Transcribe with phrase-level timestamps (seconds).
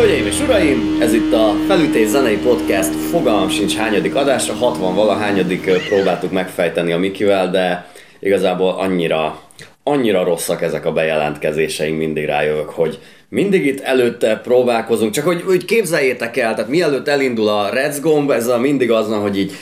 [0.00, 5.70] Hölgyeim és uraim, ez itt a Felütés Zenei Podcast, fogalmam sincs hányadik adásra, 60 valahányadik
[5.88, 7.90] próbáltuk megfejteni a Mikivel, de
[8.20, 9.40] igazából annyira,
[9.82, 12.98] annyira rosszak ezek a bejelentkezéseink, mindig rájövök, hogy
[13.28, 18.30] mindig itt előtte próbálkozunk, csak hogy, hogy képzeljétek el, tehát mielőtt elindul a Reds gomb,
[18.30, 19.52] ez a mindig az, van, hogy így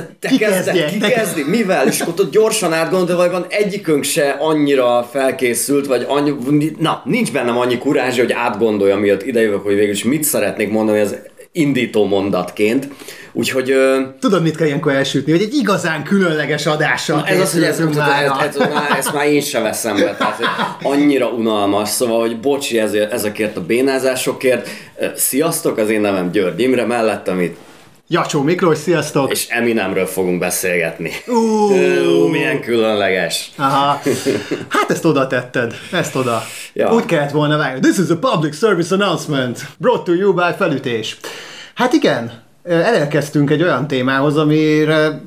[0.00, 1.08] te, te Ki kezded, kezdje?
[1.08, 1.86] ki kezdi, mivel?
[1.86, 6.34] És akkor ott gyorsan átgondolva, van egyikünk se annyira felkészült, vagy annyi,
[6.78, 11.00] na, nincs bennem annyi kurázs, hogy átgondolja, miatt idejövök, hogy végül is mit szeretnék mondani
[11.00, 11.16] az
[11.52, 12.88] indító mondatként.
[13.32, 15.32] Úgyhogy ö, Tudod, mit kell ilyenkor elsütni?
[15.32, 17.96] Hogy egy igazán különleges adással ez az, hogy ez, ez, ez,
[18.40, 20.46] ez, ez, ezt már én sem veszem be, tehát hogy
[20.92, 24.68] annyira unalmas, szóval, hogy bocsi ezért, ezekért a bénázásokért.
[25.14, 27.56] Sziasztok, az én nevem György Imre, mellettem itt,
[28.08, 29.30] Jacsó Miklós, sziasztok!
[29.30, 31.10] és Eminemről fogunk beszélgetni.
[31.26, 33.50] Ú, Ú, milyen különleges.
[33.56, 34.00] Aha.
[34.68, 36.42] Hát ezt oda tetted, ezt oda.
[36.72, 36.94] Ja.
[36.94, 37.80] Úgy kellett volna vágni.
[37.80, 41.16] This is a public service announcement brought to you by Felütés.
[41.74, 45.20] Hát igen, elérkeztünk egy olyan témához, amire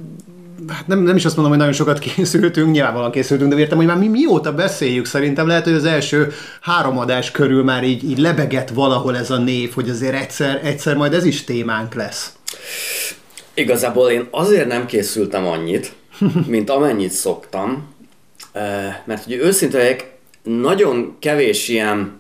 [0.68, 3.88] hát nem, nem is azt mondom, hogy nagyon sokat készültünk, nyilvánvalóan készültünk, de értem, hogy
[3.88, 8.18] már mi mióta beszéljük, szerintem lehet, hogy az első három adás körül már így, így
[8.18, 12.32] lebegett valahol ez a név, hogy azért egyszer, egyszer majd ez is témánk lesz.
[13.54, 15.94] Igazából én azért nem készültem annyit,
[16.48, 17.94] mint amennyit szoktam,
[18.52, 22.18] eh, mert hogy legyek, nagyon kevés ilyen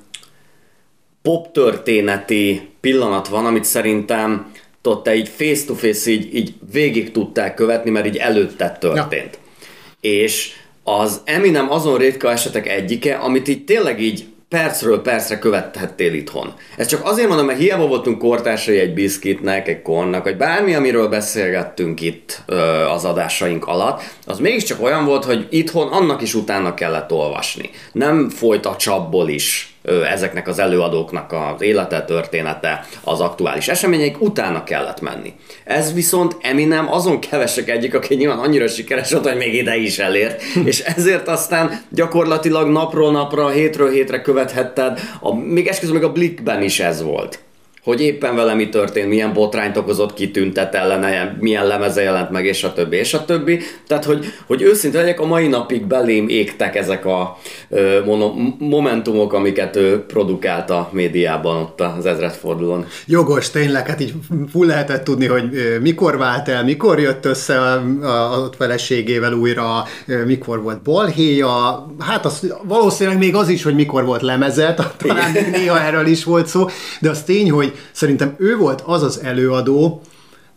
[1.21, 7.11] pop történeti pillanat van, amit szerintem tudod, te így face to face így, így végig
[7.11, 9.39] tudták követni, mert így előtte történt.
[9.41, 10.09] Ja.
[10.09, 10.51] És
[10.83, 16.53] az Eminem azon ritka esetek egyike, amit így tényleg így percről percre követhettél itthon.
[16.77, 21.07] Ez csak azért mondom, mert hiába voltunk kortársai egy biszkitnek, egy kornak, vagy bármi, amiről
[21.07, 26.73] beszélgettünk itt ö, az adásaink alatt, az mégiscsak olyan volt, hogy itthon annak is utána
[26.73, 27.69] kellett olvasni.
[27.91, 34.63] Nem folyt a csapból is ezeknek az előadóknak az élete, története, az aktuális eseményeik, utána
[34.63, 35.33] kellett menni.
[35.63, 39.99] Ez viszont Eminem azon kevesek egyik, aki nyilván annyira sikeres volt, hogy még ide is
[39.99, 46.11] elért, és ezért aztán gyakorlatilag napról napra, hétről hétre követhetted, a, még esküszöm, még a
[46.11, 47.39] Blickben is ez volt
[47.83, 52.63] hogy éppen vele mi történt, milyen botrányt okozott, kitüntet ellene, milyen lemeze jelent meg, és
[52.63, 53.59] a többi, és a többi.
[53.87, 57.37] Tehát, hogy, hogy őszinte legyek, a mai napig belém égtek ezek a
[57.69, 62.85] ö, mono, momentumok, amiket ő produkált a médiában ott az ezredfordulón.
[63.05, 64.13] Jogos, tényleg, hát így
[64.51, 69.85] full lehetett tudni, hogy mikor vált el, mikor jött össze a, a, a feleségével újra,
[70.25, 75.49] mikor volt balhéja, hát az, valószínűleg még az is, hogy mikor volt lemezet, talán még
[75.51, 76.65] néha erről is volt szó,
[76.99, 80.01] de az tény, hogy szerintem ő volt az az előadó,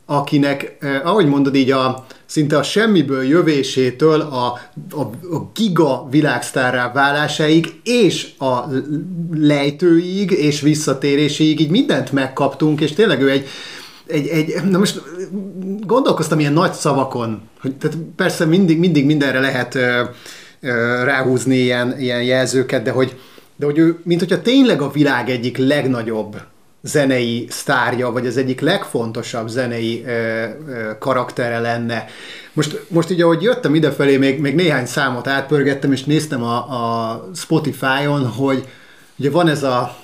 [0.06, 4.58] akinek, eh, ahogy mondod így, a, szinte a semmiből jövésétől a,
[4.90, 5.00] a,
[5.34, 8.64] a giga világsztárrá válásáig, és a
[9.34, 13.46] lejtőig, és visszatéréséig, így mindent megkaptunk, és tényleg ő egy,
[14.06, 15.02] egy, egy, na most
[15.86, 20.02] gondolkoztam ilyen nagy szavakon, hogy tehát persze mindig, mindig mindenre lehet ö,
[20.60, 23.16] ö, ráhúzni ilyen, ilyen jelzőket, de hogy,
[23.56, 26.36] de hogy ő, mint hogyha tényleg a világ egyik legnagyobb
[26.82, 32.04] zenei sztárja, vagy az egyik legfontosabb zenei ö, ö, karaktere lenne.
[32.52, 37.30] Most, most így, ahogy jöttem idefelé, még, még néhány számot átpörgettem, és néztem a, a
[37.34, 38.68] Spotify-on, hogy
[39.18, 39.96] ugye van ez a,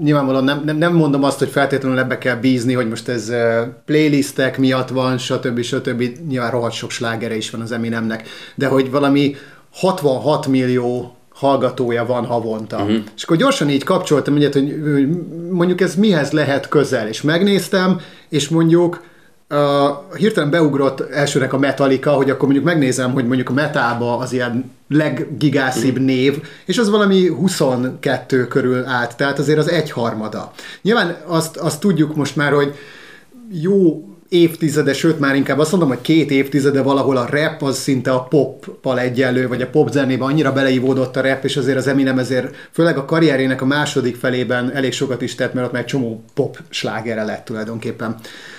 [0.00, 3.62] nyilvánvalóan nem, nem, nem mondom azt, hogy feltétlenül ebbe kell bízni, hogy most ez ö,
[3.84, 5.62] playlistek miatt van, stb.
[5.62, 6.02] stb.
[6.28, 9.36] Nyilván rohadt sok slágere is van az Eminemnek, de hogy valami
[9.72, 12.76] 66 millió hallgatója van havonta.
[12.76, 12.96] Uh-huh.
[13.16, 15.08] És akkor gyorsan így kapcsoltam egyet, hogy
[15.50, 19.02] mondjuk ez mihez lehet közel, és megnéztem, és mondjuk
[19.50, 19.58] uh,
[20.16, 24.70] hirtelen beugrott elsőnek a Metallica, hogy akkor mondjuk megnézem, hogy mondjuk a metába az ilyen
[24.88, 26.06] leggigászibb uh-huh.
[26.06, 30.52] név, és az valami 22 körül állt, tehát azért az egyharmada.
[30.82, 32.74] Nyilván azt, azt tudjuk most már, hogy
[33.62, 38.10] jó évtizede, sőt már inkább azt mondom, hogy két évtizede valahol a rap az szinte
[38.10, 42.18] a poppal egyenlő, vagy a pop zenébe annyira beleívódott a rap, és azért az Eminem
[42.18, 45.88] ezért, főleg a karrierjének a második felében elég sokat is tett, mert ott már egy
[45.88, 48.16] csomó pop slágere lett tulajdonképpen.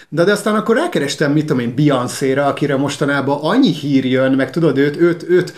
[0.10, 4.52] De, de aztán akkor rákerestem, mit tudom én, Beyoncé-ra, akire mostanában annyi hír jön, meg
[4.52, 5.54] tudod, őt, őt, őt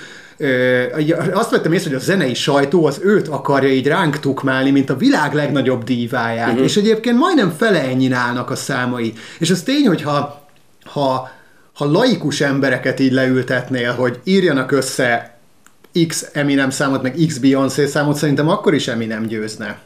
[1.34, 4.98] azt vettem észre, hogy a zenei sajtó az őt akarja így ránk tukmálni, mint a
[4.98, 6.64] világ legnagyobb díváját, uh-huh.
[6.64, 9.14] és egyébként majdnem fele ennyin állnak a számai.
[9.40, 10.48] És az tény, hogy ha,
[10.84, 11.30] ha,
[11.74, 15.40] ha laikus embereket így leültetnél, hogy írjanak össze
[16.08, 19.80] X Eminem számot, meg X Beyoncé számot, szerintem akkor is Eminem győzne.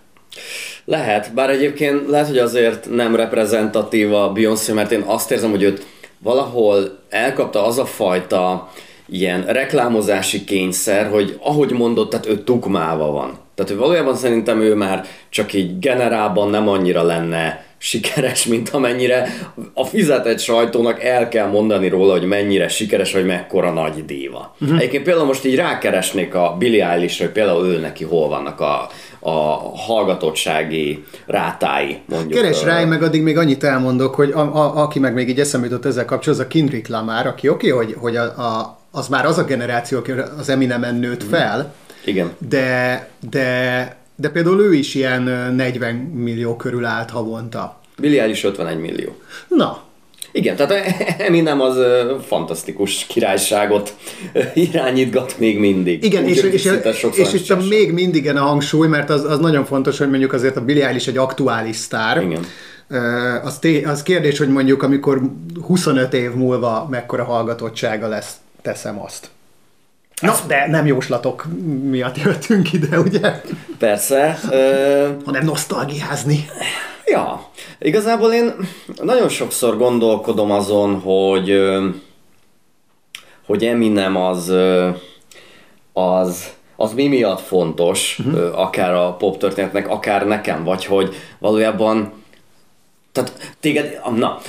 [0.86, 5.64] Lehet, bár egyébként lehet, hogy azért nem reprezentatív a Beyoncé, mert én azt érzem, hogy
[5.64, 5.86] őt
[6.20, 8.72] valahol elkapta az a fajta
[9.12, 13.38] ilyen reklámozási kényszer, hogy ahogy mondott, tehát ő tukmálva van.
[13.56, 19.28] Tehát hogy valójában szerintem ő már csak így generálban nem annyira lenne sikeres, mint amennyire
[19.74, 24.56] a fizetett sajtónak el kell mondani róla, hogy mennyire sikeres, vagy mekkora nagy díva.
[24.62, 24.78] Uh-huh.
[24.78, 28.90] Egyébként például most így rákeresnék a Billie eilish hogy például ő neki hol vannak a,
[29.20, 29.32] a
[29.88, 32.42] hallgatottsági rátái, mondjuk.
[32.42, 35.68] Keres rá, meg addig még annyit elmondok, hogy a, a, aki meg még így eszembe
[35.68, 39.08] jutott ezzel kapcsolatban, az a Kendrick Lamar, aki oké, okay, hogy, hogy a, a, az
[39.08, 41.34] már az a generáció, aki az Eminemen nőtt mhm.
[41.34, 41.74] fel,
[42.06, 42.36] Igen.
[42.40, 45.22] De, de de például ő is ilyen
[45.56, 47.80] 40 millió körül állt havonta.
[47.98, 49.16] Billy is 51 millió.
[49.48, 49.82] Na,
[50.32, 50.96] igen, tehát
[51.28, 51.78] Eminem az
[52.28, 53.96] fantasztikus királyságot
[54.54, 56.04] irányítgat még mindig.
[56.04, 59.66] Igen, Úgy, és, és, és, és itt még mindig a hangsúly, mert az, az nagyon
[59.66, 62.22] fontos, hogy mondjuk azért a Billy is egy aktuális sztár.
[62.22, 62.46] Igen.
[63.44, 65.22] Az, té, az kérdés, hogy mondjuk amikor
[65.66, 68.32] 25 év múlva mekkora hallgatottsága lesz,
[68.70, 69.30] teszem azt.
[70.22, 71.46] Na, de nem jóslatok
[71.82, 73.42] miatt jöttünk ide, ugye?
[73.78, 74.40] Persze.
[74.52, 75.10] Ö...
[75.26, 76.46] Hanem nosztalgiázni.
[77.06, 77.50] Ja,
[77.80, 78.54] igazából én
[79.02, 81.60] nagyon sokszor gondolkodom azon, hogy
[83.46, 84.54] hogy Eminem az
[85.94, 88.60] az az mi miatt fontos, uh-huh.
[88.60, 92.14] akár a pop történetnek, akár nekem, vagy hogy valójában
[93.12, 94.40] tehát téged, na,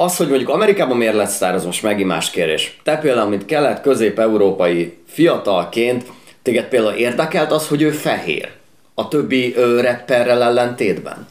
[0.00, 2.78] az, hogy mondjuk Amerikában miért lett sztár, az most megint más kérdés.
[2.82, 6.06] Te például, mint kelet-közép-európai fiatalként,
[6.42, 8.48] téged például érdekelt az, hogy ő fehér
[8.94, 11.26] a többi ö, rapperrel ellentétben?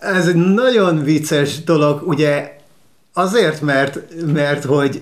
[0.00, 2.56] Ez egy nagyon vicces dolog, ugye
[3.12, 5.00] azért, mert, mert hogy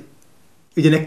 [0.78, 0.98] ugye, ne,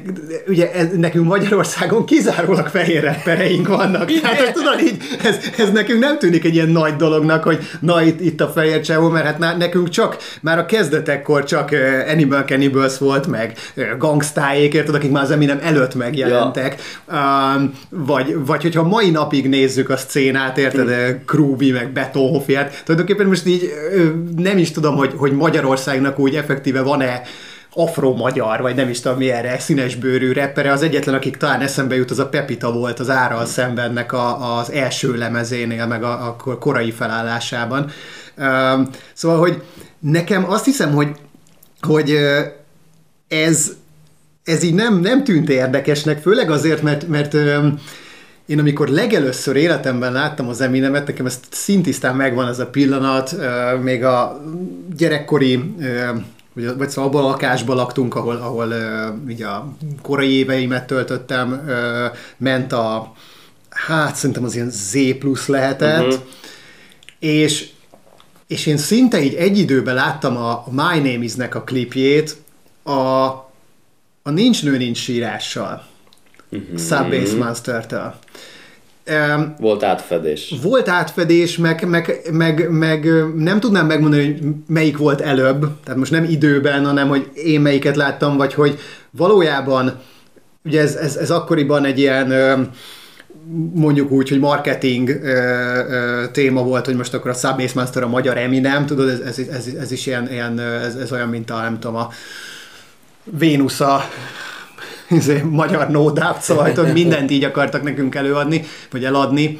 [0.47, 4.11] ugye ez, nekünk Magyarországon kizárólag fehér rappereink vannak.
[4.11, 4.21] Igen.
[4.21, 8.03] Tehát ez, tudod, így, ez, ez, nekünk nem tűnik egy ilyen nagy dolognak, hogy na
[8.03, 11.79] itt, itt a fehér csávó, mert hát na, nekünk csak, már a kezdetekkor csak uh,
[12.11, 16.81] Animal Cannibals volt, meg uh, gangstáék, érted, akik már az Eminem előtt megjelentek.
[17.09, 17.53] Ja.
[17.55, 21.25] Um, vagy, vagy hogyha mai napig nézzük a szcénát, érted, mm.
[21.25, 24.03] Krúbi, meg Betonhofját, tulajdonképpen most így uh,
[24.37, 27.21] nem is tudom, hogy, hogy Magyarországnak úgy effektíve van-e
[27.73, 32.11] afro-magyar, vagy nem is tudom mi erre, színesbőrű reppere, az egyetlen, akik talán eszembe jut,
[32.11, 36.91] az a Pepita volt az Áral szembennek a, az első lemezénél, meg a, a korai
[36.91, 37.91] felállásában.
[38.37, 39.63] Um, szóval, hogy
[39.99, 41.09] nekem azt hiszem, hogy,
[41.81, 42.17] hogy
[43.27, 43.71] ez,
[44.43, 47.33] ez így nem, nem tűnt érdekesnek, főleg azért, mert, mert
[48.45, 53.35] én amikor legelőször életemben láttam az Eminemet, nekem ezt szintisztán megvan ez a pillanat,
[53.81, 54.41] még a
[54.97, 55.75] gyerekkori
[56.53, 61.63] vagy, vagy szóval abban a lakásban laktunk, ahol, ahol uh, ugye a korai éveimet töltöttem,
[61.65, 63.13] uh, ment a,
[63.69, 66.23] hát szerintem az ilyen Z plusz lehetett, uh-huh.
[67.19, 67.69] és,
[68.47, 72.37] és én szinte így egy időben láttam a My Name Is-nek a klipjét
[72.83, 72.91] a,
[74.23, 75.85] a Nincs Nő Nincs sírással,
[76.49, 76.79] uh-huh.
[76.79, 78.15] Subbase Monster-től.
[79.59, 80.53] Volt átfedés.
[80.61, 86.11] Volt átfedés, meg, meg, meg, meg nem tudnám megmondani, hogy melyik volt előbb, tehát most
[86.11, 88.79] nem időben, hanem hogy én melyiket láttam, vagy hogy
[89.11, 89.99] valójában,
[90.65, 92.31] ugye ez, ez, ez akkoriban egy ilyen
[93.73, 95.33] mondjuk úgy, hogy marketing ö,
[95.89, 99.37] ö, téma volt, hogy most akkor a Subbase Master a magyar Eminem, tudod, ez, ez,
[99.37, 102.09] ez, ez is ilyen, ilyen ez, ez olyan, mint a, nem tudom, a
[103.23, 104.03] Vénusz a
[105.49, 109.59] magyar no doubt, szóval hogy mindent így akartak nekünk előadni, vagy eladni,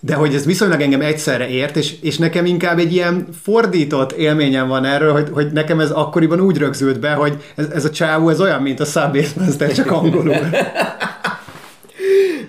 [0.00, 4.68] de hogy ez viszonylag engem egyszerre ért, és, és nekem inkább egy ilyen fordított élményem
[4.68, 8.28] van erről, hogy, hogy nekem ez akkoriban úgy rögzült be, hogy ez, ez a csávó,
[8.28, 10.34] ez olyan, mint a Subbase csak angolul.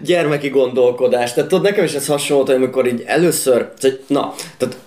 [0.04, 1.34] Gyermeki gondolkodás.
[1.34, 3.70] Tehát tudod, nekem is ez hasonló, hogy amikor így először,
[4.08, 4.78] na, tehát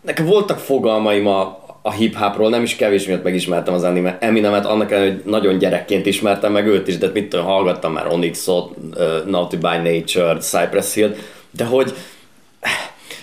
[0.00, 2.50] nekem voltak fogalmaim a, a hip-hopról.
[2.50, 3.84] Nem is kevés miatt megismertem az
[4.18, 8.06] Eminemet, annak ellenére, hogy nagyon gyerekként ismertem meg őt is, de mit tudom, hallgattam már
[8.06, 11.14] Onyxot, uh, Naughty by Nature, Cypress Hill,
[11.50, 11.94] de hogy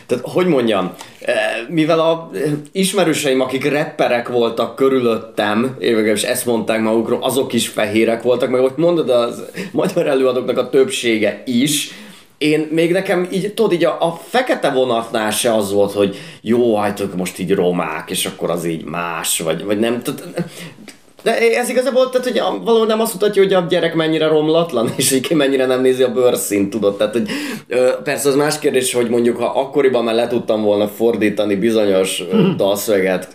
[0.05, 0.93] tehát hogy mondjam,
[1.67, 2.31] mivel a
[2.71, 8.71] ismerőseim, akik rapperek voltak körülöttem, és ezt mondták magukról, azok is fehérek voltak, meg hogy
[8.75, 11.91] mondod, az magyar előadóknak a többsége is,
[12.43, 16.75] én még nekem így, tudod, így a, a fekete vonatnál se az volt, hogy jó,
[16.75, 20.01] hát most így romák, és akkor az így más, vagy, vagy nem.
[21.23, 25.19] De ez igazából, tehát, hogy valahol nem azt mutatja, hogy a gyerek mennyire romlatlan, és
[25.21, 26.97] ki mennyire nem nézi a bőrszint, tudod.
[26.97, 27.29] Tehát, hogy
[28.03, 32.57] persze az más kérdés, hogy mondjuk, ha akkoriban már le tudtam volna fordítani bizonyos hmm.
[32.57, 33.27] dalszöveget,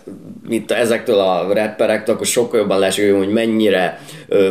[0.47, 4.01] mint ezektől a rapperektől, akkor sokkal jobban lesik, hogy mennyire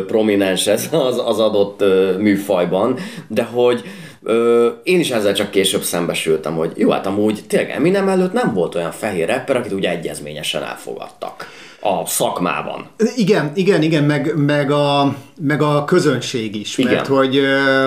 [0.07, 1.83] prominens ez az, az adott
[2.17, 2.97] műfajban,
[3.27, 3.83] de hogy
[4.23, 8.53] Ö, én is ezzel csak később szembesültem, hogy jó, hát amúgy tényleg Eminem előtt nem
[8.53, 11.47] volt olyan fehér rapper, akit ugye egyezményesen elfogadtak
[11.81, 12.87] a szakmában.
[13.15, 16.93] Igen, igen, igen, meg, meg, a, meg a közönség is, igen.
[16.93, 17.85] mert hogy ö,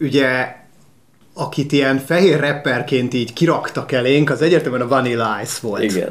[0.00, 0.62] ugye
[1.34, 5.82] akit ilyen fehér rapperként így kiraktak elénk, az egyértelműen a Vanilla Ice volt.
[5.82, 6.10] Igen.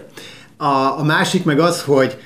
[0.58, 2.18] A, a másik meg az, hogy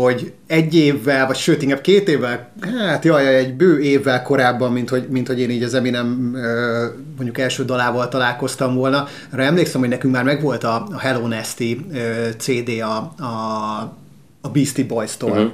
[0.00, 4.88] hogy egy évvel, vagy sőt, inkább két évvel, hát jaj, egy bő évvel korábban, mint
[4.88, 6.36] hogy, mint hogy én így az Eminem
[7.16, 9.06] mondjuk első dalával találkoztam volna.
[9.32, 11.76] Arra emlékszem, hogy nekünk már megvolt a, Hello Nasty
[12.38, 13.96] CD a, a,
[14.40, 15.30] a Beastie Boys-tól.
[15.30, 15.52] Uh-huh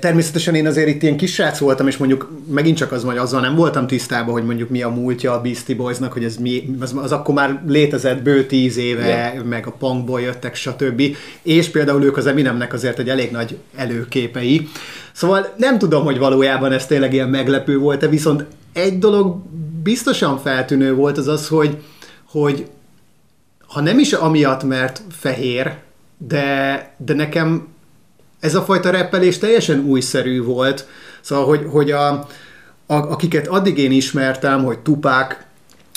[0.00, 3.54] Természetesen én azért itt ilyen kisrác voltam, és mondjuk megint csak az, hogy azzal nem
[3.54, 7.12] voltam tisztában, hogy mondjuk mi a múltja a Beastie Boysnak, hogy ez mi, az, az
[7.12, 9.44] akkor már létezett bő tíz éve, yeah.
[9.44, 11.02] meg a punkból jöttek, stb.
[11.42, 14.68] És például ők az Eminemnek azért egy elég nagy előképei.
[15.12, 19.36] Szóval nem tudom, hogy valójában ez tényleg ilyen meglepő volt-e, viszont egy dolog
[19.82, 21.82] biztosan feltűnő volt az az, hogy,
[22.28, 22.66] hogy
[23.66, 25.74] ha nem is amiatt, mert fehér,
[26.18, 27.66] de, de nekem
[28.40, 30.86] ez a fajta reppelés teljesen újszerű volt,
[31.20, 32.08] szóval, hogy, hogy a,
[32.86, 35.46] a, akiket addig én ismertem, hogy Tupák,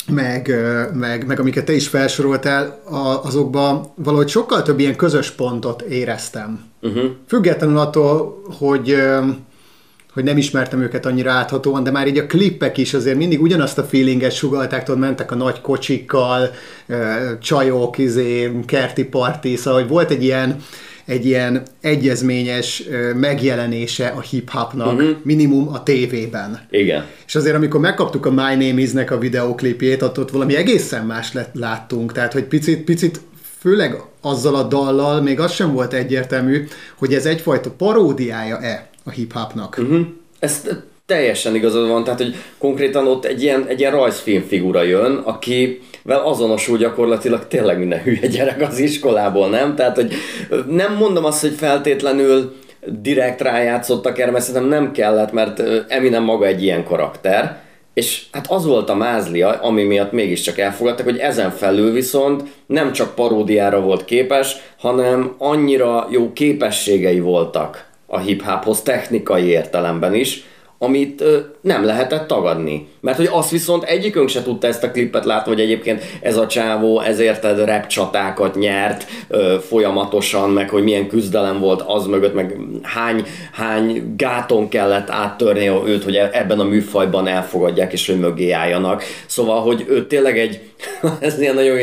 [0.06, 0.54] meg,
[0.94, 2.82] meg, meg amiket te is felsoroltál,
[3.22, 6.60] azokban valahogy sokkal több ilyen közös pontot éreztem.
[6.82, 7.10] Uh-huh.
[7.26, 8.96] Függetlenül attól, hogy
[10.12, 13.78] hogy nem ismertem őket annyira áthatóan, de már így a klippek is azért mindig ugyanazt
[13.78, 16.50] a feelinget sugalták, tudod, mentek a nagy kocsikkal,
[17.40, 20.62] csajok, izé, kerti parti, szóval hogy volt egy ilyen,
[21.04, 22.82] egy ilyen egyezményes
[23.14, 25.16] megjelenése a hip-hopnak, uh-huh.
[25.22, 26.66] minimum a tévében.
[26.70, 27.04] Igen.
[27.26, 31.32] És azért, amikor megkaptuk a My Name Is-nek a videóklipjét, ott, ott valami egészen más
[31.32, 33.20] lett, láttunk, tehát hogy picit, picit
[33.58, 36.66] főleg azzal a dallal még az sem volt egyértelmű,
[36.98, 39.76] hogy ez egyfajta paródiája-e a hip-hopnak.
[39.78, 40.06] Uh-huh.
[40.38, 40.62] Ez
[41.06, 45.80] teljesen igazad van, tehát hogy konkrétan ott egy ilyen, egy ilyen rajzfilm figura jön, aki
[46.02, 49.74] vel azonosul gyakorlatilag tényleg minden hülye gyerek az iskolából, nem?
[49.74, 50.12] Tehát, hogy
[50.68, 52.52] nem mondom azt, hogy feltétlenül
[52.86, 57.58] direkt rájátszottak erre, mert szerintem nem kellett, mert Eminem maga egy ilyen karakter,
[57.94, 62.92] és hát az volt a mázlia, ami miatt mégiscsak elfogadtak, hogy ezen felül viszont nem
[62.92, 70.44] csak paródiára volt képes, hanem annyira jó képességei voltak a hip-hophoz technikai értelemben is,
[70.82, 72.88] amit ö, nem lehetett tagadni.
[73.00, 76.46] Mert hogy azt viszont egyikünk se tudta ezt a klippet látni, hogy egyébként ez a
[76.46, 82.56] csávó ezért rap csatákat nyert ö, folyamatosan, meg hogy milyen küzdelem volt az mögött, meg
[82.82, 88.50] hány, hány gáton kellett áttörni őt, hogy e, ebben a műfajban elfogadják és hogy mögé
[88.50, 89.02] álljanak.
[89.26, 90.60] Szóval, hogy ő tényleg egy,
[91.20, 91.78] ez ilyen nagyon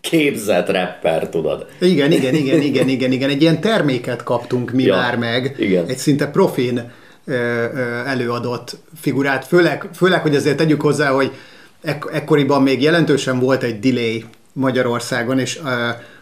[0.00, 1.66] képzett rapper, tudod.
[1.80, 3.30] Igen, igen, igen, igen, igen, igen.
[3.30, 5.54] Egy ilyen terméket kaptunk mi ja, már meg.
[5.58, 5.84] Igen.
[5.88, 6.90] Egy szinte profin
[8.06, 11.32] előadott figurát, főleg, főleg, hogy azért tegyük hozzá, hogy
[11.82, 15.70] ek- ekkoriban még jelentősen volt egy delay Magyarországon, és uh,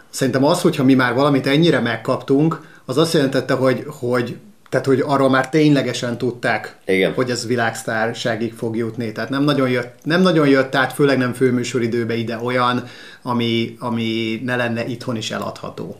[0.09, 4.37] szerintem az, hogyha mi már valamit ennyire megkaptunk, az azt jelentette, hogy, hogy
[4.69, 7.13] tehát, hogy arról már ténylegesen tudták, Igen.
[7.13, 9.11] hogy ez világsztárságig fog jutni.
[9.11, 12.83] Tehát nem nagyon jött, nem nagyon jött át, főleg nem főműsoridőbe ide olyan,
[13.21, 15.95] ami, ami ne lenne itthon is eladható.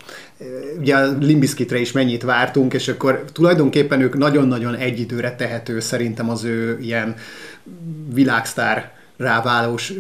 [0.79, 6.29] Ugye a Limbiskitre is mennyit vártunk, és akkor tulajdonképpen ők nagyon-nagyon egy időre tehető szerintem
[6.29, 7.15] az ő ilyen
[8.13, 9.94] világsztár ráválós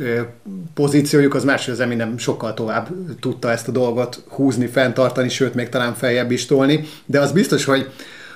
[0.73, 2.87] pozíciójuk, az más, hogy az Eminem sokkal tovább
[3.19, 7.65] tudta ezt a dolgot húzni, fenntartani, sőt, még talán feljebb is tolni, de az biztos,
[7.65, 7.89] hogy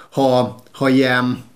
[0.09, 1.49] ha, ha ilyen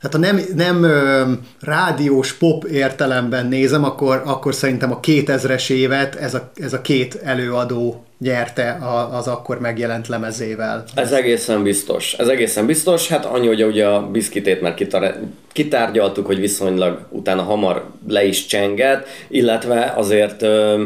[0.00, 6.14] tehát ha nem, nem ö, rádiós pop értelemben nézem, akkor, akkor szerintem a 2000-es évet
[6.14, 10.84] ez a, ez a két előadó nyerte a, az akkor megjelent lemezével.
[10.94, 12.12] Ez egészen biztos.
[12.12, 13.08] Ez egészen biztos.
[13.08, 15.18] Hát annyi, hogy ugye a biszkitét már kitar-
[15.52, 20.84] kitárgyaltuk, hogy viszonylag utána hamar le is csengett, illetve azért ö,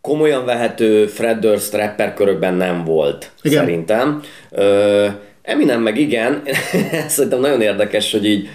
[0.00, 3.58] komolyan vehető Fred Durst rapper körökben nem volt, Igen.
[3.58, 4.22] szerintem.
[4.50, 5.06] Ö,
[5.42, 6.42] Eminem meg igen,
[7.08, 8.48] szerintem nagyon érdekes, hogy így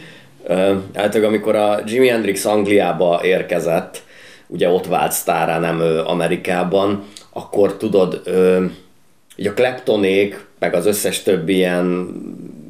[0.93, 4.01] általában amikor a Jimi Hendrix Angliába érkezett,
[4.47, 7.03] ugye ott vált sztárá, nem Amerikában,
[7.37, 8.21] akkor tudod,
[9.35, 12.09] így a Kleptonék, meg az összes többi ilyen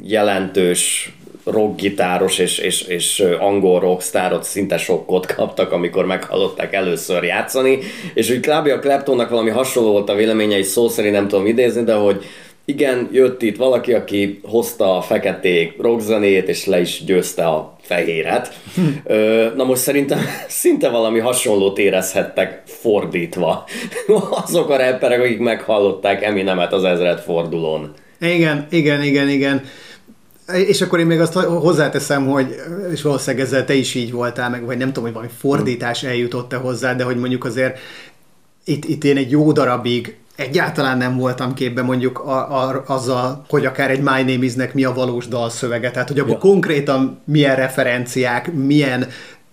[0.03, 7.79] jelentős rockgitáros és, és, és angol rockstárot szinte sokkot kaptak, amikor meghallották először játszani,
[8.13, 8.67] és úgy kb.
[8.67, 12.25] a Kleptonnak valami hasonló volt a véleménye, egy szó szerint nem tudom idézni, de hogy
[12.65, 18.59] igen, jött itt valaki, aki hozta a feketék rockzenét, és le is győzte a fehéret.
[19.57, 23.67] Na most szerintem szinte valami hasonlót érezhettek fordítva
[24.45, 27.93] azok a rapperek, akik meghallották Eminemet az ezred fordulón.
[28.19, 29.63] Igen, igen, igen, igen.
[30.67, 32.55] És akkor én még azt hozzáteszem, hogy,
[32.91, 36.55] és valószínűleg ezzel te is így voltál, meg vagy nem tudom, hogy valami fordítás eljutott-e
[36.55, 37.79] hozzá, de hogy mondjuk azért
[38.63, 43.65] itt, itt én egy jó darabig egyáltalán nem voltam képben mondjuk a, a, azzal, hogy
[43.65, 46.37] akár egy My Name Is-nek mi a valós dalszövege, tehát hogy abban ja.
[46.37, 49.07] konkrétan milyen referenciák, milyen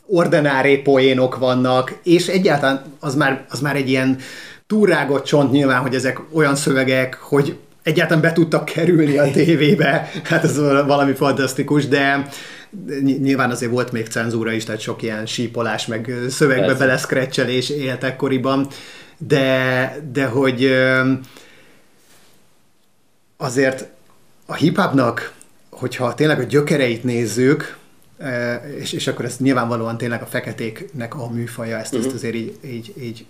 [0.06, 4.18] ordenáré poénok vannak, és egyáltalán az már, az már egy ilyen
[4.66, 10.44] túrágott csont nyilván, hogy ezek olyan szövegek, hogy egyáltalán be tudtak kerülni a tévébe, hát
[10.44, 12.28] ez valami fantasztikus, de
[13.02, 18.66] nyilván azért volt még cenzúra is, tehát sok ilyen sípolás, meg szövegbe beleszkrecselés élt ekkoriban,
[19.26, 20.72] de, de hogy
[23.36, 23.86] azért
[24.46, 25.34] a hip-hopnak,
[25.70, 27.76] hogyha tényleg a gyökereit nézzük,
[28.78, 32.06] és, és akkor ez nyilvánvalóan tényleg a feketéknek a műfaja, ezt, uh-huh.
[32.06, 33.26] ezt azért így, így, így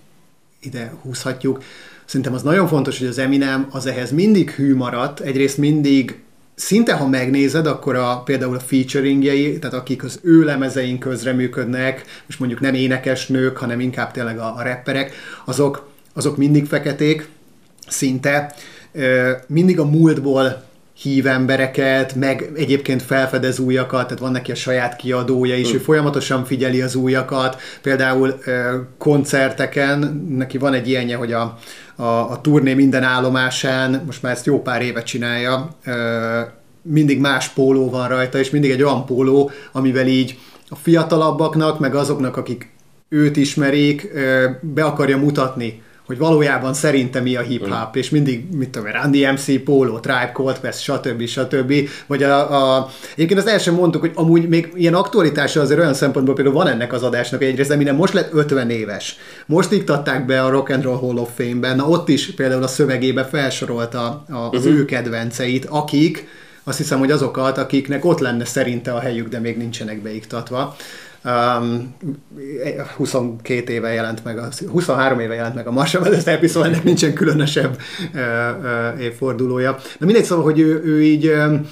[0.61, 1.63] ide húzhatjuk.
[2.05, 6.23] Szerintem az nagyon fontos, hogy az Eminem az ehhez mindig hű maradt, egyrészt mindig
[6.63, 12.37] szinte ha megnézed, akkor a, például a featuringjei, tehát akik az ő lemezein közreműködnek, és
[12.37, 15.13] mondjuk nem énekesnők, hanem inkább tényleg a, a rapperek,
[15.45, 17.29] azok, azok mindig feketék,
[17.89, 18.55] szinte,
[19.47, 20.63] mindig a múltból
[21.03, 26.45] hív embereket, meg egyébként felfedez újakat, tehát van neki a saját kiadója is, ő folyamatosan
[26.45, 28.39] figyeli az újakat, például
[28.99, 31.59] koncerteken, neki van egy ilyenje, hogy a,
[32.03, 35.77] a, a turné minden állomásán, most már ezt jó pár éve csinálja,
[36.83, 41.95] mindig más póló van rajta, és mindig egy olyan póló, amivel így a fiatalabbaknak, meg
[41.95, 42.71] azoknak, akik
[43.09, 44.13] őt ismerik,
[44.61, 47.99] be akarja mutatni hogy valójában szerintem mi a hip-hop, mm.
[47.99, 51.27] és mindig, mit tudom Randy MC, Polo, Tribe Called Quest, stb.
[51.27, 51.73] stb.
[52.07, 56.35] Vagy a, a, egyébként az első mondtuk, hogy amúgy még ilyen aktualitása azért olyan szempontból
[56.35, 59.17] például van ennek az adásnak egyrészt, de minden most lett 50 éves.
[59.47, 62.69] Most iktatták be a Rock and Roll Hall of Fame-ben, na ott is például a
[62.69, 64.79] szövegébe felsorolta az uh-huh.
[64.79, 66.27] ő kedvenceit, akik
[66.65, 70.77] azt hiszem, hogy azokat, akiknek ott lenne szerinte a helyük, de még nincsenek beiktatva.
[71.25, 71.95] Um,
[72.97, 76.85] 22 éve jelent meg, a, 23 éve jelent meg a Marshall Mathers episode, szóval ennek
[76.85, 77.79] nincsen különösebb
[78.15, 78.21] uh,
[78.61, 79.79] uh, évfordulója.
[79.99, 81.69] De mindegy, szóval, hogy ő, ő így um,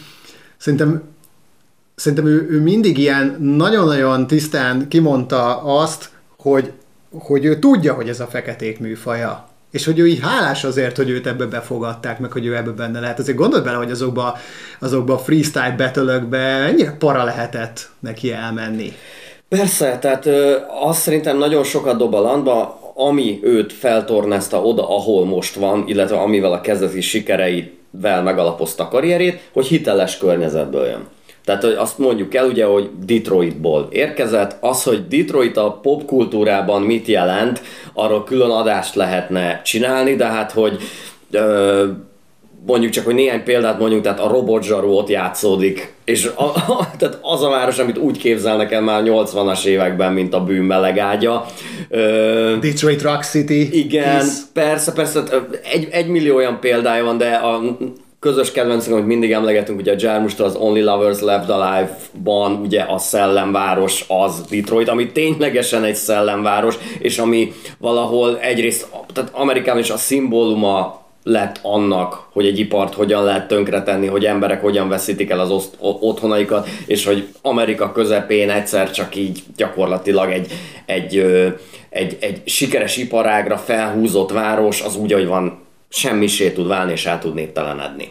[0.57, 1.02] szerintem
[2.00, 6.72] szerintem ő, ő mindig ilyen nagyon-nagyon tisztán kimondta azt, hogy,
[7.11, 9.48] hogy ő tudja, hogy ez a feketék műfaja.
[9.70, 13.01] És hogy ő így hálás azért, hogy őt ebbe befogadták, meg hogy ő ebbe benne
[13.01, 13.18] lehet.
[13.18, 14.38] Azért gondold bele, hogy azokba,
[14.79, 18.92] azokba freestyle battle ennyire para lehetett neki elmenni.
[19.50, 25.24] Persze, tehát ö, azt szerintem nagyon sokat dob a landba, ami őt feltornázta oda, ahol
[25.24, 31.06] most van, illetve amivel a kezdeti sikereivel megalapozta a karrierét, hogy hiteles környezetből jön.
[31.44, 34.56] Tehát hogy azt mondjuk el ugye, hogy Detroitból érkezett.
[34.60, 40.78] Az, hogy Detroit a popkultúrában mit jelent, arról külön adást lehetne csinálni, de hát hogy
[41.30, 41.86] ö,
[42.66, 47.18] mondjuk csak, hogy néhány példát mondjuk, tehát a robotzsarú ott játszódik, és a, a, tehát
[47.23, 51.46] az a város, amit úgy képzelnek el már 80-as években, mint a bűn melegágya.
[51.88, 53.79] Ö, Detroit Rock City.
[53.79, 54.33] Igen, is.
[54.53, 55.23] persze, persze,
[55.73, 57.61] egy, egy millió olyan példája van, de a
[58.20, 62.99] közös kedvencünk, amit mindig emlegetünk, ugye a Jarmustól az Only Lovers Left Alive-ban ugye a
[62.99, 69.96] szellemváros az Detroit, ami ténylegesen egy szellemváros, és ami valahol egyrészt, tehát Amerikában is a
[69.96, 75.50] szimbóluma lett annak, hogy egy ipart hogyan lehet tönkretenni, hogy emberek hogyan veszítik el az
[75.50, 80.52] oszt- otthonaikat, és hogy Amerika közepén egyszer csak így gyakorlatilag egy,
[80.87, 81.18] egy,
[81.88, 87.18] egy, egy sikeres iparágra felhúzott város az úgy, hogy van semmisé tud válni és el
[87.18, 88.11] tud néptelenedni.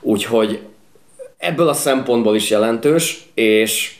[0.00, 0.60] Úgyhogy
[1.38, 3.97] ebből a szempontból is jelentős, és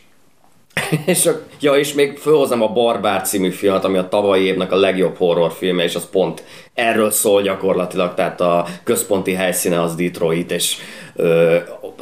[1.07, 4.77] és, a, ja, és még fölhozom a Barbár című filmet, ami a tavalyi évnek a
[4.77, 10.77] legjobb horrorfilme, és az pont erről szól gyakorlatilag, tehát a központi helyszíne az Detroit, és
[11.16, 11.55] ö,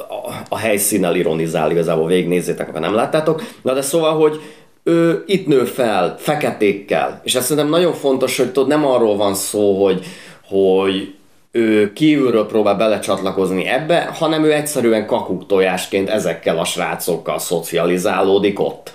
[0.09, 3.43] a, a helyszínnel ironizál igazából, végignézzétek, ha nem láttátok.
[3.63, 4.41] Na de szóval, hogy
[4.83, 9.35] ő itt nő fel, feketékkel, és ezt szerintem nagyon fontos, hogy tudod, nem arról van
[9.35, 10.05] szó, hogy,
[10.49, 11.15] hogy
[11.57, 18.95] ő kívülről próbál belecsatlakozni ebbe, hanem ő egyszerűen kakuk tojásként ezekkel a srácokkal szocializálódik ott.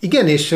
[0.00, 0.54] Igen, és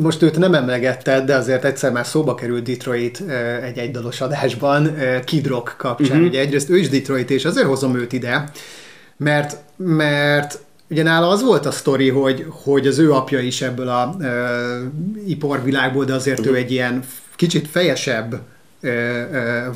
[0.00, 3.22] most őt nem emlegetted, de azért egyszer már szóba került Detroit
[3.62, 6.16] egy egydalos adásban, Kid Rock kapcsán.
[6.16, 6.26] Uh-huh.
[6.26, 8.50] Ugye egyrészt ő is Detroit, és azért hozom őt ide,
[9.16, 10.58] mert, mert
[10.90, 14.26] ugye nála az volt a sztori, hogy, hogy az ő apja is ebből a uh,
[15.26, 16.54] iparvilágból, de azért uh-huh.
[16.54, 17.02] ő egy ilyen
[17.36, 18.40] kicsit fejesebb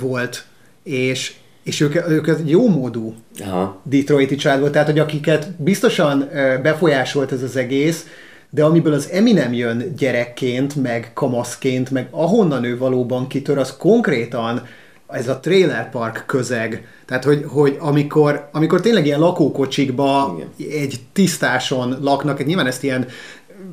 [0.00, 0.44] volt,
[0.82, 3.80] és, és ők, ők egy jó módú Aha.
[3.82, 6.28] Detroiti család volt, tehát hogy akiket biztosan
[6.62, 8.06] befolyásolt ez az egész,
[8.50, 14.62] de amiből az Eminem jön gyerekként, meg kamaszként, meg ahonnan ő valóban kitör, az konkrétan
[15.08, 16.86] ez a trailer park közeg.
[17.06, 20.80] Tehát, hogy, hogy amikor, amikor tényleg ilyen lakókocsikba Igen.
[20.80, 23.06] egy tisztáson laknak, nyilván ezt ilyen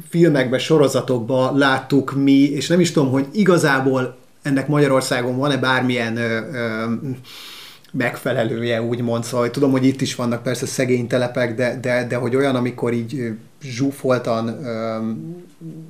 [0.09, 6.39] filmekben, sorozatokban láttuk mi, és nem is tudom, hogy igazából ennek Magyarországon van-e bármilyen ö,
[6.53, 6.93] ö,
[7.91, 12.35] megfelelője, úgymond, szóval tudom, hogy itt is vannak persze szegény telepek, de, de, de hogy
[12.35, 14.65] olyan, amikor így zsúfoltan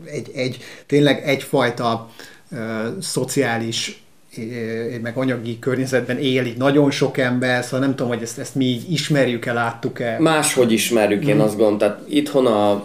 [0.05, 2.09] egy, egy, tényleg egyfajta
[3.01, 4.03] szociális
[5.01, 8.65] meg anyagi környezetben él így nagyon sok ember, szóval nem tudom, hogy ezt, ezt mi
[8.65, 10.17] így ismerjük-e, láttuk-e.
[10.19, 11.39] Máshogy ismerjük, én mm.
[11.39, 11.77] azt gondolom.
[11.77, 12.83] Tehát itthon a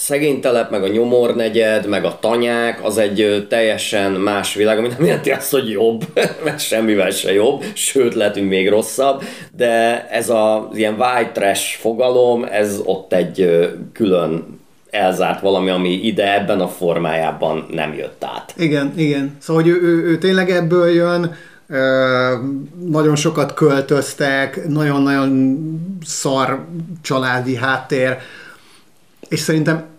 [0.00, 5.04] szegény telep, meg a nyomornegyed, meg a tanyák, az egy teljesen más világ, ami nem
[5.04, 6.04] jelenti azt, hogy jobb,
[6.44, 9.22] mert semmivel se jobb, sőt, lehetünk még rosszabb,
[9.56, 14.58] de ez az ilyen white trash fogalom, ez ott egy külön
[14.90, 18.54] elzárt valami, ami ide ebben a formájában nem jött át.
[18.56, 19.36] Igen, igen.
[19.38, 21.34] Szóval, hogy ő, ő, ő tényleg ebből jön,
[22.86, 25.58] nagyon sokat költöztek, nagyon-nagyon
[26.04, 26.64] szar
[27.02, 28.16] családi háttér,
[29.28, 29.89] és szerintem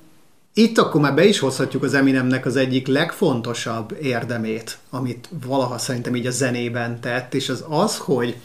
[0.53, 6.15] itt akkor már be is hozhatjuk az Eminemnek az egyik legfontosabb érdemét, amit valaha szerintem
[6.15, 8.35] így a zenében tett, és az az, hogy,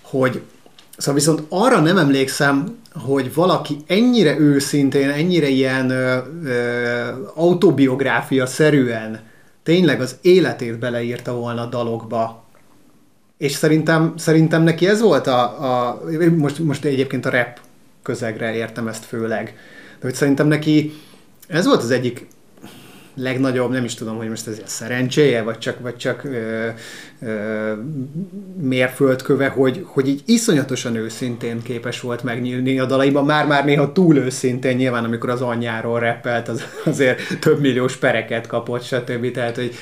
[0.00, 0.42] hogy
[0.96, 9.20] Szóval viszont arra nem emlékszem, hogy valaki ennyire őszintén, ennyire ilyen ö, ö, autobiográfia szerűen
[9.62, 12.44] tényleg az életét beleírta volna a dalokba.
[13.38, 15.42] És szerintem, szerintem neki ez volt a,
[15.88, 16.00] a
[16.36, 17.58] most, most egyébként a rap
[18.02, 19.44] közegre értem ezt főleg,
[20.00, 20.92] de hogy szerintem neki
[21.50, 22.26] ez volt az egyik
[23.14, 26.68] legnagyobb, nem is tudom, hogy most ez a szerencséje, vagy csak, vagy csak ö,
[27.22, 27.72] ö,
[28.60, 34.76] mérföldköve, hogy, hogy így iszonyatosan őszintén képes volt megnyílni a dalaiban, már-már néha túl őszintén,
[34.76, 39.30] nyilván amikor az anyjáról reppelt, az azért több milliós pereket kapott, stb.
[39.30, 39.74] Tehát, hogy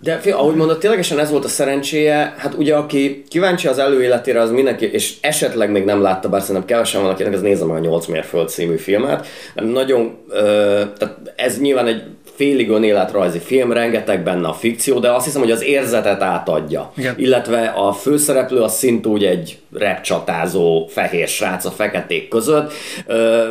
[0.00, 4.40] de fél, ahogy mondod, ténylegesen ez volt a szerencséje, hát ugye aki kíváncsi az előéletére,
[4.40, 7.76] az mindenki, és esetleg még nem látta, bár szerintem kevesen van, akinek ez nézze meg
[7.76, 9.26] a 8 mérföld című filmet.
[9.54, 12.02] Nagyon, ö, tehát ez nyilván egy
[12.36, 16.92] félig önéletrajzi film, rengeteg benne a fikció, de azt hiszem, hogy az érzetet átadja.
[16.96, 17.14] Igen.
[17.18, 22.72] Illetve a főszereplő az szintúgy egy repcsatázó fehér srác a feketék között.
[23.06, 23.48] Ö,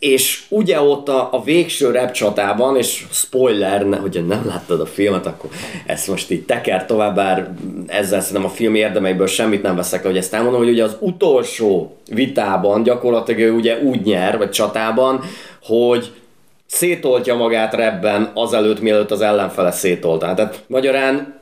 [0.00, 5.26] és ugye ott a, a végső repcsatában, és spoiler, ne, hogyha nem láttad a filmet,
[5.26, 5.50] akkor
[5.86, 7.50] ezt most így teker tovább, bár
[7.86, 10.96] ezzel szerintem a film érdemeiből semmit nem veszek le, hogy ezt elmondom, hogy ugye az
[11.00, 15.20] utolsó vitában gyakorlatilag ő ugye úgy nyer, vagy csatában,
[15.62, 16.12] hogy
[16.66, 20.34] szétoltja magát rebben azelőtt, mielőtt az ellenfele szétolta.
[20.34, 21.38] Tehát magyarán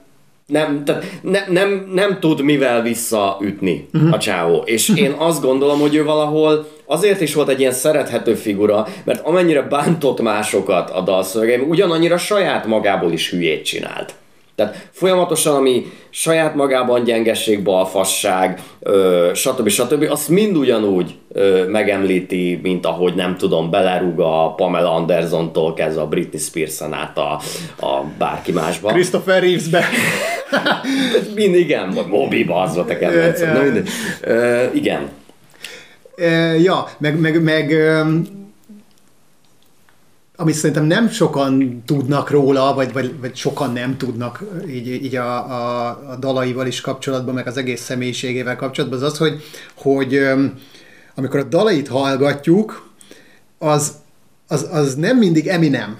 [0.46, 4.12] nem, tehát ne, nem, nem tud mivel visszaütni uh-huh.
[4.12, 4.62] a csávó.
[4.64, 9.26] És én azt gondolom, hogy ő valahol azért is volt egy ilyen szerethető figura, mert
[9.26, 14.14] amennyire bántott másokat a dalszövegeim, ugyanannyira saját magából is hülyét csinált.
[14.54, 19.68] Tehát folyamatosan, ami saját magában gyengesség, balfasság, ö, stb.
[19.68, 20.06] stb.
[20.10, 26.08] azt mind ugyanúgy ö, megemlíti, mint ahogy nem tudom, belerúg a Pamela Anderson-tól kezdve a
[26.08, 27.40] Britney spears át a,
[27.86, 28.88] a bárki másba.
[28.88, 29.84] Christopher Reeves-be.
[31.34, 33.54] mind igen, vagy moby az volt a kedvencem.
[33.54, 34.70] Ja, ja.
[34.72, 35.08] igen.
[36.58, 37.72] Ja, meg, meg, meg
[40.40, 45.50] amit szerintem nem sokan tudnak róla, vagy, vagy, vagy sokan nem tudnak így, így a,
[45.50, 49.42] a, a dalaival is kapcsolatban, meg az egész személyiségével kapcsolatban, az az, hogy,
[49.74, 50.20] hogy
[51.14, 52.90] amikor a dalait hallgatjuk,
[53.58, 53.92] az,
[54.48, 55.98] az, az nem mindig Eminem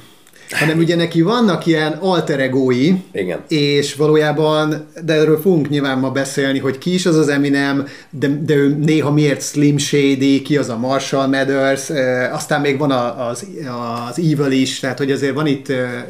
[0.51, 3.45] hanem ugye neki vannak ilyen alter egói, Igen.
[3.49, 8.29] és valójában, de erről fogunk nyilván ma beszélni, hogy ki is az az Eminem, de,
[8.29, 12.91] de ő néha miért Slim Shady, ki az a Marshall Mathers, e, aztán még van
[12.91, 13.47] az,
[14.09, 16.07] az Evil is, tehát hogy azért van itt e, e,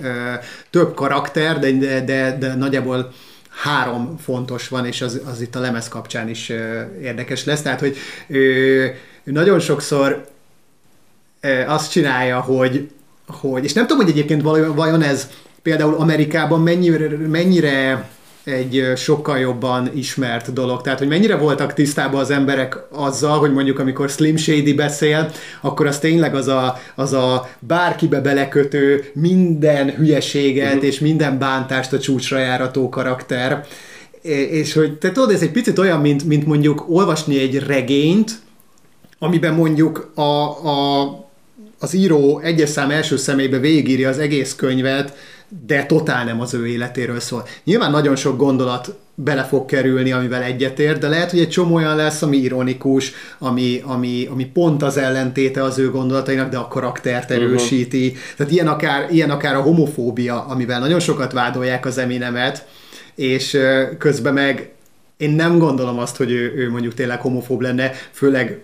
[0.71, 3.13] több karakter, de, de, de, de nagyjából
[3.63, 7.81] három fontos van, és az, az itt a lemez kapcsán is e, érdekes lesz, tehát
[7.81, 7.97] hogy
[8.27, 8.83] ő,
[9.25, 10.27] ő nagyon sokszor
[11.41, 12.89] e, azt csinálja, hogy
[13.29, 14.43] hogy, és nem tudom, hogy egyébként
[14.75, 15.29] vajon ez
[15.63, 18.09] például Amerikában mennyire, mennyire
[18.45, 20.81] egy sokkal jobban ismert dolog.
[20.81, 25.87] Tehát, hogy mennyire voltak tisztában az emberek azzal, hogy mondjuk amikor Slim Shady beszél, akkor
[25.87, 30.85] az tényleg az a, az a bárkibe belekötő minden hülyeséget uh-huh.
[30.85, 33.67] és minden bántást a csúcsra járató karakter.
[34.51, 38.33] És hogy te tudod, ez egy picit olyan, mint, mint mondjuk olvasni egy regényt,
[39.19, 40.23] amiben mondjuk a,
[40.69, 41.28] a
[41.79, 45.17] az író egyes szám első személybe végírja az egész könyvet,
[45.67, 47.47] de totál nem az ő életéről szól.
[47.65, 51.97] Nyilván nagyon sok gondolat bele fog kerülni, amivel egyetért, de lehet, hogy egy csomó olyan
[51.97, 57.29] lesz, ami ironikus, ami, ami, ami pont az ellentéte az ő gondolatainak, de a karaktert
[57.29, 57.39] mhm.
[57.39, 58.07] erősíti.
[58.07, 58.23] Uh-huh.
[58.37, 62.67] Tehát ilyen akár, ilyen akár a homofóbia, amivel nagyon sokat vádolják az Eminemet,
[63.15, 63.59] és
[63.99, 64.71] közben meg
[65.17, 68.61] én nem gondolom azt, hogy ő, ő mondjuk tényleg homofób lenne, főleg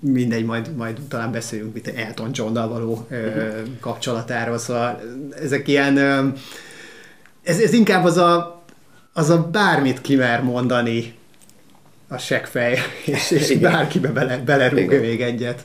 [0.00, 3.48] mindegy, majd, majd talán beszéljünk mit Elton John-dal való ö,
[3.80, 5.00] kapcsolatáról, szóval
[5.42, 6.28] ezek ilyen, ö,
[7.42, 8.64] ez, ez inkább az a,
[9.12, 11.14] az a bármit kimer mondani
[12.08, 15.64] a seggfej, és, és bárkibe bele, belerúg még egyet.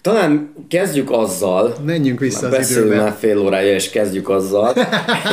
[0.00, 3.02] Talán kezdjük azzal, Menjünk vissza az beszélünk időbe.
[3.02, 4.72] már fél órája, és kezdjük azzal.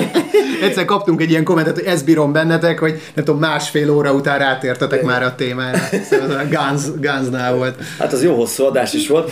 [0.63, 4.37] Egyszer kaptunk egy ilyen kommentet, hogy ezt bírom bennetek, hogy nem tudom, másfél óra után
[4.39, 5.77] rátértetek már a témára.
[6.09, 7.75] Szóval a Guns, Gunsnál volt.
[7.99, 9.31] Hát az jó hosszú adás is volt.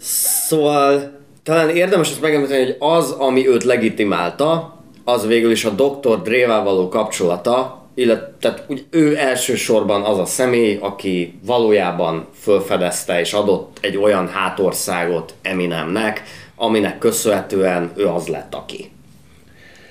[0.00, 6.22] Szóval talán érdemes azt megemlíteni, hogy az, ami őt legitimálta, az végül is a Dr.
[6.22, 13.32] Dre-vel való kapcsolata, illetve tehát úgy ő elsősorban az a személy, aki valójában felfedezte és
[13.32, 16.22] adott egy olyan hátországot Eminemnek,
[16.56, 18.90] aminek köszönhetően ő az lett, aki.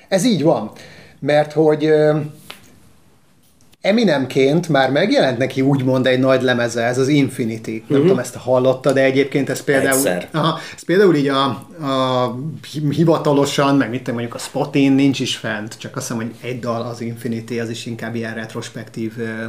[0.08, 0.70] Ez így van,
[1.20, 1.92] mert hogy
[3.80, 7.66] Eminemként már megjelent neki úgymond egy nagy lemeze, ez az Infinity.
[7.66, 8.00] Nem uh-huh.
[8.00, 9.96] tudom, ezt hallotta, de egyébként ez például...
[9.96, 10.28] Egyszer.
[10.32, 11.44] Aha, ez például így a,
[11.84, 12.38] a
[12.72, 16.60] hi- hivatalosan, meg mit mondjuk a Spotin nincs is fent, csak azt hiszem, hogy egy
[16.60, 19.48] dal az Infinity, az is inkább ilyen retrospektív ö, ö,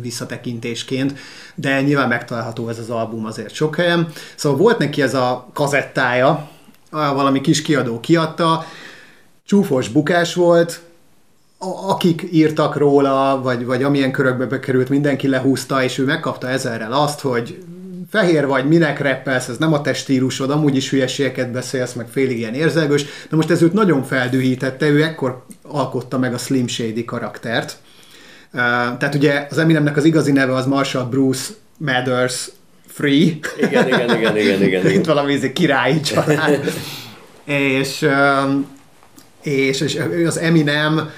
[0.00, 1.18] visszatekintésként,
[1.54, 4.08] de nyilván megtalálható ez az album azért sok helyen.
[4.34, 6.48] Szóval volt neki ez a kazettája,
[6.90, 8.64] valami kis kiadó kiadta,
[9.44, 10.80] csúfos bukás volt,
[11.62, 17.20] akik írtak róla, vagy, vagy amilyen körökbe bekerült, mindenki lehúzta, és ő megkapta ezerrel azt,
[17.20, 17.58] hogy
[18.10, 22.38] fehér vagy, minek reppelsz, ez nem a te stílusod, amúgy is hülyeségeket beszélsz, meg félig
[22.38, 27.04] ilyen érzelgős, de most ez őt nagyon feldühítette, ő ekkor alkotta meg a Slim Shady
[27.04, 27.76] karaktert.
[28.52, 28.60] Uh,
[28.98, 32.50] tehát ugye az Eminemnek az igazi neve az Marshall Bruce Mathers
[32.86, 34.86] Free, Igen, igen, igen, igen, igen.
[34.86, 35.02] igen.
[35.02, 36.72] valami izé királyi család.
[37.44, 38.08] és,
[39.42, 41.10] és, és az Eminem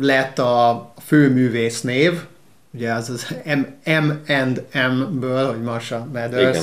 [0.00, 2.20] lett a főművész név,
[2.74, 6.58] ugye az az M, M and M-ből, hogy Marsha Mathers,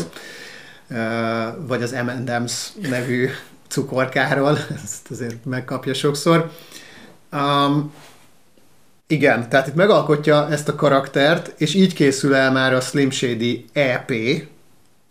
[1.68, 2.54] vagy az M&M's
[2.90, 3.30] nevű
[3.68, 6.52] cukorkáról, ezt azért megkapja sokszor.
[7.32, 7.94] Um,
[9.08, 13.66] igen, tehát itt megalkotja ezt a karaktert, és így készül el már a Slim Shady
[13.74, 14.12] EP,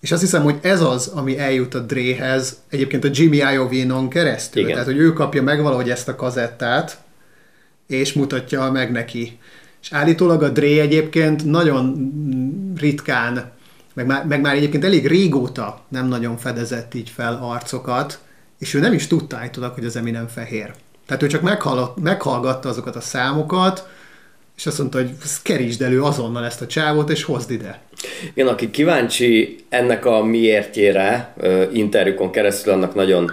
[0.01, 4.63] és azt hiszem, hogy ez az, ami eljut a Dréhez, egyébként a Jimmy Iovinon keresztül.
[4.63, 4.73] Igen.
[4.73, 6.99] Tehát, hogy ő kapja meg valahogy ezt a kazettát,
[7.87, 9.39] és mutatja meg neki.
[9.83, 12.13] És állítólag a Dre egyébként nagyon
[12.79, 13.53] ritkán,
[13.95, 18.19] meg már, meg már egyébként elég régóta nem nagyon fedezett így fel arcokat,
[18.59, 20.73] és ő nem is tudta állítólag, hogy az Eminem fehér.
[21.07, 21.65] Tehát ő csak
[22.01, 23.89] meghallgatta azokat a számokat,
[24.57, 25.11] és azt mondta, hogy
[25.43, 27.81] kerítsd elő azonnal ezt a csávót, és hozd ide.
[28.35, 31.35] Igen, aki kíváncsi ennek a miértjére
[31.73, 33.31] interjúkon keresztül, annak nagyon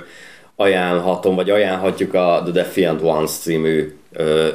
[0.56, 3.96] ajánlhatom, vagy ajánlhatjuk a The Defiant Ones című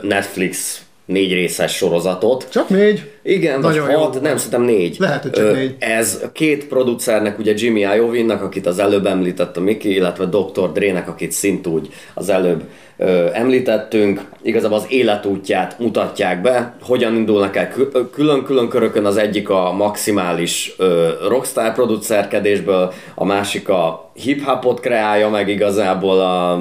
[0.02, 2.46] Netflix négy részes sorozatot.
[2.50, 3.10] Csak négy.
[3.22, 4.22] Igen, vagy Nagyon jó hat, volt.
[4.22, 4.96] nem, szerintem négy.
[4.98, 5.74] Lehet, hogy csak négy.
[5.78, 10.72] Ez két producernek, ugye Jimmy Iovinnak, akit az előbb említett a Miki, illetve Dr.
[10.72, 12.62] Dre-nek, akit szintúgy az előbb
[12.96, 17.72] ö, említettünk, igazából az életútját mutatják be, hogyan indulnak el
[18.12, 25.48] külön-külön körökön, az egyik a maximális ö, rockstar producerkedésből, a másik a hip-hopot kreálja meg
[25.48, 26.60] igazából a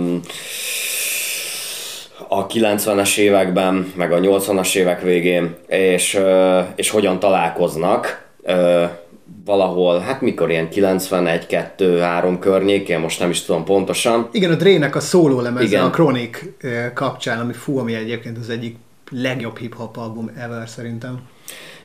[2.27, 6.19] a 90-es években, meg a 80-as évek végén, és,
[6.75, 8.27] és hogyan találkoznak
[9.45, 14.29] valahol, hát mikor ilyen 91, 2, 3 környékén, most nem is tudom pontosan.
[14.31, 15.83] Igen, a Dre-nek a szóló lemeze Igen.
[15.83, 16.39] a Chronic
[16.93, 18.75] kapcsán, ami fú, ami egyébként az egyik
[19.11, 21.19] legjobb hip-hop album ever szerintem.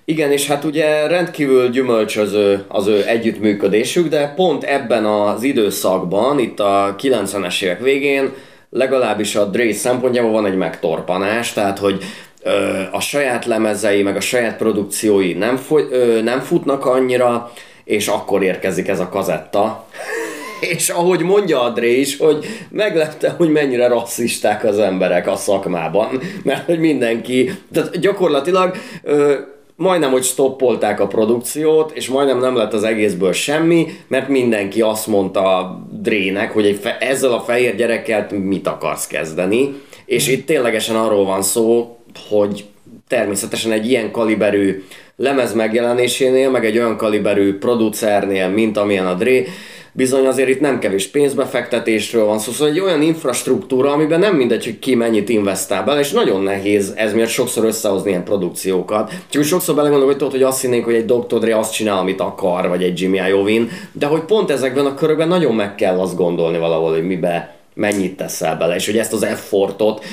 [0.05, 6.61] Igen, és hát ugye rendkívül gyümölcsöző az ő együttműködésük, de pont ebben az időszakban, itt
[6.61, 8.33] a 90-es évek végén,
[8.71, 12.03] legalábbis a Dre szempontjából van egy megtorpanás, tehát hogy
[12.43, 17.53] ö, a saját lemezei, meg a saját produkciói nem, foly, ö, nem futnak annyira,
[17.85, 19.85] és akkor érkezik ez a kazetta.
[20.75, 26.21] És ahogy mondja a Dre is, hogy meglepte, hogy mennyire rasszisták az emberek a szakmában,
[26.43, 29.35] mert hogy mindenki, tehát gyakorlatilag ö,
[29.81, 35.07] majdnem, hogy stoppolták a produkciót, és majdnem nem lett az egészből semmi, mert mindenki azt
[35.07, 40.97] mondta Drének, hogy egy fe- ezzel a fehér gyerekkel mit akarsz kezdeni, és itt ténylegesen
[40.97, 42.65] arról van szó, hogy
[43.09, 44.83] természetesen egy ilyen kaliberű
[45.17, 49.43] lemez megjelenésénél, meg egy olyan kaliberű producernél, mint amilyen a Dre,
[49.93, 54.65] bizony azért itt nem kevés pénzbefektetésről van szó, szóval egy olyan infrastruktúra, amiben nem mindegy,
[54.65, 59.13] hogy ki mennyit investál bele, és nagyon nehéz ez miatt sokszor összehozni ilyen produkciókat.
[59.29, 61.39] Csak úgy sokszor belegondolok, hogy tudod, hogy azt hinnénk, hogy egy Dr.
[61.39, 65.29] Dre azt csinál, amit akar, vagy egy Jimmy Iovine, de hogy pont ezekben a körökben
[65.29, 69.23] nagyon meg kell azt gondolni valahol, hogy mibe mennyit teszel bele, és hogy ezt az
[69.23, 70.05] effortot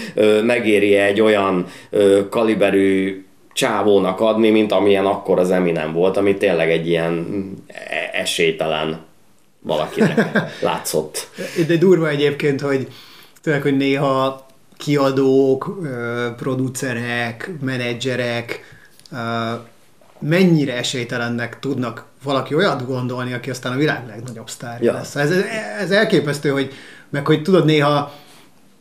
[0.43, 3.21] megéri egy olyan ö, kaliberű
[3.53, 9.06] csávónak adni, mint amilyen akkor az Eminem volt, ami tényleg egy ilyen mm, e- esélytelen
[9.67, 11.27] valakinek látszott.
[11.67, 12.87] De durva egyébként, hogy
[13.41, 14.45] tényleg, hogy néha
[14.77, 15.79] kiadók,
[16.37, 18.75] producerek, menedzserek
[20.19, 24.97] mennyire esélytelennek tudnak valaki olyat gondolni, aki aztán a világ legnagyobb sztárja Ja.
[24.97, 25.15] lesz.
[25.15, 25.31] Ez,
[25.79, 26.73] ez elképesztő, hogy
[27.09, 28.13] meg hogy tudod néha,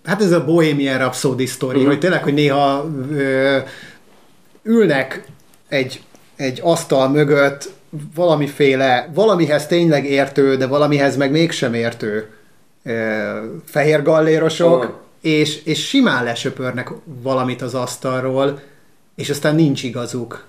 [0.04, 1.86] hát ez a Bohemian Rhapsody sztori, Mhm.
[1.86, 3.58] hogy tényleg, hogy néha ö,
[4.62, 5.24] ülnek
[5.68, 6.02] egy,
[6.36, 7.70] egy asztal mögött
[8.14, 12.30] valamiféle, valamihez tényleg értő, de valamihez meg mégsem értő
[13.64, 15.00] fehér gallérosok, Aha.
[15.20, 18.60] és, és simán lesöpörnek valamit az asztalról,
[19.14, 20.44] és aztán nincs igazuk.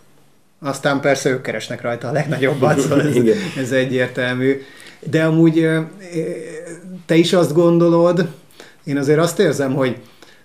[0.59, 3.15] Aztán persze ők keresnek rajta a legnagyobbat, szóval ez,
[3.57, 4.61] ez egyértelmű.
[4.99, 5.69] De amúgy
[7.05, 8.27] te is azt gondolod,
[8.83, 9.97] én azért azt érzem, hogy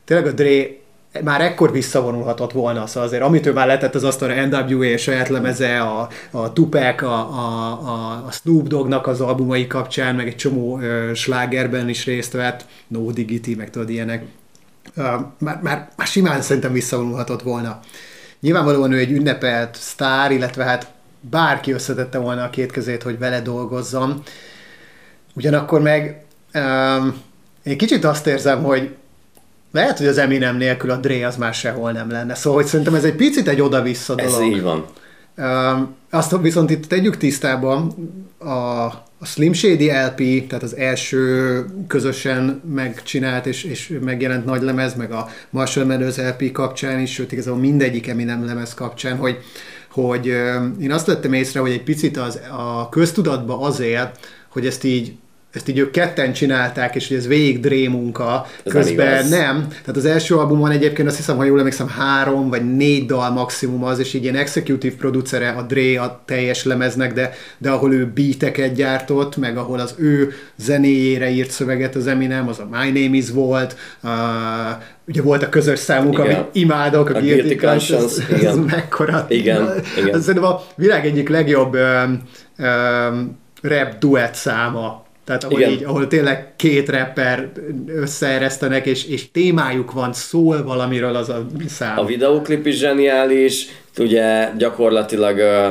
[0.04, 0.64] tényleg a Dre
[1.20, 5.80] már ekkor visszavonulhatott volna, szóval azért amit ő már letett az asztalra, NWA saját lemeze,
[5.80, 7.70] a, a Tupac, a, a,
[8.26, 13.10] a, Snoop Doggnak az albumai kapcsán, meg egy csomó ö, slágerben is részt vett, No
[13.10, 14.24] Diggity, meg tudod ilyenek.
[14.94, 15.02] Ö,
[15.38, 17.80] már, már, már simán szerintem visszavonulhatott volna.
[18.40, 23.40] Nyilvánvalóan ő egy ünnepelt sztár, illetve hát bárki összetette volna a két kezét, hogy vele
[23.40, 24.22] dolgozzam.
[25.34, 27.22] Ugyanakkor meg um,
[27.62, 28.94] én kicsit azt érzem, hogy
[29.72, 32.34] lehet, hogy az Eminem nélkül a Dre az már sehol nem lenne.
[32.34, 34.52] Szóval hogy szerintem ez egy picit egy oda-vissza Ez dolog.
[34.52, 34.84] így van.
[35.36, 37.86] Um, azt viszont itt tegyük tisztába,
[38.38, 38.50] a,
[39.18, 45.12] a Slim Shady LP, tehát az első közösen megcsinált és, és megjelent nagy lemez, meg
[45.12, 49.38] a Marshall Mathers LP kapcsán is, sőt igazából mindegyik Eminem lemez kapcsán, hogy,
[49.90, 50.26] hogy
[50.80, 55.14] én azt vettem észre, hogy egy picit az, a köztudatba azért, hogy ezt így
[55.52, 59.30] ezt így ők ketten csinálták, és hogy ez végig Dre munka, Ez nem közben igaz.
[59.30, 59.66] nem.
[59.68, 63.84] Tehát az első albumon egyébként azt hiszem, ha jól emlékszem, három vagy négy dal maximum
[63.84, 68.12] az, és így ilyen executive producere a Dre a teljes lemeznek, de, de ahol ő
[68.14, 73.16] beateket gyártott, meg ahol az ő zenéjére írt szöveget az Eminem, az a My Name
[73.16, 74.10] Is volt, uh,
[75.08, 76.26] ugye volt a közös számuk, Igen.
[76.26, 78.58] amit imádok, a, A Guilty, Guilty Conscience, Conscience, ez igen.
[78.76, 79.26] mekkora.
[79.28, 80.14] Igen, igen.
[80.16, 82.22] Ez szerintem a világ egyik legjobb um,
[82.58, 85.01] um, rap duett száma.
[85.24, 85.72] Tehát ahol, Igen.
[85.72, 87.52] így, ahol tényleg két rapper
[87.86, 91.98] összeeresztenek, és, és témájuk van, szól valamiről az a szám.
[91.98, 93.66] A videóklip is zseniális,
[93.98, 95.68] ugye gyakorlatilag ö,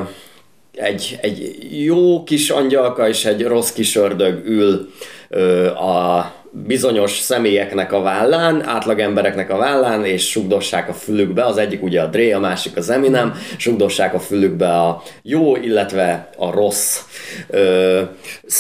[0.74, 4.90] egy, egy jó kis angyalka és egy rossz kis ördög ül
[5.30, 11.58] ö, a bizonyos személyeknek a vállán, átlag embereknek a vállán, és sugdossák a fülükbe, az
[11.58, 16.52] egyik ugye a Dre, a másik az Eminem, sugdossák a fülükbe a jó, illetve a
[16.52, 17.00] rossz
[17.50, 18.02] ö,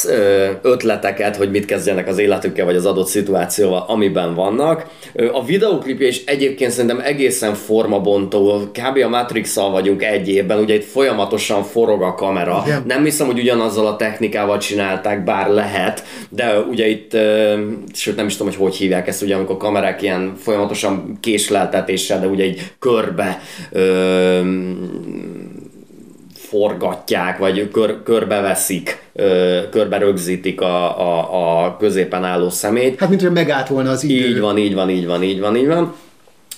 [0.07, 4.85] ö, ötleteket, hogy mit kezdjenek az életükkel, vagy az adott szituációval, amiben vannak.
[5.31, 9.03] A videóklipje is egyébként szerintem egészen formabontó, kb.
[9.03, 12.63] a matrix vagyunk egy évben, ugye itt folyamatosan forog a kamera.
[12.65, 12.83] Igen.
[12.87, 17.17] Nem hiszem, hogy ugyanazzal a technikával csinálták, bár lehet, de ugye itt,
[17.93, 22.19] sőt nem is tudom, hogy hogy hívják ezt, ugye amikor a kamerák ilyen folyamatosan késleltetéssel,
[22.19, 23.41] de ugye egy körbe
[23.71, 24.41] ö,
[26.33, 32.99] forgatják, vagy kör, körbeveszik, ö, körbe rögzítik a, a, a középen álló szemét.
[32.99, 34.27] Hát, mint hogy megállt volna az idő.
[34.27, 35.93] Így van, így van, így van, így van, így van.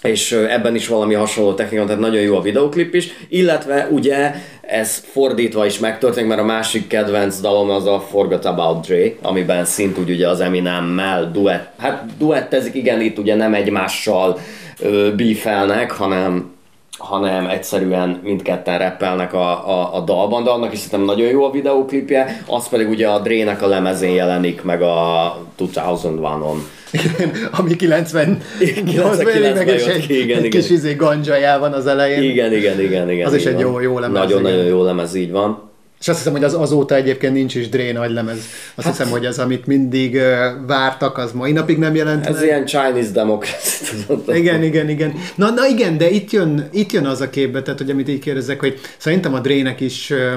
[0.04, 5.04] És ebben is valami hasonló technika, tehát nagyon jó a videoklip is, illetve ugye ez
[5.12, 10.10] fordítva is megtörténik, mert a másik kedvenc dalom az a Forgot About Dre, amiben szintúgy
[10.10, 14.40] ugye az Eminemmel duett, hát duettezik, igen, itt ugye nem egymással
[14.80, 16.52] ö, beefelnek, hanem
[16.98, 21.52] hanem egyszerűen mindketten rappelnek a, a, a dalban, de annak is szerintem nagyon jó a
[21.52, 26.58] videóklipje, az pedig ugye a Dre-nek a lemezén jelenik meg a 2001-on.
[26.94, 28.42] Igen, ami 90
[28.86, 30.62] 90 meg és egy, igen, egy igen.
[30.62, 32.24] kis izé gandzsajál van az elején.
[32.24, 33.28] Igen, igen, igen, igen.
[33.28, 33.62] Az is egy van.
[33.62, 35.72] jó- jó lemez, Nagyon-nagyon jó lemez, így van.
[36.00, 38.38] És azt hiszem, hogy az azóta egyébként nincs is Dre nagy lemez.
[38.76, 40.22] Azt Hát- hiszem, hogy az, amit mindig uh,
[40.68, 42.44] vártak, az mai napig nem jelent Ez meg.
[42.44, 43.86] ilyen Chinese democracy?
[44.28, 45.14] Igen, igen, igen.
[45.36, 48.20] Na, na igen, de itt jön, itt jön az a képbe, tehát, hogy amit így
[48.20, 50.32] kérdezek, hogy szerintem a Drének is ö,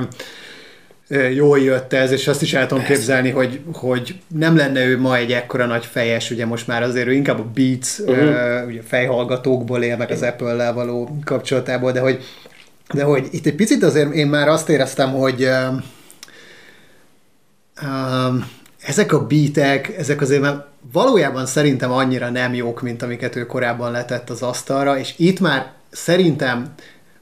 [1.35, 5.17] jól jött ez, és azt is el tudom képzelni, hogy, hogy nem lenne ő ma
[5.17, 8.67] egy ekkora nagy fejes, ugye most már azért ő inkább a Beats, uh-huh.
[8.67, 12.25] ugye fejhallgatókból él, meg az Apple-lel való kapcsolatából, de hogy,
[12.93, 15.49] de hogy itt egy picit azért én már azt éreztem, hogy
[17.83, 18.51] Um,
[18.83, 23.91] ezek a beatek, ezek azért már valójában szerintem annyira nem jók, mint amiket ő korábban
[23.91, 26.75] letett az asztalra, és itt már szerintem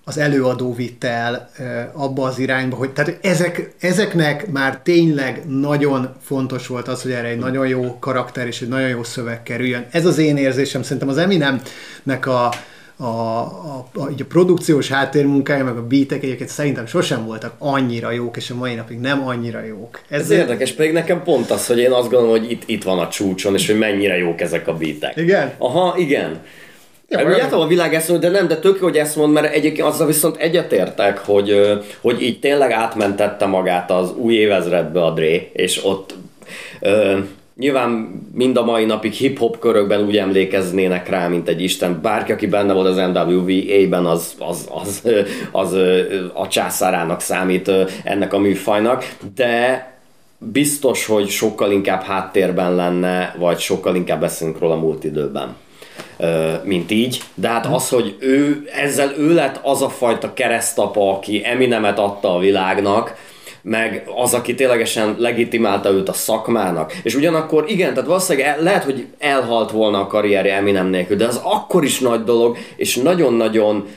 [0.04, 1.50] az előadó vitte el
[1.92, 7.28] abba az irányba, hogy tehát ezek, ezeknek már tényleg nagyon fontos volt az, hogy erre
[7.28, 9.86] egy nagyon jó karakter és egy nagyon jó szöveg kerüljön.
[9.90, 12.52] Ez az én érzésem, szerintem az Eminemnek a,
[12.96, 18.10] a, a, a, így a produkciós háttérmunkája, meg a beatek egyébként szerintem sosem voltak annyira
[18.10, 20.00] jók, és a mai napig nem annyira jók.
[20.08, 23.08] Ez érdekes, pedig nekem pont az, hogy én azt gondolom, hogy itt, itt van a
[23.08, 25.16] csúcson, és hogy mennyire jók ezek a beatek.
[25.16, 25.52] Igen?
[25.58, 26.40] Aha, igen.
[27.08, 29.86] Ja, Elmondjátom a világ ezt de nem, de tök jó, hogy ezt mond, mert egyébként
[29.86, 35.84] azzal viszont egyetértek, hogy, hogy így tényleg átmentette magát az új évezredbe a Dré, és
[35.84, 36.14] ott
[36.80, 37.18] ö,
[37.56, 37.90] Nyilván
[38.32, 41.98] mind a mai napig hip-hop körökben úgy emlékeznének rá, mint egy isten.
[42.02, 45.02] Bárki, aki benne volt az NWA-ben, az, az, az,
[45.52, 45.72] az, az
[46.32, 47.70] a császárának számít
[48.04, 49.92] ennek a műfajnak, de
[50.38, 55.54] biztos, hogy sokkal inkább háttérben lenne, vagy sokkal inkább beszélünk róla múlt időben
[56.62, 61.42] mint így, de hát az, hogy ő, ezzel ő lett az a fajta keresztapa, aki
[61.44, 63.16] Eminemet adta a világnak,
[63.62, 66.92] meg az, aki ténylegesen legitimálta őt a szakmának.
[67.02, 71.26] És ugyanakkor igen, tehát valószínűleg el, lehet, hogy elhalt volna a karrierje Eminem nélkül, de
[71.26, 73.88] az akkor is nagy dolog, és nagyon-nagyon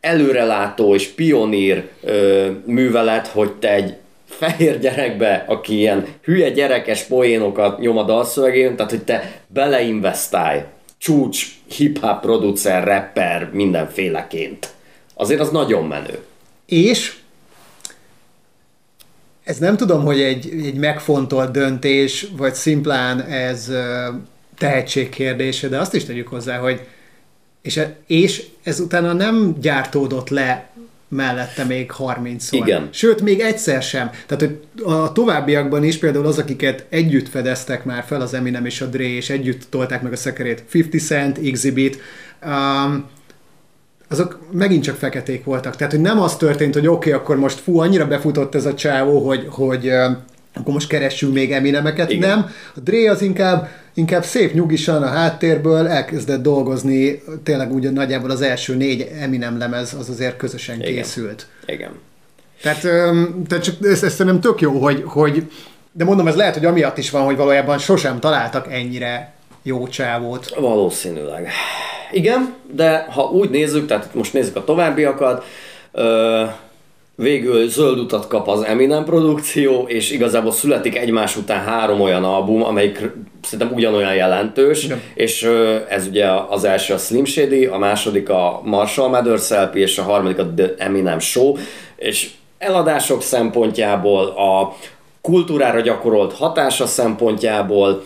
[0.00, 3.94] előrelátó és pionír ö, művelet, hogy te egy
[4.28, 10.60] fehér gyerekbe, aki ilyen hülye gyerekes poénokat nyom a dalszövegén, tehát hogy te beleinvestálj
[11.02, 14.74] csúcs hip-hop producer, rapper mindenféleként.
[15.14, 16.18] Azért az nagyon menő.
[16.66, 17.16] És
[19.44, 23.72] ez nem tudom, hogy egy, egy megfontolt döntés, vagy szimplán ez
[24.58, 26.80] tehetség kérdése, de azt is tegyük hozzá, hogy
[27.62, 30.70] és, és ez utána nem gyártódott le
[31.14, 32.66] mellette még 30 szor.
[32.66, 32.88] Igen.
[32.92, 34.10] Sőt, még egyszer sem.
[34.26, 38.80] Tehát, hogy a továbbiakban is például az, akiket együtt fedeztek már fel, az Eminem és
[38.80, 41.98] a Dre, és együtt tolták meg a szekerét, 50 Cent, Exhibit,
[42.44, 43.04] um,
[44.08, 45.76] azok megint csak feketék voltak.
[45.76, 48.74] Tehát, hogy nem az történt, hogy oké, okay, akkor most fú, annyira befutott ez a
[48.74, 49.90] csávó, hogy, hogy
[50.54, 52.10] akkor most keressünk még Eminemeket.
[52.10, 52.28] Igen.
[52.28, 52.50] Nem.
[52.74, 58.40] A Dre az inkább, inkább szép nyugisan a háttérből elkezdett dolgozni, tényleg ugye nagyjából az
[58.40, 60.92] első négy Eminem lemez az azért közösen Igen.
[60.92, 61.46] készült.
[61.66, 61.90] Igen.
[62.62, 62.80] Tehát,
[63.48, 65.50] tehát csak ez, ez szerintem tök jó, hogy, hogy
[65.92, 69.32] de mondom, ez lehet, hogy amiatt is van, hogy valójában sosem találtak ennyire
[69.62, 70.54] jó csávót.
[70.58, 71.48] Valószínűleg.
[72.12, 75.44] Igen, de ha úgy nézzük, tehát most nézzük a továbbiakat,
[75.92, 76.44] ö,
[77.16, 82.64] végül zöld utat kap az Eminem produkció, és igazából születik egymás után három olyan album,
[82.64, 83.10] amelyik
[83.42, 85.00] szerintem ugyanolyan jelentős, Igen.
[85.14, 85.50] és
[85.88, 90.02] ez ugye az első a Slim Shady, a második a Marshall Mathers LP, és a
[90.02, 91.56] harmadik a The Eminem Show,
[91.96, 94.76] és eladások szempontjából, a
[95.22, 98.04] kultúrára gyakorolt hatása szempontjából,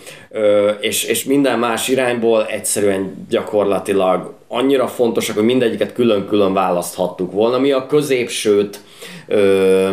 [0.79, 7.57] és, és minden más irányból egyszerűen gyakorlatilag annyira fontosak, hogy mindegyiket külön-külön választhattuk volna.
[7.57, 8.79] Mi a középsőt
[9.27, 9.89] ö,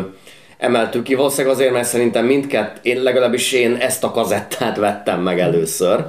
[0.58, 5.40] emeltük ki, valószínűleg azért, mert szerintem mindkett, én legalábbis én ezt a kazettát vettem meg
[5.40, 6.06] először.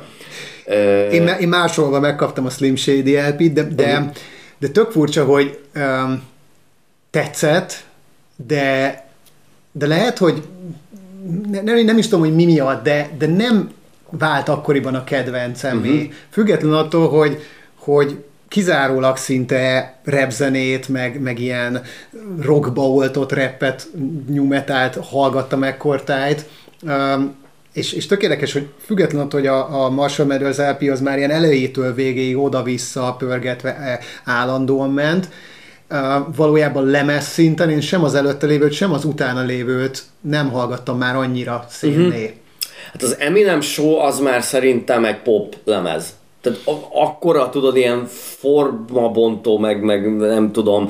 [0.66, 4.12] Ö, én, én másolva megkaptam a Slim Shady LP-t, de, de, uh-huh.
[4.58, 6.24] de tök furcsa, hogy um,
[7.12, 7.84] tetszett,
[8.48, 9.04] de,
[9.72, 10.42] de lehet, hogy
[11.64, 13.70] nem, nem is tudom, hogy mi miatt, de, de nem
[14.10, 15.78] vált akkoriban a kedvencem.
[15.78, 16.02] Uh-huh.
[16.30, 17.44] Független attól, hogy,
[17.76, 21.82] hogy kizárólag szinte repzenét, meg, meg ilyen
[22.42, 23.88] rockba oltott rappet,
[24.28, 26.46] new metalt hallgattam ekkortájt.
[26.82, 27.36] Um,
[27.74, 31.32] és, és tökéletes, hogy független attól, hogy a, a Marshall Mathers LP az már ilyen
[31.32, 35.32] elejétől végéig oda-vissza pörgetve e, állandóan ment, uh,
[36.36, 41.16] valójában lemez szinten én sem az előtte lévőt, sem az utána lévőt nem hallgattam már
[41.16, 42.08] annyira színné.
[42.08, 42.30] Uh-huh.
[42.92, 46.14] Hát az Eminem Show az már szerintem egy pop lemez.
[46.42, 46.60] Tehát
[46.92, 48.06] akkora, tudod, ilyen
[48.40, 50.90] formabontó, meg, meg nem tudom,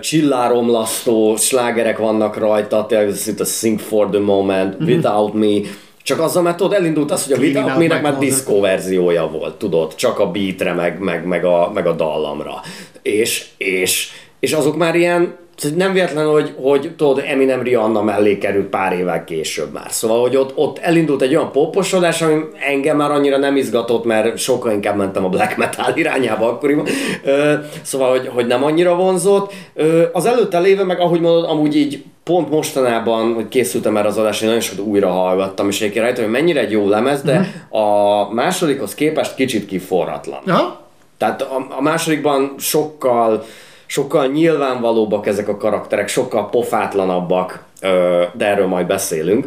[0.00, 4.94] csilláromlasztó slágerek vannak rajta, tényleg a Sing for the Moment, mm-hmm.
[4.94, 5.60] Without Me,
[6.08, 9.94] csak azzal, mert tudod, elindult az, hogy a Without Me-nek már disco verziója volt, tudod,
[9.94, 12.60] csak a beatre, meg, meg, meg, a, meg a dallamra.
[13.02, 15.36] És, és, és azok már ilyen
[15.76, 19.86] nem véletlen, hogy, hogy tudod, Eminem Rihanna mellé került pár évvel később már.
[19.90, 24.38] Szóval, hogy ott, ott elindult egy olyan poposodás, ami engem már annyira nem izgatott, mert
[24.38, 26.86] sokkal inkább mentem a black metal irányába akkoriban.
[27.82, 29.52] Szóval, hogy, hogy nem annyira vonzott.
[30.12, 34.46] Az előtte lévő, meg ahogy mondod, amúgy így pont mostanában, hogy készültem erre az adásra,
[34.46, 37.38] nagyon sokat újra hallgattam, és egyébként rajta, hogy mennyire egy jó lemez, de
[37.70, 37.82] uh-huh.
[37.82, 40.40] a másodikhoz képest kicsit kiforratlan.
[40.46, 40.86] Aha.
[41.18, 43.44] Tehát a, a másodikban sokkal
[43.88, 47.64] sokkal nyilvánvalóbbak ezek a karakterek, sokkal pofátlanabbak,
[48.32, 49.46] de erről majd beszélünk.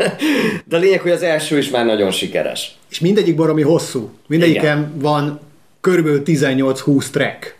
[0.64, 2.76] de lényeg, hogy az első is már nagyon sikeres.
[2.90, 4.10] És mindegyik baromi hosszú.
[4.26, 5.40] Mindegyiken van
[5.80, 7.56] körülbelül 18-20 track.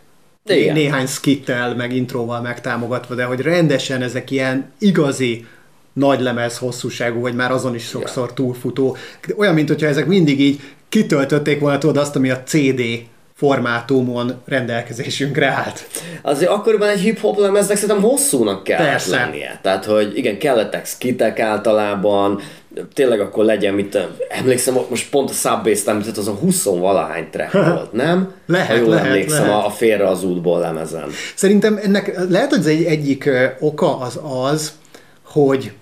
[0.47, 0.75] Igen.
[0.75, 5.47] Néhány skittel, meg intróval megtámogatva, de hogy rendesen ezek ilyen igazi
[5.93, 8.97] nagy lemez hosszúságú, vagy már azon is sokszor túlfutó.
[9.37, 12.81] Olyan, mint hogyha ezek mindig így kitöltötték volna tudod azt, ami a CD
[13.43, 15.87] formátumon rendelkezésünkre állt.
[16.23, 19.17] Azért akkoriban egy hip-hop lemeznek szerintem hosszúnak kellett Persze.
[19.17, 19.59] lennie.
[19.63, 22.41] Tehát, hogy igen, kellettek skitek általában,
[22.95, 27.93] tényleg akkor legyen, mit emlékszem, most pont a Subway-t említett, azon 20 valahány track volt,
[27.93, 28.33] nem?
[28.47, 29.65] Lehet, ha jól lehet, emlékszem lehet.
[29.65, 31.09] a félre az útból lemezen.
[31.35, 33.31] Szerintem ennek lehet, hogy az egy, egyik
[33.61, 34.21] oka az
[34.51, 34.73] az,
[35.23, 35.73] hogy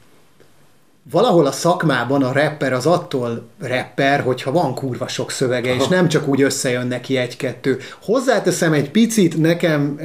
[1.03, 6.09] valahol a szakmában a rapper az attól rapper, hogyha van kurva sok szövege, és nem
[6.09, 7.79] csak úgy összejön neki egy-kettő.
[8.03, 9.99] Hozzáteszem egy picit, nekem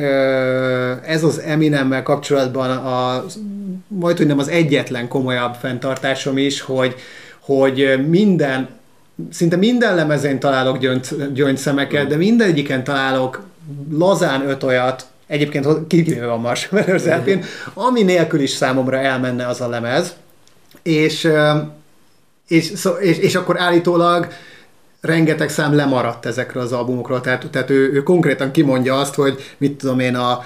[1.06, 3.26] ez az Eminemmel kapcsolatban a,
[3.88, 6.96] majd hogy nem az egyetlen komolyabb fenntartásom is, hogy,
[7.40, 8.68] hogy minden,
[9.32, 13.44] szinte minden lemezén találok gyöngy, gyöngyszemeket, de mindegyiken találok
[13.92, 17.04] lazán öt olyat, egyébként kivéve a Marshmallows
[17.74, 20.16] ami nélkül is számomra elmenne az a lemez,
[20.86, 21.28] és,
[22.48, 24.28] és, és, és akkor állítólag
[25.02, 29.78] rengeteg szám lemaradt ezekről az albumokról, tehát, tehát ő, ő konkrétan kimondja azt, hogy mit
[29.78, 30.44] tudom én, a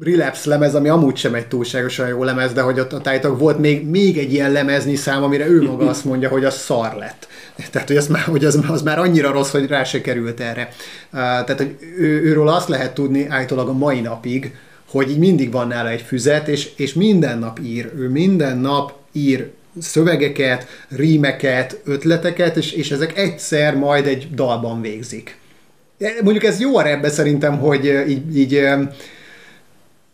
[0.00, 3.58] Relapse lemez, ami amúgy sem egy túlságosan jó lemez, de hogy ott a tájtak volt
[3.58, 7.28] még, még egy ilyen lemezni szám, amire ő maga azt mondja, hogy az szar lett.
[7.70, 10.68] Tehát, hogy az már, hogy az, az már annyira rossz, hogy rá se került erre.
[10.70, 14.54] Uh, tehát, hogy ő, őről azt lehet tudni állítólag a mai napig,
[14.90, 17.92] hogy így mindig van nála egy füzet, és, és minden nap ír.
[17.96, 19.50] Ő minden nap ír
[19.80, 25.36] szövegeket, rímeket, ötleteket, és, és ezek egyszer majd egy dalban végzik.
[26.22, 28.60] Mondjuk ez jó a ebbe szerintem, hogy így, így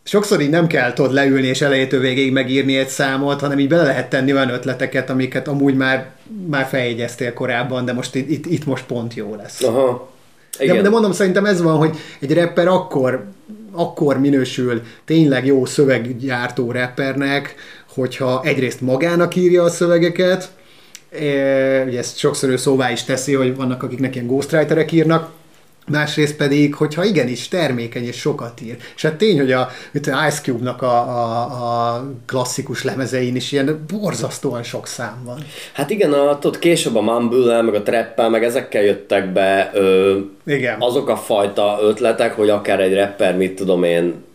[0.03, 3.83] sokszor így nem kell tudod leülni és elejétől végéig megírni egy számot, hanem így bele
[3.83, 6.09] lehet tenni olyan ötleteket, amiket amúgy már,
[6.47, 9.63] már feljegyeztél korábban, de most itt, itt, itt most pont jó lesz.
[9.63, 10.11] Aha.
[10.59, 10.75] Igen.
[10.75, 13.25] De, de mondom, szerintem ez van, hogy egy rapper akkor,
[13.71, 17.55] akkor minősül tényleg jó szöveggyártó rappernek,
[17.93, 20.49] hogyha egyrészt magának írja a szövegeket,
[21.11, 25.29] e, ugye ezt sokszor ő szóvá is teszi, hogy vannak akiknek ilyen ghostwriterek írnak,
[25.89, 28.77] másrészt pedig, hogyha igenis termékeny és sokat ír.
[28.95, 33.51] És hát tény, hogy a, mint a Ice Cube-nak a, a, a klasszikus lemezein is
[33.51, 35.39] ilyen borzasztóan sok szám van.
[35.73, 40.17] Hát igen, a, tudod, később a mumble meg a trappel, meg ezekkel jöttek be ö,
[40.45, 40.75] igen.
[40.79, 44.27] azok a fajta ötletek, hogy akár egy rapper, mit tudom én,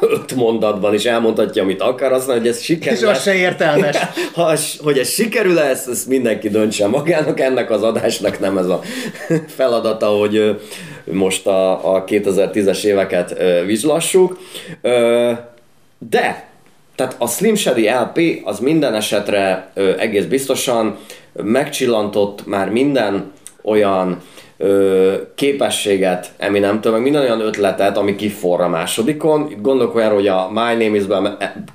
[0.00, 2.98] öt mondatban is elmondhatja, amit akar, aztán, hogy ez sikerül.
[2.98, 3.96] És az se értelmes.
[4.34, 8.80] Ha, hogy ez sikerül lesz, ezt mindenki döntse magának, ennek az adásnak nem ez a
[9.56, 10.60] feladata, hogy
[11.04, 13.34] most a, a 2010-es éveket
[13.66, 14.38] vizslassuk.
[15.98, 16.48] De,
[16.96, 20.98] tehát a Slim Shady LP az minden esetre egész biztosan
[21.32, 24.22] megcsillantott már minden olyan
[24.62, 29.48] ö, képességet Eminemtől, meg minden olyan ötletet, ami kiforra másodikon.
[29.50, 31.02] Itt gondolok olyan, hogy a My Name is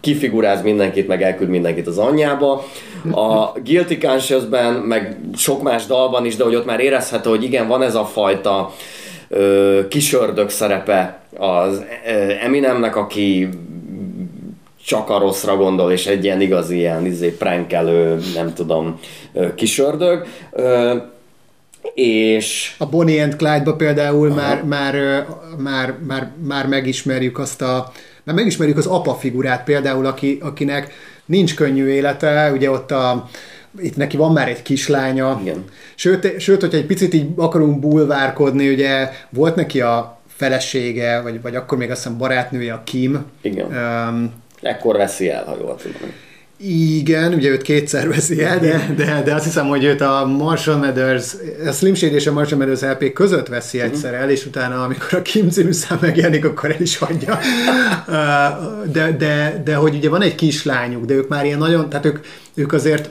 [0.02, 2.66] kifiguráz mindenkit, meg elküld mindenkit az anyjába.
[3.12, 7.68] A Guilty Conscious-ben, meg sok más dalban is, de hogy ott már érezhető, hogy igen,
[7.68, 8.72] van ez a fajta
[9.30, 11.84] ö, kisördög szerepe az
[12.44, 13.50] Eminemnek, aki
[14.86, 19.00] csak a rosszra gondol, és egy ilyen igazi ilyen izé, prankelő, nem tudom,
[19.56, 20.26] kisördög
[21.94, 22.76] és...
[22.78, 25.26] A Bonnie and Clyde-ba például már, már,
[25.58, 27.92] már, már, már megismerjük azt a
[28.26, 30.94] már megismerjük az apa figurát például, aki, akinek
[31.26, 33.30] nincs könnyű élete, ugye ott a,
[33.80, 35.64] itt neki van már egy kislánya, Igen.
[35.96, 41.56] Sőt, sőt, hogyha egy picit így akarunk bulvárkodni, ugye volt neki a felesége, vagy, vagy
[41.56, 43.26] akkor még azt hiszem barátnője, a Kim.
[43.42, 43.66] Igen.
[43.66, 46.14] Um, Ekkor veszi el, ha jól tudom.
[46.58, 50.78] Igen, ugye őt kétszer veszi el, de, de, de azt hiszem, hogy őt a Marshall
[50.78, 51.34] Mathers,
[51.68, 53.94] a Slim Shady és a Marshall Mathers LP között veszi uh-huh.
[53.94, 57.40] egyszer el, és utána, amikor a Kim című szám megjelenik, akkor el is hagyja.
[58.92, 62.20] De, de, de hogy ugye van egy kislányuk, de ők már ilyen nagyon, tehát ők,
[62.54, 63.10] ők azért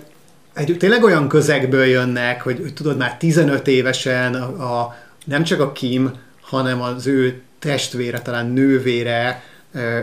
[0.54, 5.60] egy, tényleg olyan közegből jönnek, hogy, hogy tudod, már 15 évesen a, a, nem csak
[5.60, 9.42] a Kim, hanem az ő testvére, talán nővére,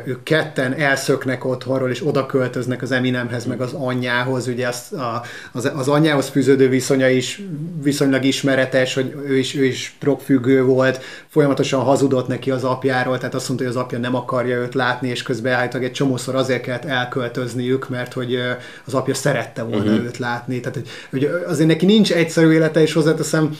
[0.05, 5.21] ők ketten elszöknek otthonról, és oda költöznek az Eminemhez, meg az anyjához, ugye az, a,
[5.51, 7.41] az, az anyjához fűződő viszonya is
[7.83, 13.33] viszonylag ismeretes, hogy ő is, ő is drogfüggő volt, folyamatosan hazudott neki az apjáról, tehát
[13.35, 16.61] azt mondta, hogy az apja nem akarja őt látni, és közben állítólag egy csomószor azért
[16.61, 18.39] kellett elköltözniük, mert hogy
[18.85, 20.05] az apja szerette volna uh-huh.
[20.05, 20.59] őt látni.
[20.59, 23.57] Tehát hogy, hogy azért neki nincs egyszerű élete, és hozzáteszem,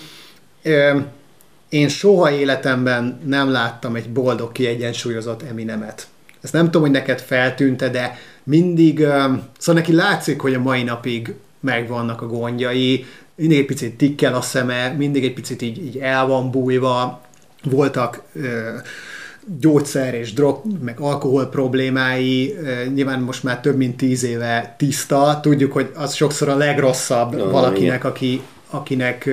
[1.71, 6.07] én soha életemben nem láttam egy boldog, kiegyensúlyozott Eminemet.
[6.41, 8.99] Ezt nem tudom, hogy neked feltűnte, de mindig,
[9.57, 13.05] szóval neki látszik, hogy a mai napig megvannak a gondjai,
[13.35, 17.21] mindig egy picit tikkel a szeme, mindig egy picit így, így el van bújva,
[17.63, 18.21] voltak
[19.59, 22.55] gyógyszer és drog, meg alkohol problémái,
[22.93, 27.49] nyilván most már több mint tíz éve tiszta, tudjuk, hogy az sokszor a legrosszabb no,
[27.49, 28.41] valakinek, aki,
[28.71, 29.29] akinek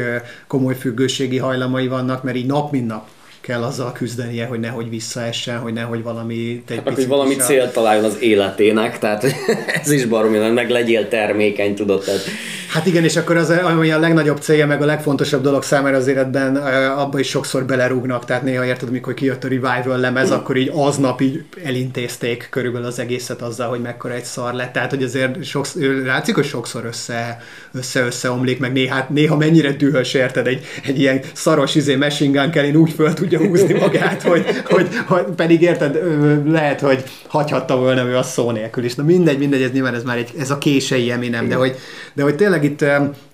[0.47, 3.09] komoly függőségi hajlamai vannak, mert így nap mint nap
[3.49, 6.63] kell azzal küzdenie, hogy nehogy visszaessen, hogy nehogy valami...
[6.69, 7.43] Hát, hogy valami a...
[7.43, 9.25] célt találjon az életének, tehát
[9.83, 12.05] ez is baromi, meg legyél termékeny, tudod.
[12.05, 12.21] Tehát...
[12.69, 16.07] Hát igen, és akkor az, ami a legnagyobb célja, meg a legfontosabb dolog számára az
[16.07, 16.57] életben,
[16.97, 21.21] abba is sokszor belerúgnak, tehát néha érted, amikor kijött a Revival lemez, akkor így aznap
[21.21, 24.73] így elintézték körülbelül az egészet azzal, hogy mekkora egy szar lett.
[24.73, 27.43] Tehát, hogy azért sokszor, látszik, hogy sokszor össze,
[27.73, 32.51] össze, összeomlik, meg néha, néha mennyire dühös, érted, egy, egy ilyen szaros izé Machine Gun
[32.51, 35.99] Kelly úgy föl tudja húzni magát, hogy, hogy, hogy, pedig érted,
[36.47, 38.95] lehet, hogy hagyhatta volna ő a szó nélkül is.
[38.95, 41.77] Na mindegy, mindegy, ez nyilván ez már egy, ez a kései Eminem, de hogy,
[42.13, 42.85] de hogy tényleg itt,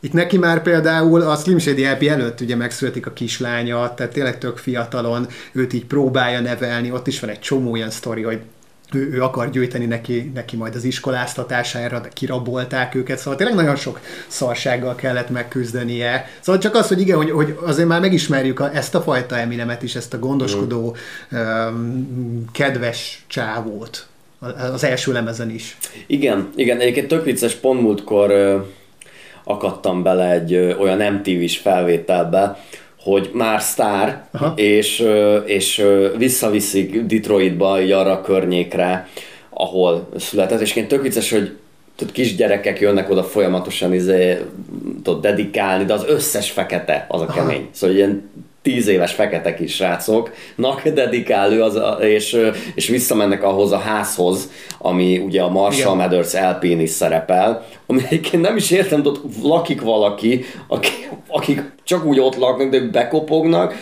[0.01, 4.39] itt neki már például a Slim Shady LP előtt ugye megszületik a kislánya, tehát tényleg
[4.39, 8.41] tök fiatalon őt így próbálja nevelni, ott is van egy csomó ilyen sztori, hogy
[8.95, 13.77] ő, ő akar gyűjteni neki, neki majd az iskoláztatására, de kirabolták őket, szóval tényleg nagyon
[13.77, 16.29] sok szarsággal kellett megküzdenie.
[16.41, 19.83] Szóval csak az, hogy igen, hogy, hogy azért már megismerjük a, ezt a fajta Eminemet
[19.83, 20.97] is, ezt a gondoskodó,
[21.35, 21.39] mm.
[21.39, 24.07] um, kedves csávót
[24.73, 25.77] az első lemezen is.
[26.07, 28.61] Igen, igen, egyébként tök vicces, pont múltkor uh,
[29.45, 32.59] akadtam bele egy uh, olyan MTV-s felvételbe,
[33.05, 34.25] hogy már sztár,
[34.55, 35.09] és,
[35.45, 35.85] és
[36.17, 39.09] visszaviszik Detroitba, így arra a környékre,
[39.51, 41.57] ahol született, és én tök vicces, hogy
[41.97, 44.41] tudod, kisgyerekek jönnek oda folyamatosan izé,
[45.03, 47.57] tudod, dedikálni, de az összes fekete az a kemény.
[47.57, 47.69] Aha.
[47.73, 48.31] Szóval ilyen
[48.65, 52.37] tíz éves fekete kis srácoknak dedikálő, az a, és,
[52.75, 56.09] és visszamennek ahhoz a házhoz, ami ugye a Marshall Igen.
[56.09, 62.05] Mathers lp is szerepel, ami egyébként nem is értem, hogy lakik valaki, akik, akik csak
[62.05, 63.75] úgy ott laknak, de bekopognak,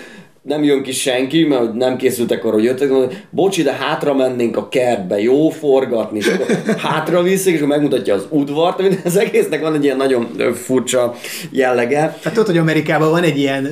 [0.42, 4.56] nem jön ki senki, mert nem készültek arra, hogy jöttek, hogy bocsi, de hátra mennénk
[4.56, 9.60] a kertbe, jó forgatni, és akkor hátra viszik, és megmutatja az udvart, amit az egésznek
[9.60, 11.14] van egy ilyen nagyon furcsa
[11.50, 12.00] jellege.
[12.00, 13.68] Hát tudod, hogy Amerikában van egy ilyen,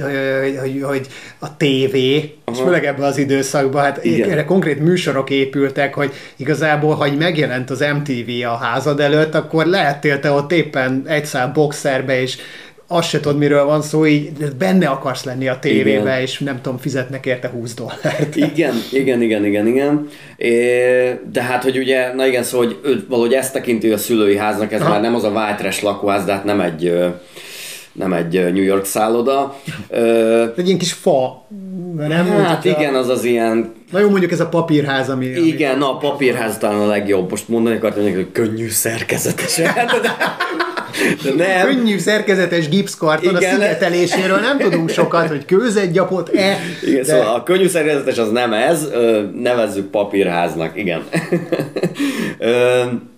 [0.60, 1.06] hogy, hogy
[1.38, 2.56] a tévé, Aha.
[2.56, 4.30] és főleg ebben az időszakban, hát Igen.
[4.30, 10.20] erre konkrét műsorok épültek, hogy igazából, ha megjelent az MTV a házad előtt, akkor lehettél
[10.20, 12.38] te ott éppen egy szám boxerbe, és
[12.92, 16.20] azt se tudod, miről van szó, így benne akarsz lenni a tévébe, igen.
[16.20, 18.36] és nem tudom, fizetnek érte 20 dollárt.
[18.36, 20.08] Igen, igen, igen, igen, igen.
[20.36, 20.50] É,
[21.32, 24.72] de hát, hogy ugye, na igen, szóval, hogy ő valahogy ezt tekinti a szülői háznak,
[24.72, 24.88] ez ha.
[24.88, 26.94] már nem az a trash lakóház, de hát nem egy
[27.92, 29.60] nem egy New York szálloda.
[30.56, 31.46] egy ilyen kis fa,
[31.96, 32.26] nem?
[32.26, 33.72] Hát igen, az az ilyen...
[33.90, 35.26] Na jó, mondjuk ez a papírház, ami...
[35.26, 35.80] Igen, ami...
[35.80, 37.30] na a papírház talán a legjobb.
[37.30, 39.60] Most mondani akartam, hogy könnyű szerkezetes.
[41.22, 41.66] De nem.
[41.66, 43.50] Könnyű szerkezetes gipszkarton Igen.
[43.50, 46.58] a szigeteléséről nem tudunk sokat, hogy kőzetgyapot-e.
[46.82, 47.04] Igen, de...
[47.04, 48.88] szóval a könnyű szerkezetes az nem ez,
[49.34, 51.02] nevezzük papírháznak, igen.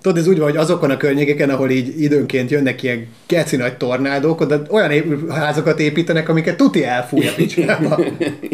[0.02, 3.76] Tudod, ez úgy van, hogy azokon a környékeken, ahol így időnként jönnek ilyen keci nagy
[3.76, 7.32] tornádók, de olyan házakat építenek, amiket tuti elfúj a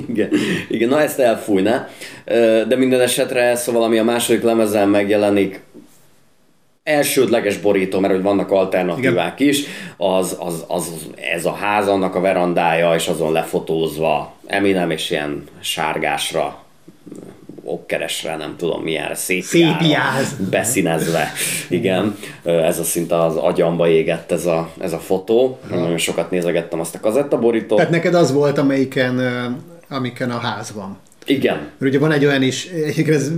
[0.08, 0.30] igen,
[0.68, 1.88] igen, na ezt elfújna.
[2.68, 5.60] De minden esetre, szóval ami a második lemezen megjelenik,
[6.88, 9.52] elsődleges borító, mert hogy vannak alternatívák Igen.
[9.52, 9.64] is,
[9.96, 10.92] az, az, az,
[11.34, 16.62] ez a ház, annak a verandája, és azon lefotózva Eminem, és ilyen sárgásra
[17.64, 20.36] okkeresre, nem tudom milyen szépiáz.
[20.50, 21.32] beszínezve.
[21.68, 25.58] Igen, ez a szinte az agyamba égett ez a, ez a fotó.
[25.70, 27.76] Nagyon sokat nézegettem azt a kazettaborítót.
[27.78, 29.20] Tehát neked az volt, amelyiken,
[29.88, 30.98] amiken a ház van.
[31.28, 31.56] Igen.
[31.56, 32.66] Mert ugye van egy olyan is,
[33.08, 33.30] ez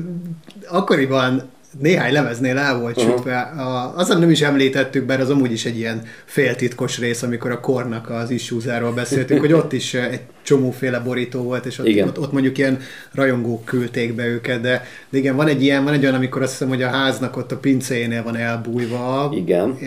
[0.68, 1.42] akkoriban
[1.78, 3.14] néhány lemeznél el volt uh-huh.
[3.14, 3.38] sütve.
[3.38, 7.60] A, azon nem is említettük, bár az amúgy is egy ilyen féltitkos rész, amikor a
[7.60, 12.08] kornak az issuezáról beszéltünk, hogy ott is egy csomóféle borító volt, és ott, igen.
[12.08, 12.78] ott, ott mondjuk ilyen
[13.12, 16.50] rajongók küldték be őket, de, de igen, van egy ilyen, van egy olyan, amikor azt
[16.50, 19.32] hiszem, hogy a háznak ott a pincéjénél van elbújva.
[19.34, 19.78] Igen.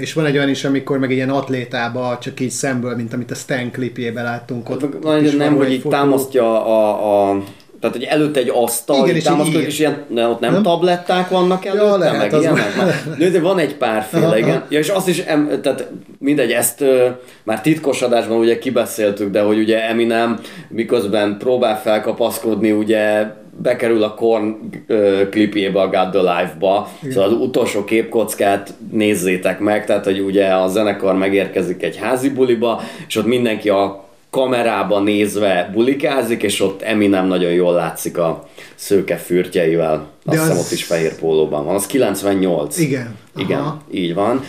[0.00, 3.30] És van egy olyan is, amikor meg egy ilyen atlétába, csak így szemből, mint amit
[3.30, 4.70] a Stan klipjében láttunk.
[4.70, 7.42] Ott, ott van, nem, hogy így támasztja a, a
[7.80, 11.28] tehát, hogy előtte egy asztal, igen, és, támaszkodott, és ilyen, ne, ott nem, nem, tabletták
[11.28, 12.74] vannak előtte, ja, lehet, meg ilyenek?
[13.18, 13.42] Van.
[13.42, 14.64] Van egy párféle, igen.
[14.68, 17.06] Ja, és azt is, em, tehát mindegy, ezt uh,
[17.42, 23.26] már titkos adásban ugye kibeszéltük, de hogy ugye Eminem miközben próbál felkapaszkodni, ugye
[23.62, 24.56] bekerül a Korn
[24.88, 27.12] uh, klipjébe, a God the Life-ba, Igen.
[27.12, 32.82] szóval az utolsó képkockát nézzétek meg, tehát hogy ugye a zenekar megérkezik egy házi buliba,
[33.08, 39.16] és ott mindenki a kamerába nézve bulikázik, és ott Eminem nagyon jól látszik a szőke
[39.16, 40.08] fürtjeivel.
[40.24, 40.64] Azt hiszem az...
[40.64, 41.74] ott is fehér pólóban van.
[41.74, 42.78] Az 98.
[42.78, 43.16] Igen.
[43.36, 43.82] Igen, Aha.
[43.90, 44.44] így van.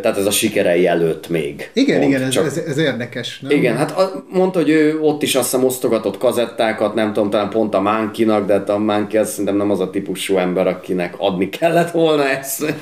[0.00, 1.70] Tehát ez a sikerei előtt még.
[1.72, 2.46] Igen, pont, igen, ez, csak...
[2.46, 3.40] ez, ez érdekes.
[3.40, 3.50] Nem?
[3.50, 7.50] Igen, hát a, mondta, hogy ő ott is azt hiszem osztogatott kazettákat, nem tudom, talán
[7.50, 11.14] pont a Mánkinak, de hát a Mánki azt szerintem nem az a típusú ember, akinek
[11.18, 12.74] adni kellett volna ezt.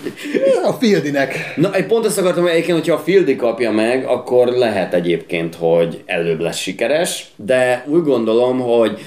[0.65, 1.35] A Fieldinek.
[1.57, 5.55] Na, egy pont ezt akartam, hogy egyébként, hogyha a Fieldi kapja meg, akkor lehet egyébként,
[5.55, 8.99] hogy előbb lesz sikeres, de úgy gondolom, hogy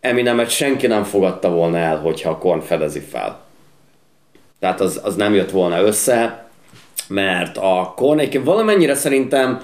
[0.00, 3.44] Eminemet senki nem fogadta volna el, hogyha a Korn fedezi fel.
[4.60, 6.45] Tehát az, az nem jött volna össze,
[7.08, 9.60] mert a Korn egyébként valamennyire szerintem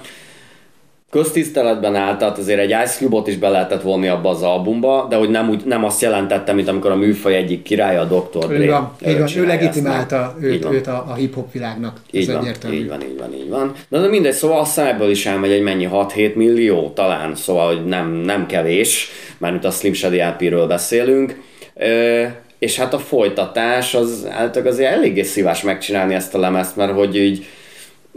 [1.13, 5.15] köztiszteletben állt, tehát azért egy Ice Cube-ot is be lehetett vonni abba az albumba, de
[5.15, 8.47] hogy nem, úgy, nem azt jelentette, mint amikor a műfaj egyik királya, a Dr.
[8.47, 8.63] Dre.
[8.63, 12.01] Igen, igen, ő legitimálta őt, őt a, a hip-hop világnak.
[12.11, 13.73] Így van, így van, így van, így van.
[13.89, 17.85] De, de mindegy, szóval aztán ebből is elmegy egy mennyi 6-7 millió talán, szóval hogy
[17.85, 21.41] nem, nem kevés, mármint a Slim Shady LP-ről beszélünk.
[21.75, 22.23] Ö,
[22.63, 27.15] és hát a folytatás az általában azért eléggé szívás megcsinálni ezt a lemezt, mert hogy
[27.15, 27.45] így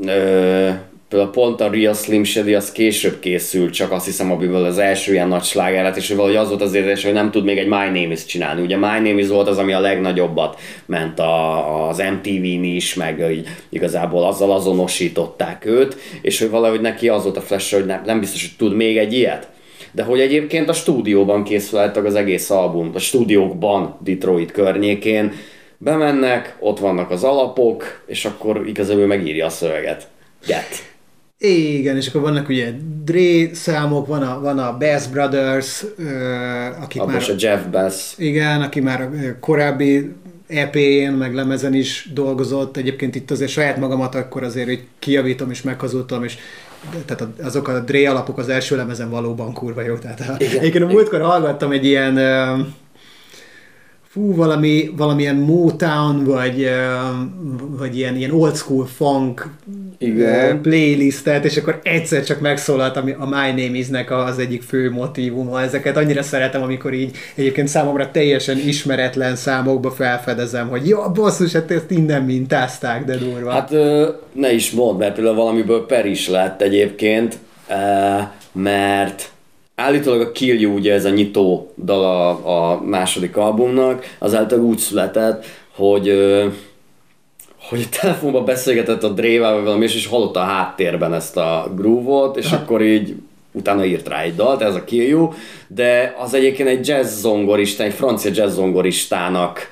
[0.04, 0.68] ö,
[1.08, 5.12] például pont a Real Slim Shady az később készült, csak azt hiszem, amiből az első
[5.12, 7.66] ilyen nagy sláger lett, és valahogy az volt az érzés, hogy nem tud még egy
[7.66, 8.62] My Name Is csinálni.
[8.62, 13.30] Ugye My Name Is volt az, ami a legnagyobbat ment a, az MTV-n is, meg
[13.30, 18.02] így, igazából azzal azonosították őt, és hogy valahogy neki az volt a flash hogy nem,
[18.04, 19.54] nem biztos, hogy tud még egy ilyet.
[19.96, 25.32] De hogy egyébként a stúdióban készültek az egész album, a stúdiókban Detroit környékén,
[25.78, 30.08] bemennek, ott vannak az alapok, és akkor igazából megírja a szöveget.
[30.46, 30.94] Get.
[31.38, 32.70] Igen, és akkor vannak ugye
[33.04, 35.84] Dre számok, van a, van a Bass Brothers,
[36.82, 37.30] akik Abba már...
[37.30, 38.14] a Jeff Bass.
[38.18, 40.12] Igen, aki már korábbi
[40.46, 42.76] EP-én, meg lemezen is dolgozott.
[42.76, 46.36] Egyébként itt azért saját magamat akkor azért hogy kijavítom és meghazudtam, és
[47.06, 49.94] tehát azok a Dre alapok az első lemezen valóban kurva jó.
[49.94, 52.18] Tehát a, egyébként a múltkor hallgattam egy ilyen
[54.16, 56.70] fú, valami, valamilyen Motown, vagy,
[57.78, 59.48] vagy ilyen, ilyen old school funk
[59.98, 60.62] Igen.
[60.62, 65.62] playlistet, és akkor egyszer csak megszólalt ami a My Name Is-nek az egyik fő motivuma.
[65.62, 71.70] Ezeket annyira szeretem, amikor így egyébként számomra teljesen ismeretlen számokba felfedezem, hogy jó, basszus, hát
[71.70, 73.50] ezt innen mintázták, de durva.
[73.50, 73.70] Hát
[74.32, 77.38] ne is mondd, mert például valamiből per is lett egyébként,
[78.52, 79.30] mert
[79.76, 82.04] Állítólag a Kill You, ugye ez a nyitó dal
[82.44, 86.08] a, második albumnak, az által úgy született, hogy
[87.68, 92.36] hogy a telefonban beszélgetett a Drével, vagy valami, és hallotta a háttérben ezt a groove-ot,
[92.36, 93.14] és akkor így
[93.52, 95.32] utána írt rá egy dalt, ez a Kill You,
[95.66, 99.68] de az egyébként egy jazz zongorista, egy francia jazz zongoristának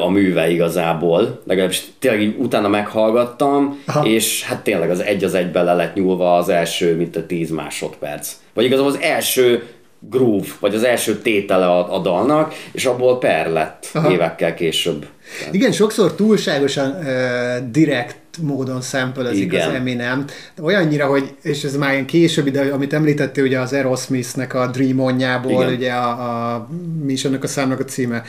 [0.00, 4.06] a műve igazából, legalábbis tényleg így utána meghallgattam, Aha.
[4.06, 7.50] és hát tényleg az egy az egybe le lett nyúlva az első, mint a 10
[7.50, 8.32] másodperc.
[8.54, 9.62] Vagy igazából az első
[10.10, 14.12] groove, vagy az első tétele a, a dalnak, és abból per lett Aha.
[14.12, 15.06] évekkel később.
[15.50, 20.24] Igen, sokszor túlságosan uh, direkt módon szempelezik az Eminem.
[20.62, 25.00] Olyannyira, hogy, és ez már ilyen későbbi, de amit említettél, ugye az Aerosmith-nek a Dream
[25.00, 26.08] On-jából, ugye a,
[26.54, 26.68] a,
[27.04, 28.22] mi is annak a számnak a címe?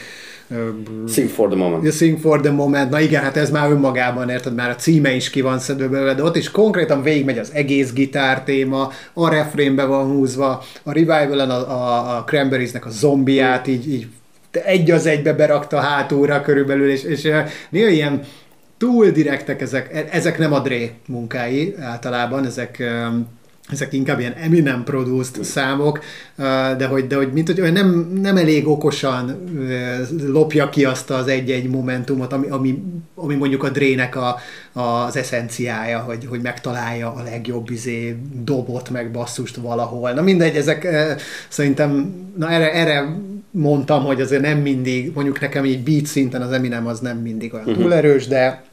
[1.08, 1.94] Sing for the moment.
[1.94, 2.90] Sing for the moment.
[2.90, 6.14] Na igen, hát ez már önmagában, érted, már a címe is ki van szedve belőle,
[6.14, 11.40] de ott is konkrétan végigmegy az egész gitár téma, a refrénbe van húzva, a revival
[11.40, 14.08] a, a, a Cranberriesnek a zombiát így, így
[14.52, 17.22] egy az egybe berakta hátulra körülbelül, és, és
[17.70, 18.22] néha ilyen
[18.78, 22.84] túl direktek ezek, e, ezek nem a Dre munkái általában, ezek
[23.72, 26.00] ezek inkább ilyen Eminem produced számok,
[26.78, 29.44] de hogy, de hogy mint hogy nem, nem elég okosan
[30.28, 32.84] lopja ki azt az egy-egy momentumot, ami, ami,
[33.16, 34.40] ami mondjuk a drének a,
[34.82, 40.12] az eszenciája, hogy, hogy megtalálja a legjobb izé, dobot, meg basszust valahol.
[40.12, 40.88] Na mindegy, ezek
[41.48, 43.16] szerintem, na erre, erre
[43.52, 47.54] mondtam, hogy azért nem mindig, mondjuk nekem így beat szinten az Eminem az nem mindig
[47.54, 47.84] olyan uh-huh.
[47.84, 48.64] túlerős, de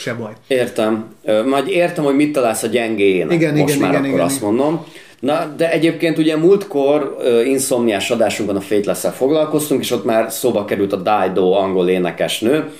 [0.00, 0.32] se baj.
[0.46, 1.14] Értem.
[1.46, 3.32] Majd értem, hogy mit találsz a gyengéjének.
[3.32, 4.48] Igen, Most igen, már igen, akkor igen, azt igen.
[4.48, 4.84] mondom.
[5.20, 10.64] Na, de egyébként ugye múltkor uh, inszomniás adásunkban a faithless foglalkoztunk, és ott már szóba
[10.64, 12.70] került a Dido angol énekesnő.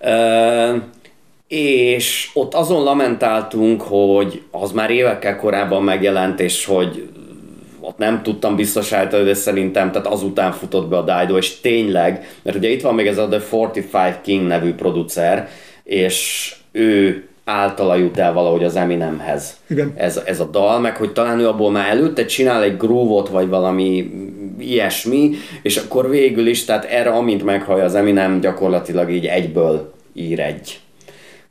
[0.00, 0.82] Uh,
[1.48, 7.08] és ott azon lamentáltunk, hogy az már évekkel korábban megjelent, és hogy
[7.80, 12.28] ott nem tudtam biztos által, de szerintem tehát azután futott be a Dido, és tényleg,
[12.42, 15.48] mert ugye itt van még ez a The 45 King nevű producer,
[15.84, 19.92] és ő általa jut el valahogy az Eminemhez Igen.
[19.96, 23.48] Ez, ez a dal, meg hogy talán ő abból már előtte csinál egy groove vagy
[23.48, 24.10] valami
[24.58, 25.30] ilyesmi,
[25.62, 30.80] és akkor végül is, tehát erre amint meghallja az Eminem, gyakorlatilag így egyből ír egy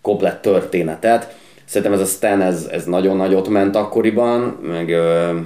[0.02, 1.36] komplett történetet.
[1.66, 5.38] Szerintem ez a Stan, ez, ez nagyon nagyot ment akkoriban, meg ö,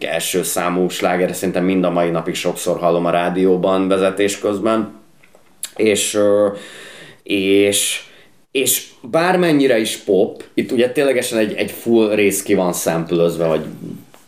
[0.00, 4.92] első számú sláger, szerintem mind a mai napig sokszor hallom a rádióban vezetés közben,
[5.76, 6.48] és, ö,
[7.22, 8.02] és
[8.52, 13.64] és bármennyire is pop, itt ugye ténylegesen egy, egy full rész ki van szempülözve, vagy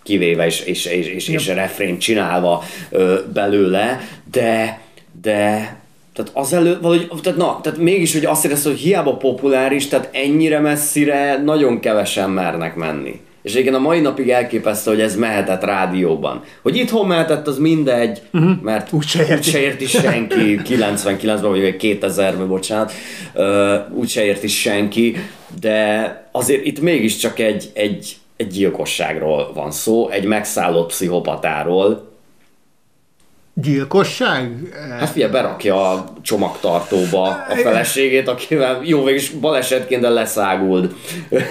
[0.03, 4.01] kivéve és, és, és, és, és refrén csinálva ö, belőle,
[4.31, 4.81] de,
[5.23, 5.81] de
[6.15, 10.59] tehát azelőtt valahogy, tehát na, tehát mégis, hogy azt éreztem, hogy hiába populáris, tehát ennyire
[10.59, 13.21] messzire nagyon kevesen mernek menni.
[13.43, 16.43] És igen, a mai napig elképesztő, hogy ez mehetett rádióban.
[16.63, 18.61] Hogy itthon mehetett, az mindegy, uh-huh.
[18.63, 19.51] mert úgy se érti.
[19.51, 22.93] se érti senki, 99-ben vagy 2000-ben, bocsánat,
[23.35, 25.17] uh, úgy se érti senki,
[25.61, 32.12] de azért itt mégiscsak egy, egy, egy gyilkosságról van szó, egy megszállott pszichopatáról,
[33.55, 34.51] Gyilkosság?
[34.99, 40.95] Hát figyelj, berakja a csomagtartóba a feleségét, akivel jó, végig balesetként leszáguld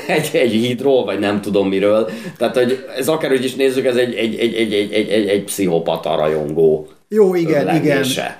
[0.07, 2.09] egy, egy hídról, vagy nem tudom miről.
[2.37, 5.43] Tehát, hogy ez akárhogy is nézzük, ez egy, egy, egy, egy, egy, egy, egy, egy
[5.43, 8.21] pszichopata rajongó Jó, igen, legése.
[8.21, 8.35] igen.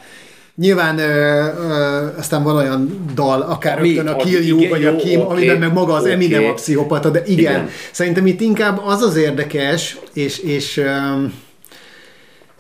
[0.56, 4.96] Nyilván ö, ö, aztán van olyan dal, akár Ami, rögtön a Kill You, vagy a
[4.96, 6.14] Kim, okay, amiben meg maga az okay.
[6.14, 7.70] Eminem a pszichopata, de igen, igen.
[7.92, 10.90] Szerintem itt inkább az az érdekes, és, és ö,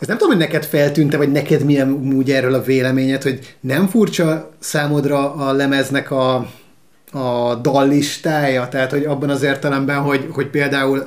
[0.01, 3.87] ez nem tudom, hogy neked feltűnte, vagy neked milyen úgy erről a véleményed, hogy nem
[3.87, 6.35] furcsa számodra a lemeznek a,
[7.11, 11.05] a dallistája, tehát hogy abban az értelemben, hogy, hogy például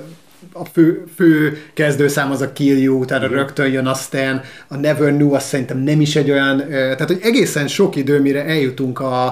[0.52, 3.30] a fő, fő kezdőszám az a Kill You, utána mm.
[3.30, 7.68] rögtön jön aztán a Never Knew, azt szerintem nem is egy olyan, tehát hogy egészen
[7.68, 9.24] sok idő, mire eljutunk a,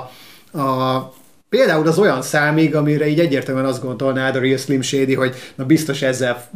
[0.52, 1.12] a
[1.52, 5.64] Például az olyan számig, amire így egyértelműen azt gondolnád a Real Slim Shady, hogy na
[5.64, 6.48] biztos ezzel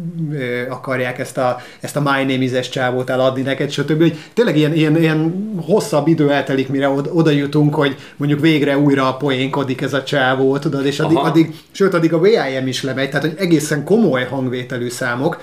[0.68, 4.00] akarják ezt a, ezt a My Name is csávót eladni neked, stb.
[4.00, 9.16] Hogy tényleg ilyen, ilyen, ilyen hosszabb idő eltelik, mire oda, jutunk, hogy mondjuk végre újra
[9.16, 13.26] poénkodik ez a csávó, tudod, és addig, addig sőt, addig a VIM is lemegy, tehát
[13.26, 15.40] hogy egészen komoly hangvételű számok.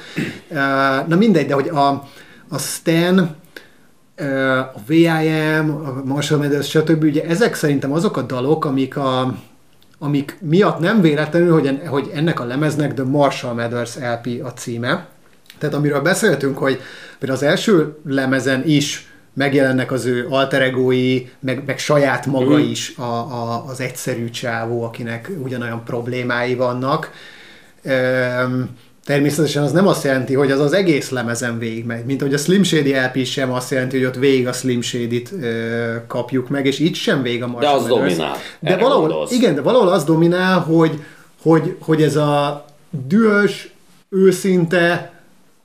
[1.07, 1.87] Na mindegy, de hogy a,
[2.49, 3.35] a Stan
[4.17, 7.03] a VIM, a Marshall Mathers, stb.
[7.03, 9.35] Ugye ezek szerintem azok a dalok, amik, a,
[9.99, 14.53] amik miatt nem véletlenül, hogy, en, hogy ennek a lemeznek The Marshall Mathers LP a
[14.53, 15.07] címe.
[15.57, 16.79] Tehát amiről beszéltünk, hogy
[17.19, 22.69] például az első lemezen is megjelennek az ő alteregói, meg, meg saját maga mm.
[22.69, 27.11] is a, a, az egyszerű csávó, akinek ugyanolyan problémái vannak.
[27.83, 28.69] Um,
[29.05, 32.63] Természetesen az nem azt jelenti, hogy az az egész lemezen végigmegy, mint hogy a Slim
[32.63, 36.79] Shady LP sem azt jelenti, hogy ott végig a Slim Shady-t ö, kapjuk meg, és
[36.79, 38.15] itt sem vég a Marshall De az Mathers.
[38.15, 38.37] dominál.
[38.59, 41.03] De valahol, igen, de valahol az dominál, hogy,
[41.41, 42.65] hogy, hogy ez a
[43.07, 43.73] dühös,
[44.09, 45.13] őszinte,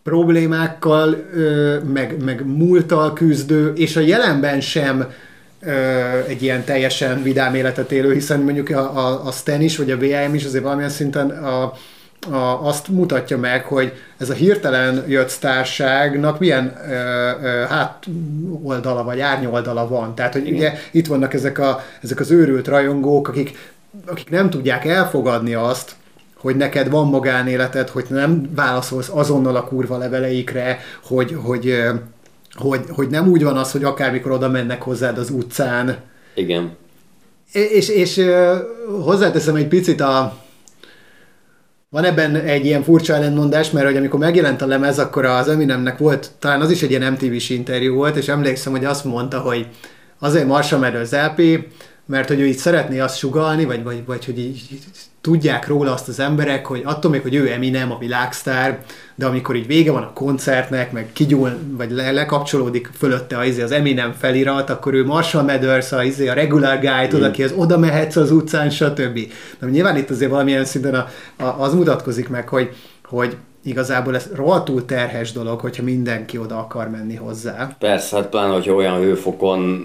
[0.03, 5.12] problémákkal, ö, meg, meg múltal küzdő, és a jelenben sem
[6.26, 9.97] egy ilyen teljesen vidám életet élő, hiszen mondjuk a, a, a Stan is, vagy a
[9.97, 11.72] VIM is azért valamilyen szinten a,
[12.31, 16.95] a, azt mutatja meg, hogy ez a hirtelen jött sztárságnak milyen ö,
[17.43, 18.07] ö, hát
[18.62, 20.14] oldala vagy árnyoldala van.
[20.14, 23.73] Tehát, hogy ugye itt vannak ezek, a, ezek az őrült rajongók, akik,
[24.07, 25.95] akik nem tudják elfogadni azt,
[26.37, 31.83] hogy neked van magánéleted, hogy nem válaszolsz azonnal a kurva leveleikre, hogy, hogy,
[32.55, 35.97] hogy, hogy nem úgy van az, hogy akármikor oda mennek hozzád az utcán.
[36.35, 36.77] Igen.
[37.53, 38.25] És, és, és
[39.03, 40.37] hozzáteszem egy picit a,
[41.91, 45.99] van ebben egy ilyen furcsa ellentmondás, mert hogy amikor megjelent a lemez, akkor az Eminemnek
[45.99, 49.66] volt, talán az is egy ilyen MTV-s interjú volt, és emlékszem, hogy azt mondta, hogy
[50.18, 51.66] azért Marsa az LP,
[52.09, 54.78] mert hogy ő így szeretné azt sugalni, vagy, vagy, vagy hogy így
[55.20, 58.84] tudják róla azt az emberek, hogy attól még, hogy ő Eminem, a világsztár,
[59.14, 63.62] de amikor így vége van a koncertnek, meg kigyúl, vagy le, lekapcsolódik fölötte az, izé,
[63.62, 67.09] az Eminem felirat, akkor ő Marshall Mathers, a, izé, a regular guy, mm.
[67.09, 69.18] tud, aki az oda mehetsz az utcán, stb.
[69.59, 71.09] De nyilván itt azért valamilyen szinten a,
[71.44, 76.90] a, az mutatkozik meg, hogy, hogy igazából ez rohadtul terhes dolog, hogyha mindenki oda akar
[76.90, 77.76] menni hozzá.
[77.78, 79.82] Persze, hát pláne, hogyha olyan hőfokon,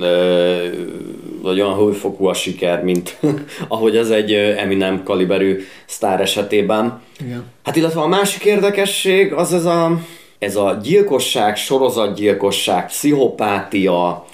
[1.41, 3.19] vagy olyan hőfokú a siker, mint
[3.67, 7.01] ahogy az egy Eminem kaliberű sztár esetében.
[7.19, 7.43] Igen.
[7.63, 9.99] Hát illetve a másik érdekesség az ez a,
[10.39, 14.26] ez a gyilkosság, sorozatgyilkosság, pszichopátia,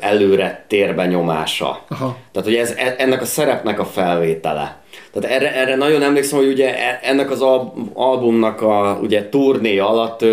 [0.00, 1.84] előre térbe nyomása.
[1.88, 2.16] Aha.
[2.32, 4.82] Tehát, hogy ez, e, ennek a szerepnek a felvétele.
[5.12, 7.44] Tehát erre, erre nagyon emlékszem, hogy ugye e, ennek az
[7.94, 10.24] albumnak a ugye turné alatt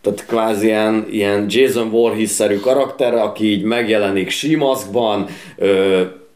[0.00, 5.26] tehát kvázi ilyen, ilyen Jason Voorhees-szerű karakter, aki így megjelenik símaszkban,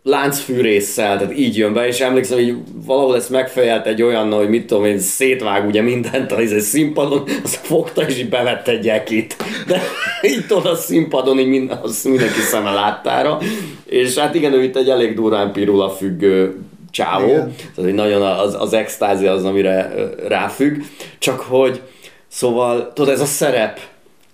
[0.03, 2.57] láncfűrészsel, tehát így jön be, és emlékszem, hogy
[2.87, 7.23] valahol ezt megfejelt egy olyan, hogy mit tudom én, szétvág ugye mindent az egy színpadon,
[7.45, 9.37] az fogta és így bevette egy ekit.
[9.67, 9.83] De
[10.31, 13.39] így tudod a színpadon, így mind, az mindenki szeme láttára.
[13.85, 16.57] És hát igen, ő itt egy elég durán pirula függő
[16.91, 17.55] csávó, Igen.
[17.75, 19.93] tehát nagyon az, az extázi az, amire
[20.29, 20.83] ráfügg,
[21.19, 21.81] csak hogy
[22.29, 23.81] szóval, tudod, ez a szerep,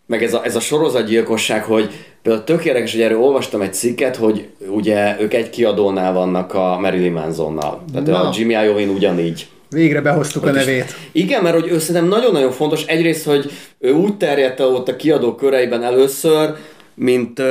[0.07, 1.91] meg ez a, ez a sorozatgyilkosság, hogy
[2.25, 6.79] Például tök érdekes, hogy erről olvastam egy cikket, hogy ugye ők egy kiadónál vannak a
[6.81, 7.85] Marilyn Mansonnal.
[7.93, 8.29] Tehát Na.
[8.29, 9.47] a Jimmy Iovine ugyanígy.
[9.71, 10.95] Végre behoztuk a nevét.
[11.13, 12.85] Igen, mert hogy ő szerintem nagyon-nagyon fontos.
[12.85, 16.55] Egyrészt, hogy ő úgy terjedt el ott a kiadó köreiben először,
[16.95, 17.43] mint,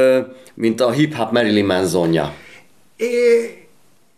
[0.54, 2.34] mint a hip-hop Marilyn Mansonja.
[2.98, 3.63] É,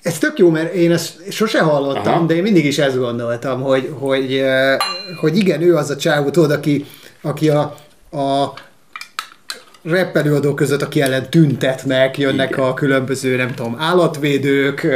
[0.06, 2.26] ez tök jó, mert én ezt sose hallottam, Aha.
[2.26, 4.78] de én mindig is ezt gondoltam, hogy, hogy, eh,
[5.20, 6.86] hogy igen, ő az a csávó, tudod, aki,
[7.22, 7.76] aki a,
[8.12, 8.54] a
[9.90, 12.66] rap előadók között, aki ellen tüntetnek, jönnek Igen.
[12.66, 14.88] a különböző, nem tudom, állatvédők,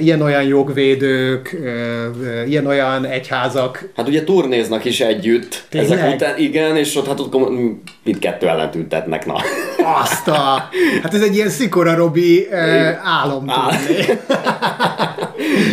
[0.00, 1.56] ilyen-olyan jogvédők,
[2.46, 3.88] ilyen-olyan egyházak.
[3.96, 5.64] Hát ugye turnéznak is együtt.
[5.68, 5.98] Tényleg?
[5.98, 7.34] Ezek után, igen, és ott hát ott
[8.04, 9.34] mindkettő ellen tüntetnek, na.
[10.02, 10.68] Azt a...
[11.02, 12.46] Hát ez egy ilyen Szikora Robi
[13.02, 13.44] álom.
[13.50, 13.68] Á.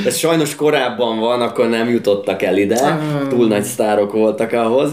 [0.06, 3.00] Ez sajnos korábban van, akkor nem jutottak el ide,
[3.30, 4.92] túl nagy sztárok voltak ahhoz,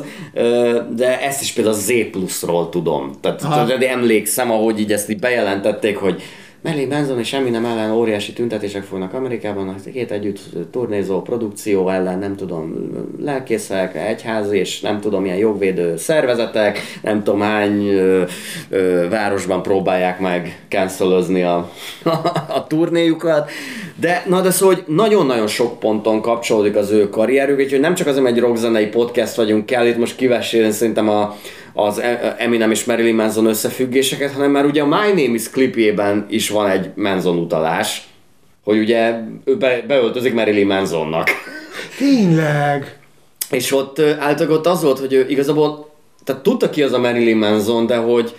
[0.97, 3.11] de ezt is például a Z pluszról tudom.
[3.21, 6.23] Tehát Tudod, emlékszem, ahogy így ezt így bejelentették, hogy
[6.65, 10.39] Melly Benson és Eminem ellen óriási tüntetések fognak Amerikában, a két együtt
[10.71, 12.91] turnézó produkció ellen, nem tudom,
[13.21, 18.23] lelkészek, egyház és nem tudom, milyen jogvédő szervezetek, nem tudom hány ö,
[18.69, 21.71] ö, városban próbálják meg cancelozni a,
[22.59, 23.51] a turnéjukat,
[24.01, 28.07] de na de szóval, hogy nagyon-nagyon sok ponton kapcsolódik az ő karrierük, úgyhogy nem csak
[28.07, 31.37] azért, egy rockzenei podcast vagyunk, kell itt most kivesélni szerintem a,
[31.75, 32.03] az
[32.39, 36.71] Eminem és Marilyn Manson összefüggéseket, hanem már ugye a My Name is klipjében is van
[36.71, 38.09] egy Manson utalás,
[38.65, 39.15] hogy ugye
[39.45, 41.29] ő be, beöltözik Marilyn Mansonnak.
[41.99, 42.99] Tényleg.
[43.51, 45.91] És ott általában ott az volt, hogy ő igazából,
[46.25, 48.35] tehát tudta ki az a Marilyn Manson, de hogy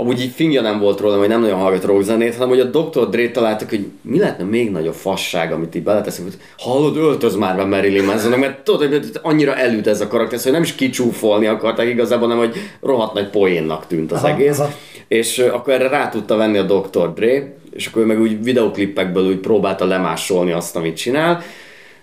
[0.00, 3.08] amúgy így fingja nem volt róla, hogy nem nagyon hallgat rockzenét, hanem hogy a Dr.
[3.08, 7.56] Dre találtak, hogy mi lehetne még nagyobb fasság, amit így beleteszünk, hogy hallod, öltöz már
[7.56, 11.46] be Marilyn Manson, mert tudod, hogy annyira elüt ez a karakter, hogy nem is kicsúfolni
[11.46, 14.58] akarták igazából, hanem hogy rohadt nagy poénnak tűnt az Aha, egész.
[14.58, 14.70] aha.
[15.08, 17.12] És akkor erre rá tudta venni a Dr.
[17.14, 21.42] Dre, és akkor ő meg úgy videoklippekből úgy próbálta lemásolni azt, amit csinál,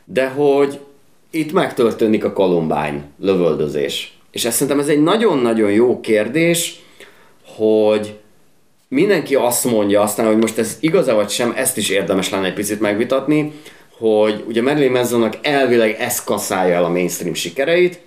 [0.06, 0.80] de hogy
[1.32, 4.18] itt megtörténik a Columbine lövöldözés.
[4.32, 6.84] És ezt szerintem ez egy nagyon-nagyon jó kérdés,
[7.56, 8.20] hogy
[8.88, 12.54] mindenki azt mondja aztán, hogy most ez igaz vagy sem, ezt is érdemes lenne egy
[12.54, 13.52] picit megvitatni,
[13.98, 18.00] hogy ugye Marilyn Mansonnak elvileg ez kaszálja el a mainstream sikereit,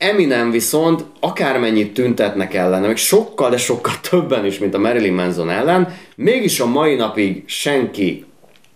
[0.00, 5.50] Eminem viszont akármennyit tüntetnek ellene, meg sokkal, de sokkal többen is, mint a Marilyn Manson
[5.50, 8.24] ellen, mégis a mai napig senki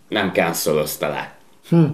[0.08, 1.36] nem cancelözte le.
[1.68, 1.84] Hm.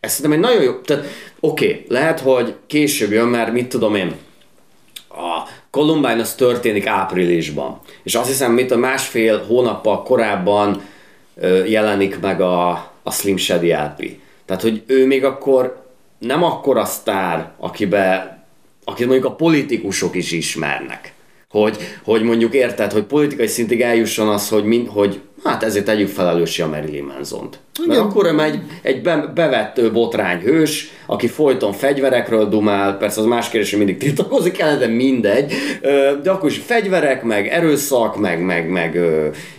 [0.00, 1.04] Ez szerintem egy nagyon jó, tehát
[1.40, 4.14] oké, okay, lehet, hogy később jön, mert mit tudom én,
[5.08, 10.82] a Columbine az történik áprilisban, és azt hiszem, mit a másfél hónappal korábban
[11.36, 12.68] ö, jelenik meg a,
[13.02, 14.18] a Slim Shady LP.
[14.44, 15.86] Tehát, hogy ő még akkor
[16.18, 18.38] nem akkora sztár, akibe,
[18.84, 21.12] akit mondjuk a politikusok is ismernek.
[21.48, 26.08] Hogy, hogy mondjuk érted, hogy politikai szintig eljusson az, hogy, min, hogy hát ezért tegyük
[26.08, 27.58] felelőssé a Marilyn Manson-t.
[27.86, 33.70] Mert akkor egy, egy be, bevett botrányhős, aki folyton fegyverekről dumál, persze az más kérdés,
[33.70, 35.52] hogy mindig tiltakozik el, de mindegy.
[36.22, 38.98] De akkor is fegyverek, meg erőszak, meg, meg, meg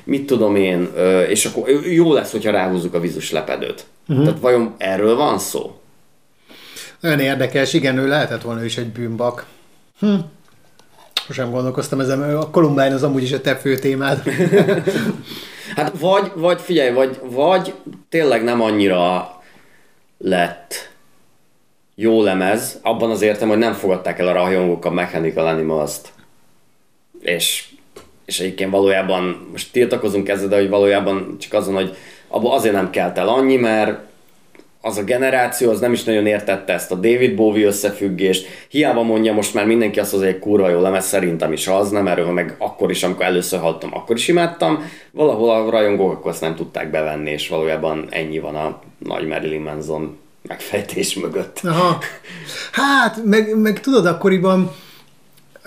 [0.03, 0.89] mit tudom én,
[1.29, 3.85] és akkor jó lesz, hogyha ráhúzzuk a vízus lepedőt.
[4.07, 4.25] Uh-huh.
[4.25, 5.79] Tehát vajon erről van szó?
[6.99, 9.45] Nagyon érdekes, igen, ő lehetett volna ő is egy bűnbak.
[9.99, 10.15] Hm.
[11.25, 14.23] Sosem gondolkoztam ezen, a Columbine az amúgy is a te fő témád.
[15.75, 17.73] Hát vagy, vagy figyelj, vagy, vagy
[18.09, 19.33] tényleg nem annyira
[20.17, 20.93] lett
[21.95, 26.13] jó lemez, abban az értem, hogy nem fogadták el a rajongók a Mechanical Animals-t.
[27.21, 27.67] És,
[28.25, 31.95] és egyébként valójában, most tiltakozunk ezzel, de hogy valójában csak azon, hogy
[32.27, 33.99] abban azért nem kelt el annyi, mert
[34.85, 38.47] az a generáció az nem is nagyon értette ezt a David Bowie összefüggést.
[38.69, 42.07] Hiába mondja most már mindenki azt, hogy egy kurva jó lemez, szerintem is az, nem
[42.07, 44.89] erről meg akkor is, amikor először hallottam, akkor is imádtam.
[45.11, 49.61] Valahol a rajongók akkor ezt nem tudták bevenni, és valójában ennyi van a nagy Marilyn
[49.61, 51.59] Manson megfejtés mögött.
[51.63, 51.97] Aha.
[52.71, 54.71] Hát, meg, meg tudod, akkoriban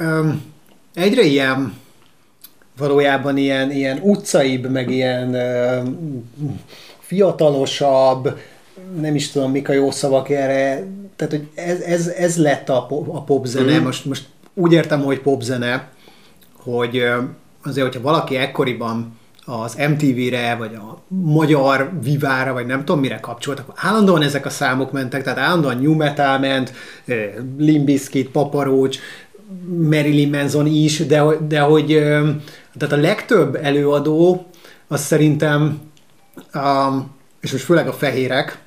[0.01, 0.43] um,
[0.95, 1.81] egyre ilyen
[2.79, 6.31] valójában ilyen, ilyen utcaibb, meg ilyen um,
[7.01, 8.39] fiatalosabb,
[9.01, 10.87] nem is tudom, mik a jó szavak erre,
[11.17, 13.83] tehát, hogy ez, ez, ez lett a, a popzene, mm.
[13.83, 15.89] most, most úgy értem, hogy popzene,
[16.57, 17.05] hogy
[17.63, 23.59] azért, hogyha valaki ekkoriban az MTV-re, vagy a magyar Vivára, vagy nem tudom mire kapcsolt,
[23.59, 26.73] akkor állandóan ezek a számok mentek, tehát állandóan New Metal ment,
[27.85, 28.99] Bizkit, Paparocs,
[29.89, 31.87] Marilyn Manson is, de, de hogy
[32.77, 34.47] tehát a legtöbb előadó,
[34.89, 35.81] az szerintem,
[37.41, 38.59] és most főleg a fehérek,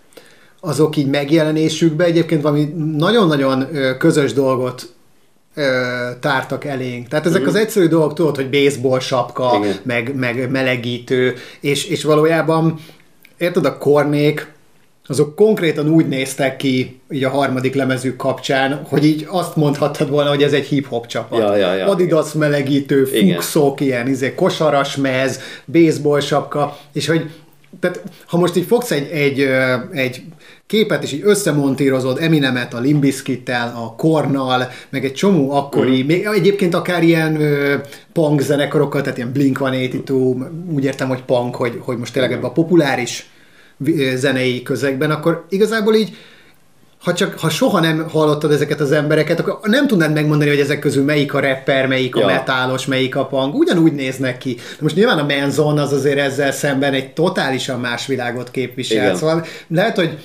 [0.61, 4.93] azok így megjelenésükbe egyébként valami nagyon-nagyon közös dolgot
[5.55, 5.63] ö,
[6.19, 7.07] tártak elénk.
[7.07, 7.47] Tehát ezek mm.
[7.47, 12.79] az egyszerű dolgok, tudod, hogy baseball sapka, meg, meg melegítő, és, és valójában
[13.37, 14.51] érted, a kornék,
[15.07, 20.29] azok konkrétan úgy néztek ki így a harmadik lemezük kapcsán, hogy így azt mondhattad volna,
[20.29, 21.39] hogy ez egy hip-hop csapat.
[21.39, 27.29] Ja, ja, ja, Adidas melegítő, fuxok, ilyen izé, kosaras mez, baseball sapka, és hogy
[27.79, 29.47] tehát, ha most így fogsz egy, egy,
[29.91, 30.23] egy
[30.67, 36.05] képet, és így összemontírozod Eminemet a Limbiskittel, a Kornal, meg egy csomó akkori, mm.
[36.05, 37.75] még egyébként akár ilyen ö,
[38.13, 42.51] punk zenekarokkal, tehát ilyen Blink-182, úgy értem, hogy punk, hogy, hogy most tényleg ebben a
[42.51, 43.29] populáris
[44.15, 46.17] zenei közegben, akkor igazából így
[47.03, 50.79] ha, csak, ha soha nem hallottad ezeket az embereket, akkor nem tudnád megmondani, hogy ezek
[50.79, 52.25] közül melyik a rapper, melyik a ja.
[52.25, 53.55] metálos, melyik a punk.
[53.55, 54.53] Ugyanúgy néznek ki.
[54.53, 59.03] De most nyilván a Menzon az azért ezzel szemben egy totálisan más világot képvisel.
[59.03, 59.15] Igen.
[59.15, 60.17] Szóval lehet, hogy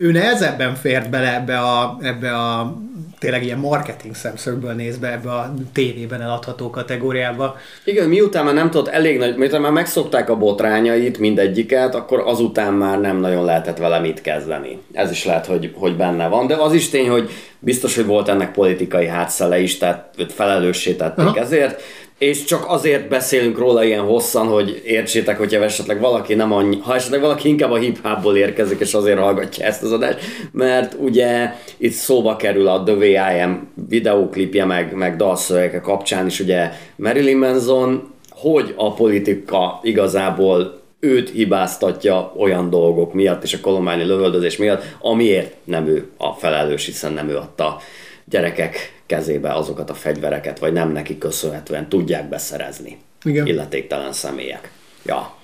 [0.00, 2.76] ő nehezebben fért bele ebbe a, ebbe a
[3.18, 7.56] tényleg ilyen marketing szemszögből nézve ebbe a tévében eladható kategóriába.
[7.84, 12.72] Igen, miután már nem tudott elég nagy, miután már megszokták a botrányait mindegyiket, akkor azután
[12.72, 14.78] már nem nagyon lehetett vele mit kezdeni.
[14.92, 18.28] Ez is lehet, hogy, hogy benne van, de az is tény, hogy biztos, hogy volt
[18.28, 21.38] ennek politikai hátszele is, tehát őt felelőssé tették Aha.
[21.38, 21.82] ezért
[22.18, 26.94] és csak azért beszélünk róla ilyen hosszan, hogy értsétek, hogyha esetleg valaki nem annyi, ha
[26.94, 30.18] esetleg valaki inkább a hip hopból érkezik, és azért hallgatja ezt az adást,
[30.52, 33.52] mert ugye itt szóba kerül a The V.I.M.
[33.88, 42.32] videóklipje, meg, meg dalszövege kapcsán is ugye Marilyn Manson, hogy a politika igazából őt hibáztatja
[42.36, 47.28] olyan dolgok miatt, és a kolományi lövöldözés miatt, amiért nem ő a felelős, hiszen nem
[47.28, 47.80] ő adta
[48.24, 53.46] gyerekek kezébe azokat a fegyvereket, vagy nem neki köszönhetően tudják beszerezni Igen.
[53.46, 54.70] illetéktelen személyek.
[55.04, 55.36] Ja.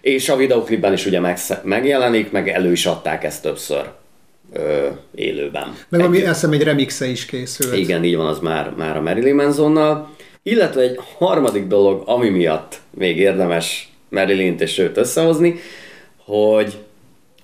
[0.00, 1.20] És a videoklipben is ugye
[1.62, 3.90] megjelenik, meg elő is adták ezt többször
[4.52, 5.76] ö, élőben.
[5.88, 7.76] Meg ami eszem egy remixe is készült.
[7.76, 10.10] Igen, így van, az már, már a Marilyn Mansonnal.
[10.42, 15.60] Illetve egy harmadik dolog, ami miatt még érdemes Marilyn-t és őt összehozni,
[16.16, 16.78] hogy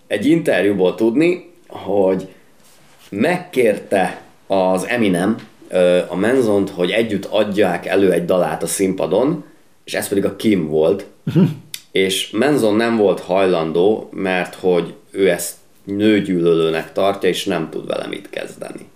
[0.06, 2.28] egy interjúból tudni, hogy
[3.10, 5.36] megkérte az Eminem
[6.08, 9.44] a Menzont, hogy együtt adják elő egy dalát a színpadon,
[9.84, 11.48] és ez pedig a Kim volt, uh-huh.
[11.92, 15.54] és Menzon nem volt hajlandó, mert hogy ő ezt
[15.84, 18.88] nőgyűlölőnek tartja, és nem tud vele mit kezdeni.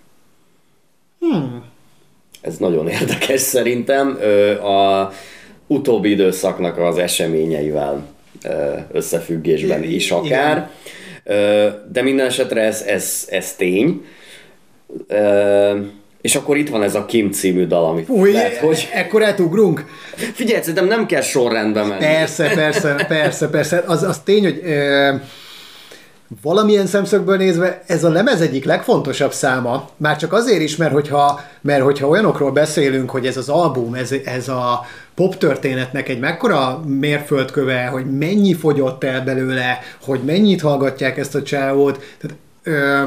[1.19, 1.63] Hmm.
[2.41, 4.19] Ez nagyon érdekes szerintem.
[4.63, 5.11] A
[5.67, 8.07] utóbbi időszaknak az eseményeivel
[8.91, 10.69] összefüggésben is akár.
[11.25, 11.85] Igen.
[11.91, 14.05] De minden esetre ez, ez, ez tény.
[16.23, 18.89] És akkor itt van ez a Kim című dal, amit Új, lehet, hogy...
[18.93, 19.85] ekkor eltugrunk?
[20.33, 21.99] Figyelj, szerintem nem kell sorrendbe menni.
[21.99, 23.83] Persze, persze, persze, persze.
[23.87, 25.21] Az, az tény, hogy e,
[26.41, 29.89] valamilyen szemszögből nézve ez a lemez egyik legfontosabb száma.
[29.97, 34.11] Már csak azért is, mert hogyha, mert hogyha olyanokról beszélünk, hogy ez az album, ez,
[34.25, 41.17] ez a pop történetnek egy mekkora mérföldköve, hogy mennyi fogyott el belőle, hogy mennyit hallgatják
[41.17, 42.03] ezt a csávót.
[42.21, 43.03] Tehát, ö,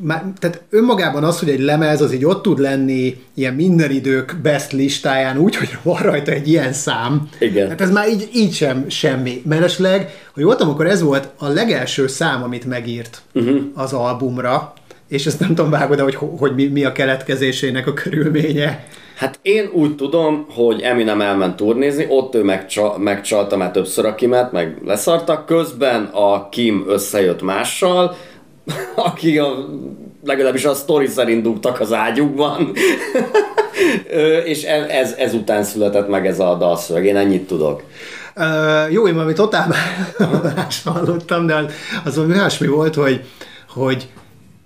[0.00, 4.36] már, tehát önmagában az, hogy egy lemez az így ott tud lenni ilyen minden idők
[4.42, 7.28] best listáján úgy, hogy van rajta egy ilyen szám.
[7.38, 7.68] Igen.
[7.68, 9.42] Hát ez már így, így sem semmi.
[9.44, 13.60] Mellesleg, hogy voltam, akkor ez volt a legelső szám, amit megírt uh-huh.
[13.74, 14.72] az albumra,
[15.08, 18.84] és ezt nem tudom vágod, hogy, hogy mi, mi a keletkezésének a körülménye.
[19.16, 24.14] Hát én úgy tudom, hogy Eminem elment turnézni, ott ő megcsa, megcsalta már többször a
[24.14, 28.16] Kimet, meg leszartak, közben a Kim összejött mással,
[29.10, 29.68] aki a,
[30.24, 32.72] legalábbis a sztori szerint dugtak az ágyukban.
[34.44, 37.82] és e, ez, ez után született meg ez a dalszöveg, én ennyit tudok.
[38.36, 39.74] Uh, jó, én valami totál
[40.56, 41.72] más hallottam, de az,
[42.04, 43.24] az olyasmi volt, hogy,
[43.68, 44.08] hogy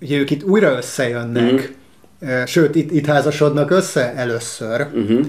[0.00, 1.72] ugye ők itt újra összejönnek,
[2.20, 2.46] uh-huh.
[2.46, 5.26] sőt, itt, itt házasodnak össze először, uh-huh.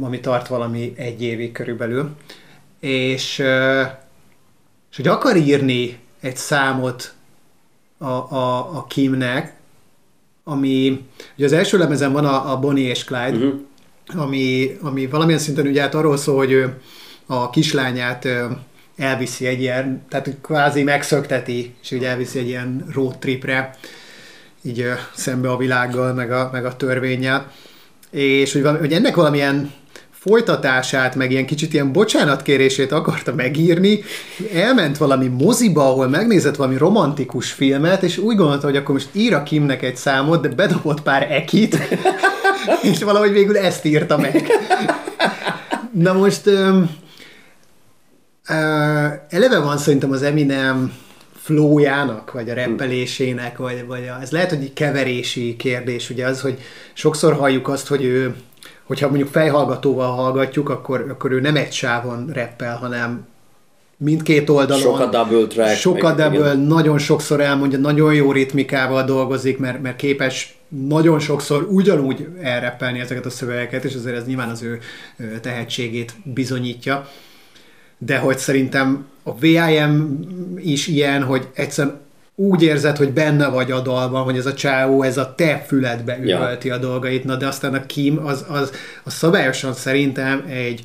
[0.00, 2.10] ami tart valami egy évig körülbelül,
[2.80, 3.38] és,
[4.90, 7.12] és hogy akar írni egy számot
[7.98, 9.56] a, a, a Kimnek,
[10.44, 11.04] ami,
[11.36, 13.60] ugye az első lemezen van a, a Bonnie és Clyde, uh-huh.
[14.22, 16.80] ami, ami valamilyen szinten ugye hát arról szól, hogy ő
[17.26, 18.28] a kislányát
[18.96, 23.76] elviszi egy ilyen, tehát kvázi megszökteti, és ugye elviszi egy ilyen road tripre,
[24.62, 24.84] így
[25.14, 27.52] szembe a világgal, meg a, meg a törvényel.
[28.10, 29.72] És hogy, hogy ennek valamilyen
[30.28, 34.00] folytatását, meg ilyen kicsit ilyen bocsánatkérését akarta megírni,
[34.54, 39.34] elment valami moziba, ahol megnézett valami romantikus filmet, és úgy gondolta, hogy akkor most ír
[39.34, 41.78] a Kimnek egy számot, de bedobott pár ekit,
[42.92, 44.46] és valahogy végül ezt írta meg.
[45.92, 46.90] Na most um,
[48.48, 48.56] uh,
[49.28, 50.92] eleve van szerintem az Eminem
[51.42, 56.40] flójának, vagy a reppelésének, vagy, vagy a, ez lehet, hogy egy keverési kérdés, ugye az,
[56.40, 56.58] hogy
[56.92, 58.34] sokszor halljuk azt, hogy ő,
[58.88, 63.26] hogyha mondjuk fejhallgatóval hallgatjuk, akkor, akkor ő nem egy sávon reppel, hanem
[63.96, 64.82] mindkét oldalon.
[64.82, 65.76] Sok a double track.
[65.76, 66.58] Sok a double, igen.
[66.58, 73.26] nagyon sokszor elmondja, nagyon jó ritmikával dolgozik, mert, mert képes nagyon sokszor ugyanúgy elreppelni ezeket
[73.26, 74.80] a szövegeket, és azért ez nyilván az ő
[75.40, 77.08] tehetségét bizonyítja.
[77.98, 80.20] De hogy szerintem a VIM
[80.56, 82.00] is ilyen, hogy egyszerűen
[82.40, 86.18] úgy érzed, hogy benne vagy a dalban, hogy ez a csáó, ez a te füledbe
[86.18, 86.74] üvölti ja.
[86.74, 88.72] a dolgait, na de aztán a Kim az, az,
[89.04, 90.82] az szabályosan szerintem egy,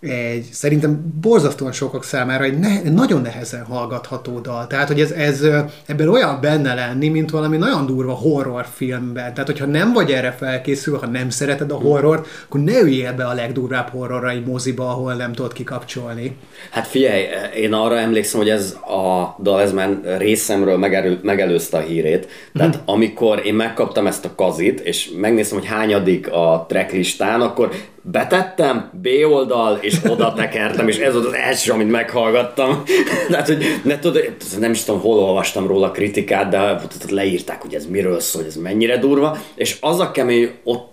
[0.00, 4.66] egy szerintem borzasztóan sokak számára egy ne, nagyon nehezen hallgatható dal.
[4.66, 5.46] Tehát, hogy ez, ez
[5.86, 9.34] ebben olyan benne lenni, mint valami nagyon durva horrorfilmben.
[9.34, 13.24] Tehát, hogyha nem vagy erre felkészül, ha nem szereted a horrort, akkor ne üljél be
[13.24, 16.36] a legdurvább horrorra egy moziba, ahol nem tudod kikapcsolni.
[16.70, 17.22] Hát figyelj,
[17.56, 22.28] én arra emlékszem, hogy ez a dal, ez már részemről megerő, megelőzte a hírét.
[22.52, 22.84] Tehát hmm.
[22.84, 27.70] amikor én megkaptam ezt a kazit, és megnéztem, hogy hányadik a tracklistán, akkor
[28.02, 32.82] betettem, B oldal, és oda tekertem, és ez volt az első, amit meghallgattam.
[33.30, 37.86] Tehát, hogy ne tudod, nem is tudom, hol olvastam róla kritikát, de leírták, hogy ez
[37.86, 40.92] miről szól, hogy ez mennyire durva, és az a kemény, ott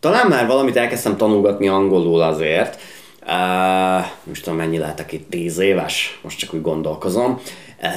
[0.00, 2.78] talán már valamit elkezdtem tanulgatni angolul azért,
[3.26, 7.40] Uh, most tudom, mennyi lehetek itt, tíz éves, most csak úgy gondolkozom,
[7.82, 7.90] uh,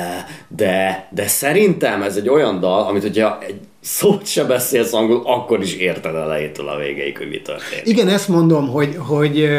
[0.47, 5.61] de, de szerintem ez egy olyan dal, amit hogyha egy szót se beszélsz angol, akkor
[5.61, 7.88] is érted elejétől a végéig, hogy mi történik.
[7.88, 9.49] Igen, ezt mondom, hogy, hogy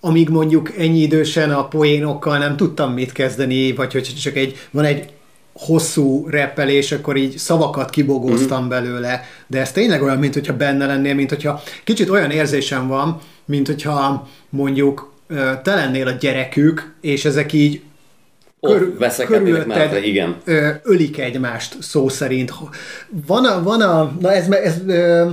[0.00, 4.84] amíg mondjuk ennyi idősen a poénokkal nem tudtam mit kezdeni, vagy hogy csak egy, van
[4.84, 5.08] egy
[5.52, 8.68] hosszú reppelés, akkor így szavakat kibogóztam mm-hmm.
[8.68, 13.18] belőle, de ez tényleg olyan, mint hogyha benne lennél, mint hogyha kicsit olyan érzésem van,
[13.44, 15.12] mint hogyha mondjuk
[15.62, 17.80] te lennél a gyerekük, és ezek így
[18.60, 18.96] Kör,
[19.26, 20.36] körülötted igen.
[20.82, 22.52] ölik egymást szó szerint.
[23.26, 25.30] Van a, van a na ez, ez ö,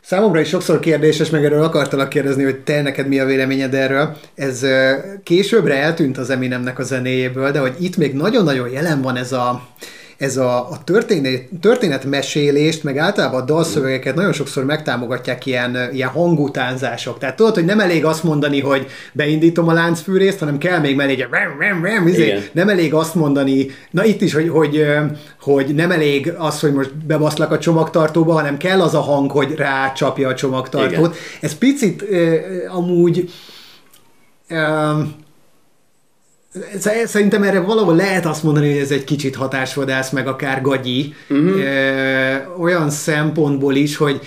[0.00, 4.16] számomra is sokszor kérdéses, meg erről akartalak kérdezni, hogy te neked mi a véleményed erről.
[4.34, 4.92] Ez ö,
[5.22, 9.68] későbbre eltűnt az Eminemnek a zenéjéből, de hogy itt még nagyon-nagyon jelen van ez a
[10.20, 17.18] ez a, a történet, történetmesélést, meg általában a dalszövegeket nagyon sokszor megtámogatják ilyen, ilyen hangutánzások.
[17.18, 21.12] Tehát tudod, hogy nem elég azt mondani, hogy beindítom a láncfűrészt, hanem kell még mellé
[21.12, 22.38] egy rem, rem, rem, izé.
[22.52, 24.86] nem elég azt mondani, na itt is, hogy, hogy,
[25.40, 29.54] hogy nem elég az, hogy most bebaszlak a csomagtartóba, hanem kell az a hang, hogy
[29.54, 30.90] rácsapja a csomagtartót.
[30.92, 31.12] Igen.
[31.40, 32.04] Ez picit
[32.68, 33.30] amúgy
[37.04, 41.14] Szerintem erre valahol lehet azt mondani, hogy ez egy kicsit hatásvadász, meg akár gagyi.
[41.28, 42.60] Uh-huh.
[42.60, 44.20] Olyan szempontból is, hogy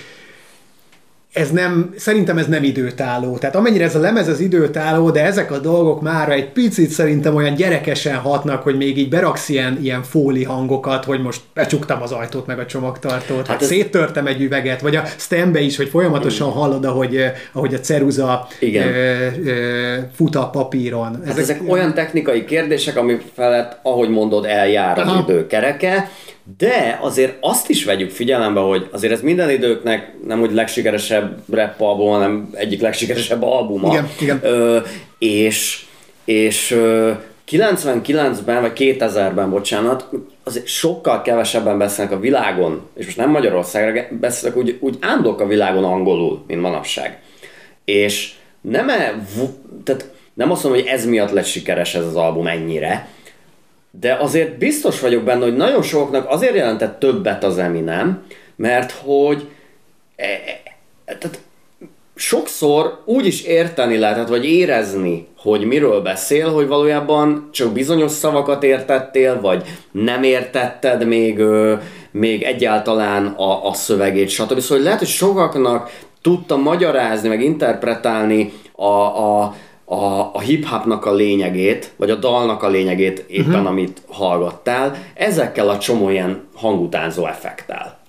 [1.34, 3.38] ez nem, szerintem ez nem időtálló.
[3.38, 7.36] Tehát amennyire ez a lemez az időtálló, de ezek a dolgok már egy picit szerintem
[7.36, 12.12] olyan gyerekesen hatnak, hogy még így beraksz ilyen, ilyen fóli hangokat, hogy most becsuktam az
[12.12, 13.68] ajtót meg a csomagtartót, hát vagy ez...
[13.68, 16.52] széttörtem egy üveget, vagy a stembe is, hogy folyamatosan mm.
[16.52, 18.88] hallod, ahogy, ahogy a ceruza Igen.
[18.88, 21.22] Ö, ö, fut a papíron.
[21.26, 26.10] Hát ezek, ezek olyan technikai kérdések, ami felett, ahogy mondod, eljár az idő kereke,
[26.58, 31.82] de azért azt is vegyük figyelembe, hogy azért ez minden időknek nem hogy legsikeresebb rap
[31.82, 33.92] album, hanem egyik legsikeresebb albuma.
[33.92, 34.40] Igen, igen.
[34.44, 34.80] Ö,
[35.18, 35.86] és
[36.26, 37.12] és ö,
[37.52, 40.10] 99-ben, vagy 2000-ben, bocsánat,
[40.44, 45.48] azért sokkal kevesebben beszélnek a világon, és most nem Magyarországra beszélek, úgy, úgy ándok a
[45.48, 47.22] világon angolul, mint manapság.
[47.86, 49.26] És nem, -e,
[49.84, 53.08] tehát nem azt mondom, hogy ez miatt lett sikeres ez az album ennyire,
[54.00, 58.26] de azért biztos vagyok benne, hogy nagyon sokaknak azért jelentett többet az Eminem,
[58.56, 59.48] mert hogy
[60.16, 60.26] e,
[61.06, 61.40] e, tehát
[62.16, 68.64] sokszor úgy is érteni lehetett, vagy érezni, hogy miről beszél, hogy valójában csak bizonyos szavakat
[68.64, 71.42] értettél, vagy nem értetted még,
[72.12, 74.60] még egyáltalán a, a szövegét, stb.
[74.60, 75.90] Szóval lehet, hogy sokaknak
[76.22, 79.56] tudta magyarázni, meg interpretálni a, a,
[79.86, 83.68] a, a hip-hopnak a lényegét, vagy a dalnak a lényegét éppen, uh-huh.
[83.68, 88.02] amit hallgattál, ezekkel a csomó ilyen hangutánzó effektel.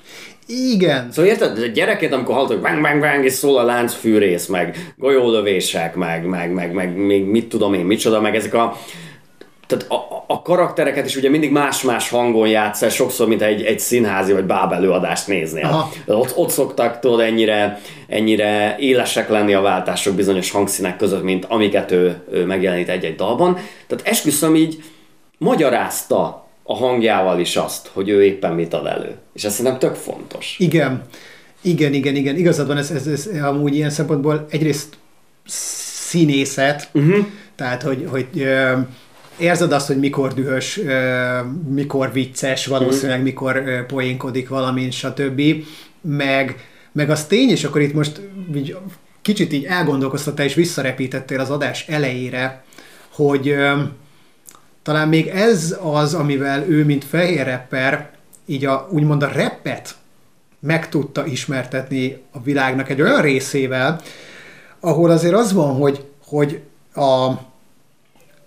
[0.47, 1.09] Igen.
[1.13, 4.93] Szóval érted, a gyerekét, amikor hallott, hogy bang, bang, bang, és szól a láncfűrész, meg
[4.97, 8.77] golyólövések, meg, meg, meg, meg, még mit tudom én, micsoda, meg ezek a
[9.67, 14.33] tehát a, a karaktereket is ugye mindig más-más hangon játszál, sokszor, mint egy, egy színházi
[14.33, 15.91] vagy báb előadást néznél.
[16.07, 21.91] Ott, ott szoktak tudod ennyire, ennyire élesek lenni a váltások bizonyos hangszínek között, mint amiket
[21.91, 23.59] ő, ő megjelenít egy-egy dalban.
[23.87, 24.83] Tehát esküszöm így
[25.39, 29.15] magyarázta a hangjával is azt, hogy ő éppen mit ad elő.
[29.33, 30.57] És ez szerintem tök fontos.
[30.59, 31.03] Igen.
[31.61, 32.37] Igen, igen, igen.
[32.37, 34.97] Igazad van, ez, ez, ez amúgy ilyen szempontból egyrészt
[35.47, 37.27] színészet, uh-huh.
[37.57, 38.47] tehát hogy, hogy
[39.37, 40.81] érzed azt, hogy mikor dühös,
[41.69, 45.43] mikor vicces, valószínűleg mikor poénkodik valamin, stb.
[46.01, 48.21] Meg, meg az tény, és akkor itt most
[48.55, 48.77] így,
[49.23, 52.65] kicsit így elgondolkoztattál és visszarepítettél az adás elejére,
[53.11, 53.57] hogy
[54.83, 58.11] talán még ez az, amivel ő, mint fehér rapper,
[58.47, 59.95] így a, úgymond a rappet
[60.61, 64.01] meg tudta ismertetni a világnak egy olyan részével,
[64.81, 66.61] ahol azért az van, hogy, hogy
[66.95, 67.33] a,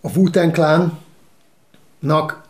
[0.01, 2.45] a Wu-Tang Clan-nak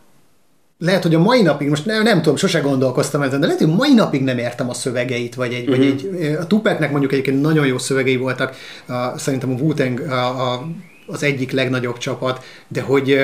[0.78, 3.76] lehet, hogy a mai napig, most nem, nem tudom, sose gondolkoztam ezen, de lehet, hogy
[3.76, 5.88] mai napig nem értem a szövegeit, vagy egy, uh-huh.
[5.88, 6.24] vagy mhm.
[6.24, 8.56] egy a Tupacnek mondjuk egyébként nagyon jó szövegei voltak,
[8.88, 9.74] a, szerintem a wu
[10.10, 10.68] a, a,
[11.08, 13.20] az egyik legnagyobb csapat, de hogy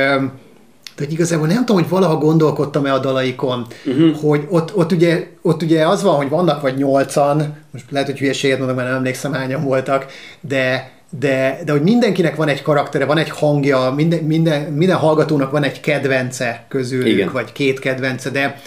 [0.96, 4.20] de hogy igazából nem tudom, hogy valaha gondolkodtam-e a dalaikon, uh-huh.
[4.20, 8.20] hogy ott, ott, ugye, ott ugye az van, hogy vannak vagy nyolcan, most lehet, hogy
[8.20, 10.06] hülyeséget mondok, mert nem emlékszem hányan voltak,
[10.42, 15.52] de, de, de hogy mindenkinek van egy karaktere, van egy hangja, minden, minden, minden hallgatónak
[15.52, 17.30] van egy kedvence közülük, Igen.
[17.32, 18.62] vagy két kedvence, de,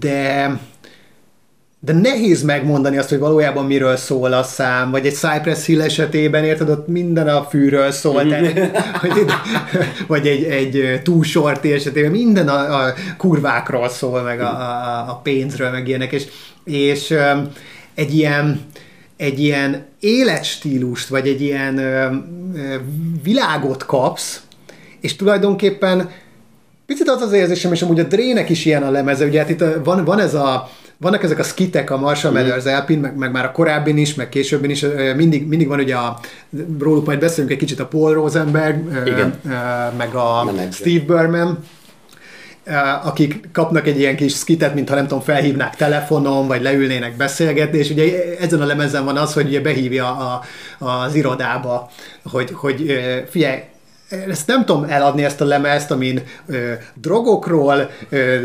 [0.00, 0.50] de
[1.80, 6.44] de nehéz megmondani azt, hogy valójában miről szól a szám, vagy egy Cypress Hill esetében,
[6.44, 8.28] érted, ott minden a fűről szól, mm.
[8.28, 8.52] tehát,
[9.02, 9.24] vagy,
[10.06, 15.20] vagy egy, egy Too Short esetében minden a, a kurvákról szól, meg a, a, a
[15.22, 16.24] pénzről, meg ilyenek, és,
[16.64, 17.14] és
[17.94, 18.60] egy ilyen,
[19.16, 22.16] egy ilyen életstílust, vagy egy ilyen ö,
[22.54, 22.76] ö,
[23.22, 24.40] világot kapsz,
[25.00, 26.10] és tulajdonképpen
[26.86, 29.64] picit az az érzésem, és amúgy a Drének is ilyen a lemeze, ugye hát itt
[29.84, 32.34] van, van ez a vannak ezek a skitek a Marshall mm.
[32.34, 34.84] Mathers LP-n, meg, meg, már a korábbin is, meg későbbin is,
[35.16, 36.20] mindig, mindig van ugye a,
[36.78, 39.40] róluk majd beszélünk egy kicsit a Paul Rosenberg, Igen.
[39.96, 40.72] meg a Menedzser.
[40.72, 41.58] Steve Berman,
[43.02, 47.90] akik kapnak egy ilyen kis skitet, mintha nem tudom, felhívnák telefonon, vagy leülnének beszélgetni, és
[47.90, 50.42] ugye ezen a lemezen van az, hogy ugye behívja a,
[50.78, 51.90] az irodába,
[52.22, 53.62] hogy, hogy figyelj,
[54.28, 58.36] ezt nem tudom eladni ezt a lemezt, amin ö, drogokról, ö,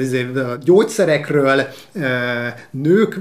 [0.64, 2.02] gyógyszerekről, ö,
[2.72, 3.20] nők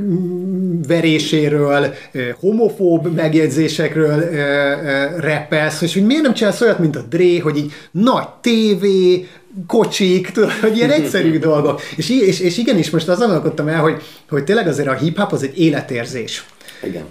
[0.88, 7.38] veréséről, ö, homofób megjegyzésekről ö, repelsz, és hogy miért nem csinálsz olyat, mint a Dré,
[7.38, 9.28] hogy így nagy tévé,
[9.66, 11.80] kocsik, tudod, hogy ilyen egyszerű dolgok.
[11.96, 15.42] És, és, és igenis, most azon gondolkodtam el, hogy, hogy tényleg azért a hip-hop az
[15.42, 16.44] egy életérzés.
[16.82, 17.04] Igen.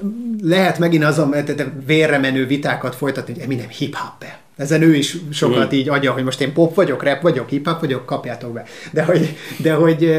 [0.43, 1.35] Lehet megint azon
[1.85, 5.77] vérre menő vitákat folytatni, hogy mi nem hip-hop-e ezen ő is sokat mm.
[5.77, 8.63] így adja, hogy most én pop vagyok, rap vagyok, hip-hop vagyok, kapjátok be.
[8.91, 10.13] De hogy, de hogy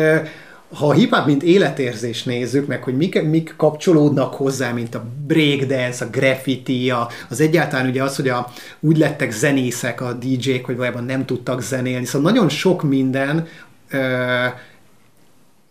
[0.72, 6.04] ha a hip-hop mint életérzés nézzük, meg hogy mik, mik kapcsolódnak hozzá, mint a breakdance,
[6.04, 8.46] a graffiti, a, az egyáltalán ugye az, hogy a,
[8.80, 12.04] úgy lettek zenészek a DJ-k, hogy valójában nem tudtak zenélni.
[12.04, 13.46] Szóval nagyon sok minden
[13.90, 14.44] ö,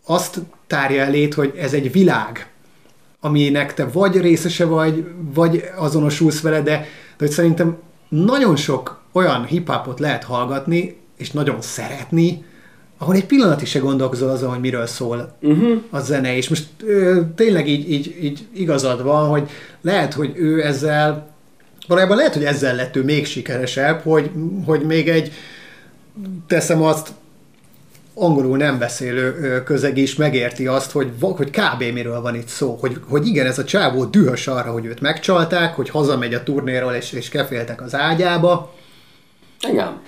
[0.05, 2.47] azt tárja elét, hogy ez egy világ,
[3.19, 6.85] aminek te vagy részese vagy, vagy azonosulsz vele, de, de
[7.17, 7.77] hogy szerintem
[8.09, 12.45] nagyon sok olyan hip-hopot lehet hallgatni, és nagyon szeretni,
[13.01, 15.81] ahol egy pillanatig se gondolkozol azon, hogy miről szól uh-huh.
[15.89, 19.49] a zene, és most ö, tényleg így, így, így igazad van, hogy
[19.81, 21.29] lehet, hogy ő ezzel,
[21.87, 24.31] valójában lehet, hogy ezzel lett ő még sikeresebb, hogy,
[24.65, 25.31] hogy még egy,
[26.47, 27.09] teszem azt,
[28.13, 31.83] angolul nem beszélő közeg is megérti azt, hogy, hogy kb.
[31.93, 35.75] miről van itt szó, hogy, hogy igen, ez a csávó dühös arra, hogy őt megcsalták,
[35.75, 38.75] hogy hazamegy a turnéról és, és keféltek az ágyába.
[39.69, 39.99] Igen.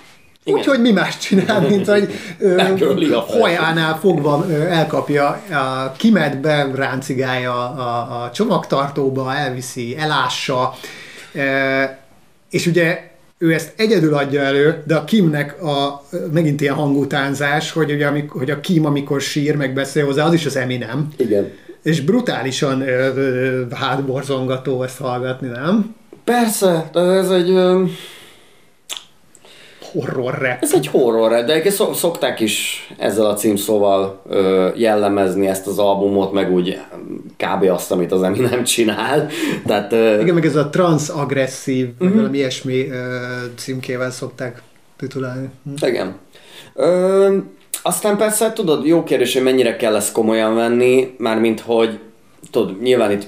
[0.44, 2.12] Úgyhogy mi más csinál, mint hogy
[3.26, 10.74] hajánál fogva ö, elkapja, a, kimet be, ráncigálja a, a csomagtartóba, elviszi, elássa,
[11.34, 11.98] e,
[12.50, 16.02] és ugye ő ezt egyedül adja elő, de a Kimnek a,
[16.32, 20.32] megint ilyen hangutánzás, hogy, ugye, amikor, hogy a Kim, amikor sír, meg beszél hozzá, az
[20.32, 21.08] is az Eminem.
[21.16, 21.50] Igen.
[21.82, 25.94] És brutálisan ö, ö, hátborzongató ezt hallgatni, nem?
[26.24, 27.50] Persze, de ez egy...
[27.50, 27.84] Ö
[29.92, 30.56] horror rap.
[30.60, 36.32] Ez egy horror rap, de szokták is ezzel a címszóval ö, jellemezni ezt az albumot,
[36.32, 36.78] meg úgy
[37.36, 37.62] kb.
[37.70, 39.28] azt, amit az Eminem csinál.
[39.66, 40.20] Tehát, ö...
[40.20, 42.16] Igen, meg ez a trans-agresszív, uh-huh.
[42.16, 42.96] valami ilyesmi ö,
[43.56, 44.62] címkével szokták
[44.96, 45.48] titulálni.
[45.64, 45.86] Hm.
[45.86, 46.14] Igen.
[46.74, 47.36] Ö,
[47.82, 51.98] aztán persze tudod, jó kérdés, hogy mennyire kell ezt komolyan venni, mármint hogy
[52.50, 53.26] tudod, nyilván itt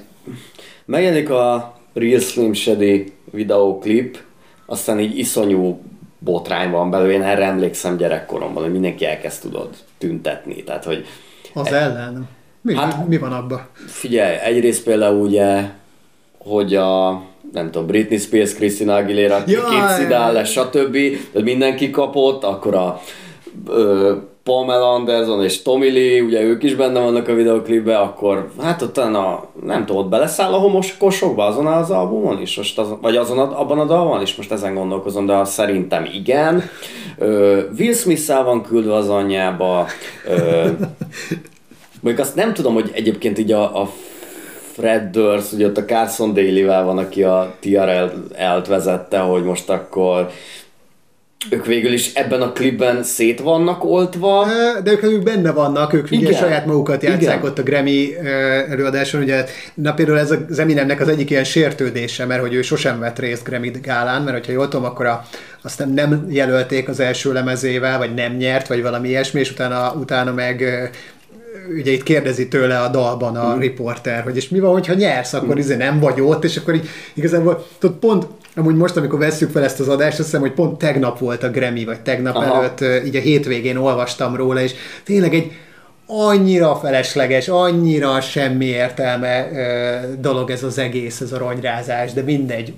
[0.85, 4.19] megjelenik a Real Slim Shady videóklip,
[4.67, 5.81] aztán így iszonyú
[6.25, 9.69] botrány van belőle, én erre emlékszem gyerekkoromban, hogy mindenki elkezd tudod
[9.99, 11.07] tüntetni, tehát hogy...
[11.55, 12.29] Az e- ellen?
[12.61, 13.67] Mi, hát, mi van abban?
[13.87, 15.71] Figyelj, egyrészt például ugye,
[16.39, 17.23] hogy a
[17.53, 20.97] nem tudom, Britney Spears, Christina Aguilera, Kids Idale, stb.
[21.33, 23.01] Tehát mindenki kapott, akkor a
[23.69, 28.83] ö, Pamela Anderson és Tommy Lee, ugye ők is benne vannak a videoklipben, akkor hát
[28.83, 32.99] ott a, nem tudom, ott beleszáll a homos kosokba azon az albumon is, most azon,
[33.01, 36.63] vagy azon a, abban a dalban is, most ezen gondolkozom, de szerintem igen.
[37.19, 39.87] Ö, Will smith van küldve az anyjába,
[40.29, 40.69] ö,
[42.01, 43.91] mondjuk azt nem tudom, hogy egyébként így a, a
[44.73, 50.31] Fred Durst, ugye ott a Carson Daly-vel van, aki a TRL-t vezette, hogy most akkor
[51.51, 54.47] ők végül is ebben a klipben szét vannak oltva.
[54.85, 56.25] De ők, ők benne vannak, ők Igen.
[56.25, 57.43] ugye saját magukat játszák Igen.
[57.43, 58.15] ott a Grammy
[58.69, 59.23] előadáson.
[59.23, 59.45] Ugye,
[59.75, 63.45] na például ez az Eminemnek az egyik ilyen sértődése, mert hogy ő sosem vett részt
[63.45, 65.25] Grammy gálán, mert hogyha jól tudom, akkor a,
[65.63, 70.33] azt nem jelölték az első lemezével, vagy nem nyert, vagy valami ilyesmi, és utána, utána
[70.33, 70.65] meg
[71.79, 73.59] ugye itt kérdezi tőle a dalban a mm.
[73.59, 75.59] riporter, hogy és mi van, hogyha nyersz, akkor mm.
[75.59, 78.27] izé nem vagy ott, és akkor így igazából tudod, pont
[78.57, 81.51] Amúgy most, amikor vesszük fel ezt az adást, azt hiszem, hogy pont tegnap volt a
[81.51, 82.55] Grammy, vagy tegnap Aha.
[82.55, 84.75] előtt, így a hétvégén olvastam róla, és
[85.05, 85.53] tényleg egy
[86.07, 89.49] annyira felesleges, annyira semmi értelme
[90.19, 92.75] dolog ez az egész, ez a ronyrázás, de mindegy.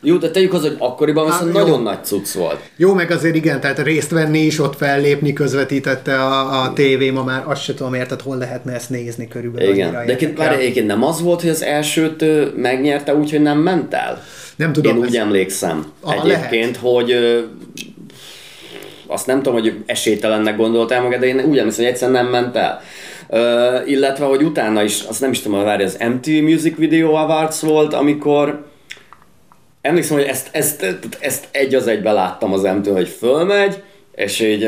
[0.00, 2.58] Jó, de tegyük az, hogy akkoriban viszont nagyon nagy cucc volt.
[2.76, 7.24] Jó, meg azért igen, tehát részt venni is, ott fellépni, közvetítette a, a tévé, ma
[7.24, 9.72] már azt sem tudom érted, hol lehetne ezt nézni körülbelül.
[9.72, 12.24] Igen, de egyébként, már egyébként nem az volt, hogy az elsőt
[12.56, 14.22] megnyerte úgy, hogy nem ment el?
[14.56, 14.96] Nem tudom.
[14.96, 15.22] Én úgy ez...
[15.22, 16.76] emlékszem ah, egyébként, lehet.
[16.76, 17.14] hogy
[19.06, 22.56] azt nem tudom, hogy esélytelennek gondoltál magad, de én úgy emlékszem, hogy egyszerűen nem ment
[22.56, 22.80] el.
[23.28, 27.12] Uh, illetve, hogy utána is, azt nem is tudom, hogy várj, az MTV Music Video
[27.12, 28.64] Awards volt, amikor
[29.84, 33.82] emlékszem, hogy ezt, ezt, ezt egy az egybe láttam az MTV, hogy fölmegy,
[34.14, 34.62] és így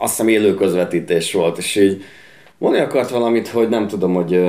[0.00, 2.02] azt hiszem élő közvetítés volt, és így
[2.58, 4.40] mondani akart valamit, hogy nem tudom, hogy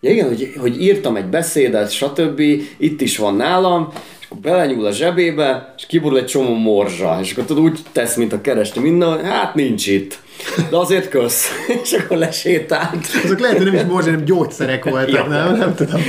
[0.00, 2.40] Ja igen, hogy, hogy írtam egy beszédet, stb.
[2.76, 3.88] Itt is van nálam,
[4.20, 8.16] és akkor belenyúl a zsebébe, és kiborul egy csomó morzsa, és akkor tudod úgy tesz,
[8.16, 10.18] mint a keresti minden, hát nincs itt.
[10.70, 11.48] De azért kösz.
[11.82, 13.06] és akkor lesétált.
[13.24, 15.26] Azok lehet, hogy nem is morzsa, hanem gyógyszerek voltak, ja.
[15.26, 15.56] nem?
[15.56, 16.00] Nem tudom.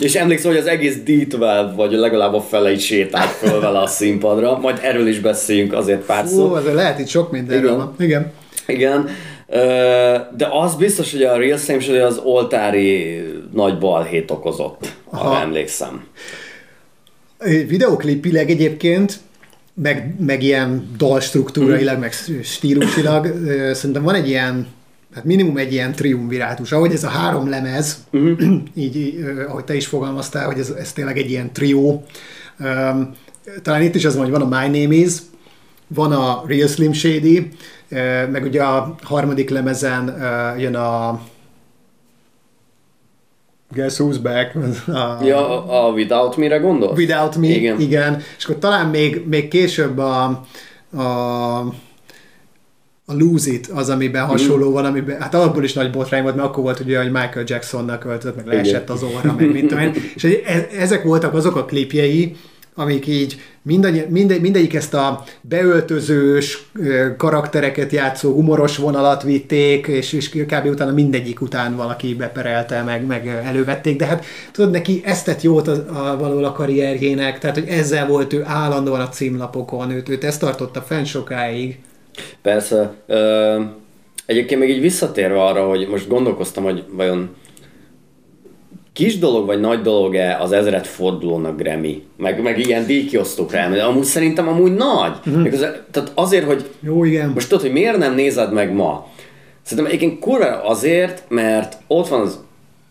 [0.00, 1.36] és emlékszem, hogy az egész d
[1.76, 4.58] vagy legalább a fele is sétált föl vele a színpadra.
[4.58, 6.48] Majd erről is beszéljünk azért pár szó.
[6.48, 7.94] Ó, azért lehet itt sok mindenről.
[7.98, 8.32] Igen.
[8.66, 9.06] Igen.
[9.06, 9.08] Igen.
[10.36, 13.22] De az biztos, hogy a Real Same az oltári
[13.52, 16.06] nagy balhét okozott, ha emlékszem.
[17.66, 19.18] Videoklipileg egyébként,
[19.74, 23.26] meg, meg ilyen dalstruktúrailag, meg stílusilag,
[23.72, 24.66] szerintem van egy ilyen,
[25.14, 26.72] hát minimum egy ilyen triumvirátus.
[26.72, 28.56] Ahogy ez a három lemez, mm-hmm.
[28.74, 32.04] így, ahogy te is fogalmaztál, hogy ez, ez tényleg egy ilyen trió.
[33.62, 35.12] Talán itt is az van, hogy van a My Name Is,
[35.86, 37.48] van a Real Slim Shady,
[38.30, 40.16] meg ugye a harmadik lemezen
[40.58, 41.20] jön a
[43.74, 44.54] Guess Who's Back?
[45.00, 46.96] A, ja, a Without Me-re gondolsz?
[46.96, 47.80] Without Me, igen.
[47.80, 48.22] igen.
[48.38, 50.24] És akkor talán még, még később a,
[50.92, 51.74] a
[53.06, 56.48] a Lose It az, amiben hasonló van, amiben, hát alapból is nagy botrány volt, mert
[56.48, 59.94] akkor volt ugye, hogy Michael Jacksonnak öltözött, meg leesett az óra, meg mit tudom én.
[60.14, 62.36] És e, ezek voltak azok a klipjei,
[62.74, 66.70] amik így mindannyi, minde, mindegyik ezt a beöltözős
[67.16, 70.66] karaktereket játszó humoros vonalat vitték, és, és kb.
[70.66, 75.68] utána mindegyik után valaki beperelte, meg, meg elővették, de hát tudod, neki ezt tett jót
[75.68, 80.24] a, a, való a karrierjének, tehát hogy ezzel volt ő állandóan a címlapokon, őt, őt
[80.24, 81.78] ezt tartotta fenn sokáig.
[82.42, 82.94] Persze.
[83.06, 83.60] Ö,
[84.26, 87.30] egyébként még így visszatérve arra, hogy most gondolkoztam, hogy vajon
[88.94, 94.04] kis dolog vagy nagy dolog-e az ezret fordulónak Grammy, meg, meg ilyen díjkiosztókra de amúgy
[94.04, 95.12] szerintem amúgy nagy.
[95.26, 95.52] Uh-huh.
[95.52, 97.28] Az, tehát azért, hogy Jó, igen.
[97.28, 99.06] most tudod, hogy miért nem nézed meg ma?
[99.62, 102.40] Szerintem egyébként kurva azért, mert ott van az,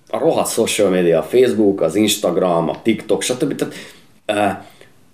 [0.10, 3.56] a rohadt social media, a Facebook, az Instagram, a TikTok, stb.
[3.56, 3.74] Tehát,
[4.28, 4.66] uh,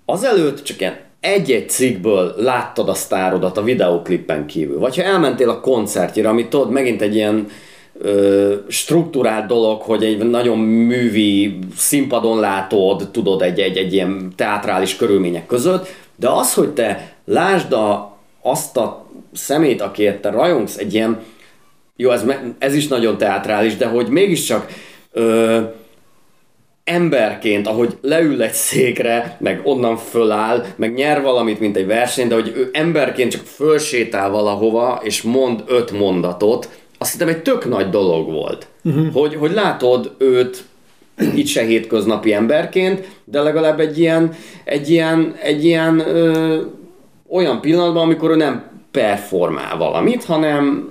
[0.04, 4.78] azelőtt csak ilyen egy-egy cikkből láttad a sztárodat a videóklippen kívül.
[4.78, 7.46] Vagy ha elmentél a koncertjére, amit tudod, megint egy ilyen
[8.68, 15.46] struktúrált dolog, hogy egy nagyon művi színpadon látod, tudod, egy, egy, egy ilyen teátrális körülmények
[15.46, 21.20] között, de az, hogy te lásd a, azt a szemét, akiért te rajongsz, egy ilyen,
[21.96, 22.24] jó, ez,
[22.58, 24.72] ez is nagyon teátrális, de hogy mégiscsak
[25.12, 25.60] ö,
[26.84, 32.34] emberként, ahogy leül egy székre, meg onnan föláll, meg nyer valamit, mint egy verseny, de
[32.34, 36.68] hogy ő emberként csak fölsétál valahova, és mond öt mondatot,
[37.02, 38.66] azt hiszem egy tök nagy dolog volt.
[38.84, 39.12] Uh-huh.
[39.12, 40.64] Hogy, hogy látod őt
[41.34, 44.32] itt se hétköznapi emberként, de legalább egy ilyen,
[44.64, 46.60] egy ilyen, egy ilyen ö,
[47.28, 50.90] olyan pillanatban, amikor ő nem performál valamit, hanem,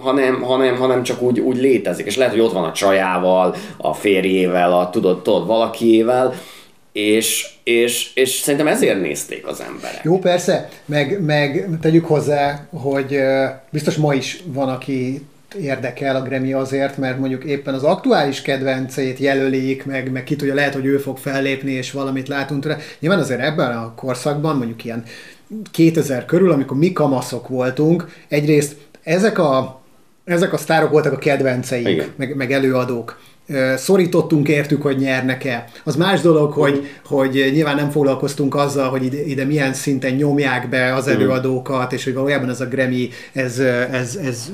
[0.00, 2.06] hanem, hanem, hanem csak úgy, úgy létezik.
[2.06, 6.34] És lehet, hogy ott van a csajával, a férjével, a tudod, tudod valakiével,
[6.92, 10.00] és, és, és szerintem ezért nézték az emberek.
[10.02, 13.18] Jó, persze, meg, meg tegyük hozzá, hogy
[13.70, 19.18] biztos ma is van, aki érdekel a Grammy azért, mert mondjuk éppen az aktuális kedvencét
[19.18, 22.78] jelölik, meg, meg ki tudja, lehet, hogy ő fog fellépni, és valamit látunk tőle.
[22.98, 25.04] Nyilván azért ebben a korszakban, mondjuk ilyen
[25.70, 29.80] 2000 körül, amikor mi kamaszok voltunk, egyrészt ezek a,
[30.24, 33.18] ezek a sztárok voltak a kedvenceink, meg, meg előadók
[33.76, 35.64] szorítottunk értük, hogy nyernek-e.
[35.84, 36.84] Az más dolog, hogy, mm.
[37.04, 42.04] hogy nyilván nem foglalkoztunk azzal, hogy ide, ide milyen szinten nyomják be az előadókat, és
[42.04, 44.50] hogy valójában ez a Grammy, ez, ez, ez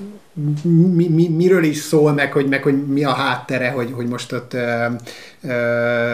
[0.95, 4.33] mi, mi, miről is szól, meg hogy, meg hogy mi a háttere, hogy, hogy most
[4.33, 4.87] ott ö,
[5.43, 6.13] ö,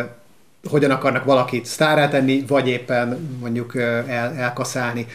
[0.69, 5.07] hogyan akarnak valakit sztárá tenni, vagy éppen mondjuk el, elkaszálni,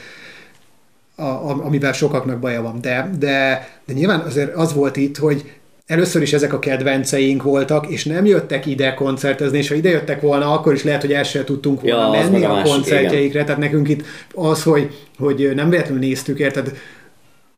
[1.16, 2.82] a, a, amivel sokaknak baja van.
[2.82, 5.52] De, de, de nyilván azért az volt itt, hogy
[5.86, 10.22] először is ezek a kedvenceink voltak, és nem jöttek ide koncertezni, és ha ide jöttek
[10.22, 13.44] volna, akkor is lehet, hogy el sem tudtunk volna ja, menni a, a koncertjeikre.
[13.44, 14.04] Tehát nekünk itt
[14.34, 16.78] az, hogy, hogy nem véletlenül néztük, érted,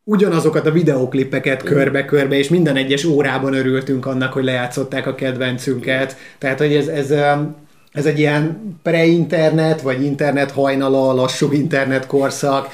[0.04, 6.18] ugyanazokat a videóklipeket körbe-körbe, és minden egyes órában örültünk annak, hogy lejátszották a kedvencünket.
[6.38, 7.14] Tehát, hogy ez, ez
[7.98, 12.68] ez egy ilyen pre-internet, vagy internet hajnala, lassú internet korszak,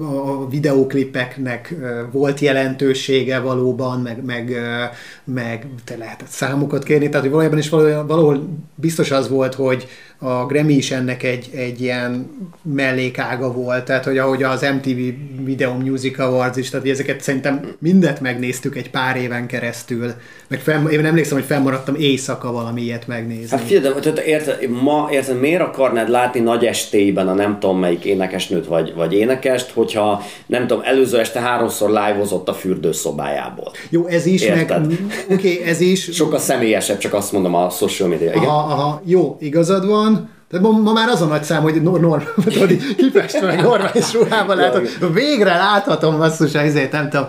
[0.00, 1.74] a videóklipeknek
[2.12, 4.56] volt jelentősége valóban, meg, meg,
[5.24, 9.88] meg te lehetett számokat kérni, tehát hogy valójában is valahol biztos az volt, hogy,
[10.22, 12.30] a Grammy is ennek egy, egy ilyen
[12.62, 14.98] mellékága volt, tehát hogy ahogy az MTV
[15.44, 20.12] Video Music Awards is, tehát ezeket szerintem mindet megnéztük egy pár éven keresztül,
[20.48, 23.56] meg fenn, én emlékszem, hogy fennmaradtam éjszaka valami ilyet megnézni.
[23.56, 28.04] Hát figyelj, de érted, ma érted, miért akarnád látni nagy estélyben a nem tudom melyik
[28.04, 33.72] énekesnőt vagy, vagy énekest, hogyha nem tudom, előző este háromszor live a fürdőszobájából.
[33.88, 34.86] Jó, ez is, érted?
[34.86, 34.98] meg
[35.28, 36.02] oké, okay, ez is.
[36.12, 38.30] Sokkal személyesebb, csak azt mondom a social media.
[38.30, 38.48] Igen?
[38.48, 40.09] Aha, aha, jó, igazad van,
[40.50, 44.12] de ma, ma már az a nagy szám, hogy norm, norm tudod, kifestve meg normális
[44.12, 47.26] ruhában látod, végre láthatom basszus, ezért nem tudom,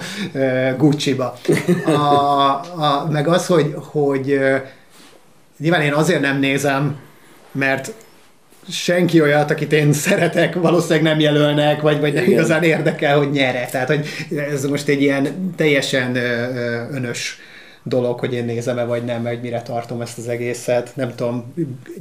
[0.78, 1.38] Gucci-ba.
[1.86, 1.92] A,
[2.82, 4.40] a, meg az, hogy, hogy
[5.58, 6.96] nyilván én azért nem nézem,
[7.52, 7.94] mert
[8.70, 12.36] senki olyat, akit én szeretek, valószínűleg nem jelölnek, vagy, vagy nem Igen.
[12.36, 13.66] igazán érdekel, hogy nyere.
[13.72, 14.08] Tehát, hogy
[14.52, 16.16] ez most egy ilyen teljesen
[16.92, 17.40] önös
[17.84, 20.92] dolog, hogy én nézem-e vagy nem, hogy mire tartom ezt az egészet.
[20.96, 21.54] Nem tudom,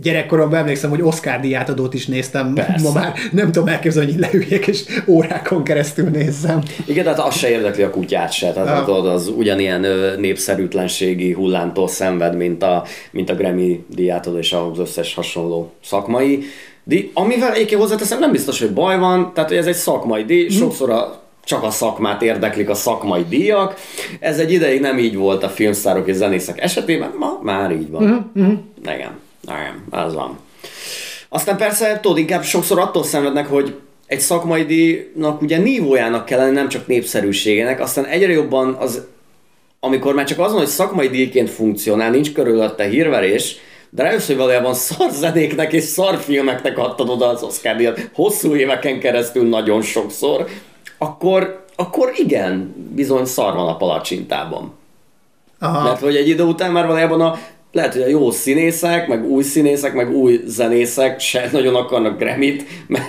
[0.03, 2.83] gyerekkoromban emlékszem, hogy Oscar díjátadót is néztem, Persze.
[2.83, 6.63] ma már nem tudom elképzelni, hogy leüljek és órákon keresztül nézzem.
[6.87, 9.05] Igen, tehát az se érdekli a kutyát se, tehát ah.
[9.05, 9.87] az ugyanilyen
[10.19, 16.43] népszerűtlenségi hullámtól szenved, mint a, mint a Grammy díjátadó és az összes hasonló szakmai.
[16.85, 20.47] De amivel egyébként hozzáteszem, nem biztos, hogy baj van, tehát hogy ez egy szakmai díj,
[20.47, 20.53] hm.
[20.53, 23.75] sokszor a csak a szakmát érdeklik a szakmai díjak.
[24.21, 28.33] Ez egy ideig nem így volt a filmszárok és zenészek esetében, ma már így van.
[28.35, 28.53] Uh-huh.
[28.83, 30.39] Igen, igen, az van.
[31.29, 33.75] Aztán persze, tudod, inkább sokszor attól szenvednek, hogy
[34.07, 39.07] egy szakmai díjnak ugye nívójának kell lenni, nem csak népszerűségének, aztán egyre jobban az,
[39.81, 43.57] amikor már csak azon, hogy szakmai díjként funkcionál, nincs körülötte hírverés,
[43.91, 49.49] de rájössz, hogy valójában szarzenéknek és szarfilmeknek adtad oda az Oscar díjat hosszú éveken keresztül
[49.49, 50.47] nagyon sokszor,
[51.03, 54.73] akkor, akkor igen, bizony szar van a palacsintában.
[55.59, 55.83] Aha.
[55.83, 57.39] Mert hogy egy idő után már valójában a,
[57.73, 62.65] lehet, hogy a jó színészek, meg új színészek, meg új zenészek se nagyon akarnak Grammy-t,
[62.87, 63.05] mert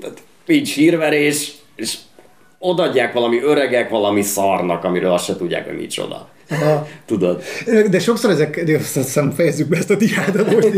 [0.00, 1.96] tehát nincs hírverés, és
[2.58, 6.28] odadják valami öregek valami szarnak, amiről azt se tudják, hogy micsoda.
[6.50, 6.86] Aha.
[7.06, 7.42] Tudod.
[7.90, 10.70] De sokszor ezek, de azt hiszem fejezzük be ezt a diádot most,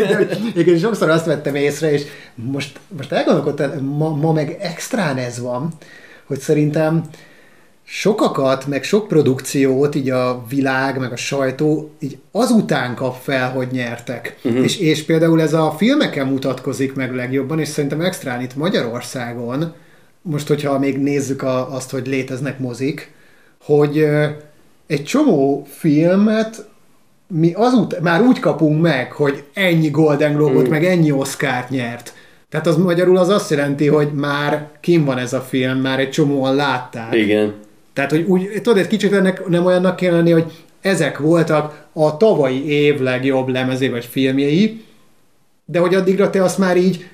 [0.65, 2.03] de sokszor azt vettem észre, és
[2.35, 5.73] most, most elgondolkodtam, ma, ma meg extrán ez van,
[6.29, 7.05] hogy szerintem
[7.85, 13.69] sokakat, meg sok produkciót így a világ, meg a sajtó így azután kap fel, hogy
[13.71, 14.39] nyertek.
[14.43, 14.65] Uh-huh.
[14.65, 19.75] És, és például ez a filmeken mutatkozik meg legjobban, és szerintem extrán itt Magyarországon,
[20.23, 23.13] most hogyha még nézzük a, azt, hogy léteznek mozik,
[23.65, 24.07] hogy
[24.87, 26.69] egy csomó filmet
[27.27, 30.71] mi azut, már úgy kapunk meg, hogy ennyi Golden Globe-ot, mm.
[30.71, 32.15] meg ennyi Oscar-t nyert.
[32.51, 36.11] Tehát az magyarul az azt jelenti, hogy már kim van ez a film, már egy
[36.11, 37.15] csomóan látták.
[37.15, 37.55] Igen.
[37.93, 42.17] Tehát, hogy úgy, tudod, egy kicsit ennek nem olyannak kell lenni, hogy ezek voltak a
[42.17, 44.85] tavalyi év legjobb lemezé vagy filmjei,
[45.65, 47.09] de hogy addigra te azt már így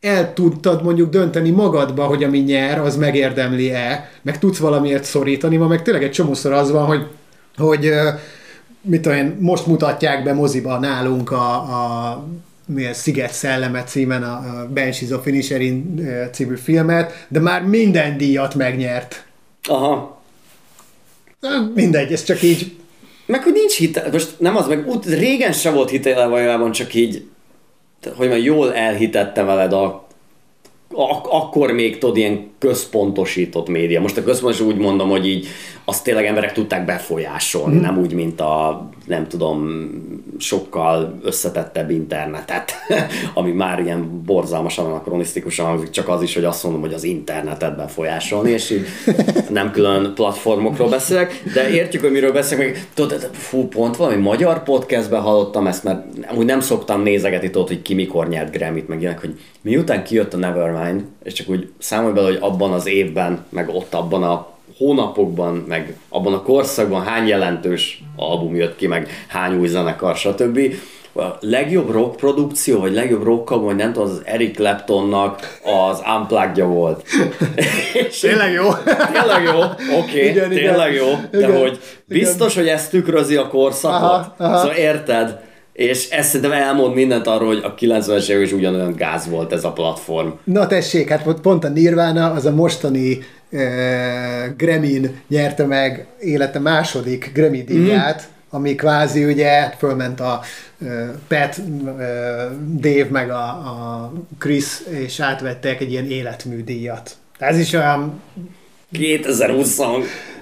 [0.00, 5.66] el tudtad mondjuk dönteni magadba, hogy ami nyer, az megérdemli-e, meg tudsz valamiért szorítani, ma
[5.66, 7.06] meg tényleg egy csomószor az van, hogy,
[7.56, 7.92] hogy
[8.80, 12.24] mit tudom én, most mutatják be moziba nálunk a, a
[12.68, 19.24] milyen Sziget szelleme címen a, Banshees of Inisherin című filmet, de már minden díjat megnyert.
[19.62, 20.22] Aha.
[21.74, 22.76] Mindegy, ez csak így...
[23.26, 26.94] Meg hogy nincs hitel, most nem az, meg út, régen se volt hitele valójában, csak
[26.94, 27.28] így
[28.16, 30.06] hogy már jól elhitette veled a
[30.92, 34.00] ak- akkor még tudod, ilyen központosított média.
[34.00, 35.46] Most a központos úgy mondom, hogy így
[35.84, 37.80] azt tényleg emberek tudták befolyásolni, mm.
[37.80, 39.80] nem úgy, mint a nem tudom,
[40.38, 42.72] sokkal összetettebb internetet,
[43.34, 47.76] ami már ilyen borzalmasan anakronisztikusan hangzik, csak az is, hogy azt mondom, hogy az internetet
[47.76, 48.86] befolyásolni, és így
[49.50, 54.62] nem külön platformokról beszélek, de értjük, hogy miről beszélek, meg tudod, fú, pont valami magyar
[54.62, 59.00] podcastben hallottam ezt, mert úgy nem szoktam nézegetni, tudod, hogy ki mikor nyert Grammy-t, meg
[59.00, 63.44] ilyenek, hogy miután kijött a Nevermind, és csak úgy számolj bele, hogy abban az évben,
[63.48, 64.46] meg ott abban a
[64.78, 70.58] hónapokban, meg abban a korszakban hány jelentős album jött ki, meg hány új zenekar, stb.
[71.14, 75.58] A legjobb rock produkció, vagy legjobb rock vagy nem tudom, az Eric Claptonnak
[75.88, 77.04] az unplugged volt.
[78.20, 78.68] tényleg jó?
[79.12, 79.60] tényleg jó,
[79.98, 82.64] oké, okay, tényleg jó, de igen, hogy biztos, igen.
[82.64, 84.02] hogy ez tükrözi a korszakot.
[84.02, 84.58] Aha, aha.
[84.58, 85.47] Szóval érted?
[85.78, 89.64] És ezt szerintem elmond mindent arról, hogy a 90-es évek is ugyanolyan gáz volt ez
[89.64, 90.28] a platform.
[90.44, 93.18] Na tessék, hát pont a Nirvana az a mostani
[93.50, 93.60] uh,
[94.56, 98.56] Gremin nyerte meg élete második Grammy díját, mm.
[98.56, 100.40] ami kvázi ugye fölment a
[100.78, 100.90] uh,
[101.28, 101.92] Pat, uh,
[102.80, 107.16] Dave meg a, a Chris, és átvettek egy ilyen életműdíjat.
[107.38, 108.20] Ez is olyan
[108.92, 109.78] 2020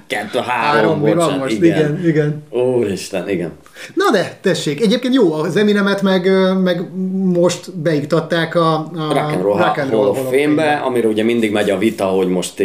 [0.06, 1.78] kettő, három, három mi van most, igen.
[1.78, 2.42] igen, igen.
[2.50, 3.52] Úristen, igen.
[3.94, 6.30] Na de, tessék, egyébként jó, az Eminemet meg,
[6.62, 6.90] meg
[7.34, 11.52] most beiktatták a, a Rock and Roll, rock and roll of Fame-be, amire ugye mindig
[11.52, 12.62] megy a vita, hogy most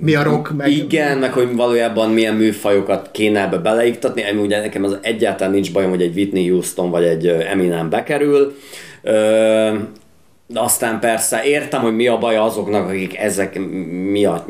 [0.00, 0.70] mi a rock, meg...
[0.70, 5.72] Igen, meg hogy valójában milyen műfajokat kéne ebbe beleiktatni, ami ugye nekem az egyáltalán nincs
[5.72, 8.56] bajom, hogy egy Whitney Houston vagy egy Eminem bekerül.
[10.54, 13.58] Aztán persze értem, hogy mi a baj azoknak, akik ezek
[14.10, 14.46] miatt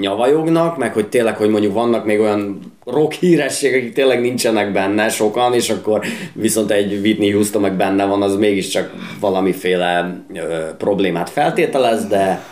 [0.00, 5.08] nyavajognak, meg hogy tényleg, hogy mondjuk vannak még olyan rock hírességek, akik tényleg nincsenek benne
[5.08, 11.30] sokan, és akkor viszont egy Whitney Houston meg benne van, az mégiscsak valamiféle ö, problémát
[11.30, 12.42] feltételez, de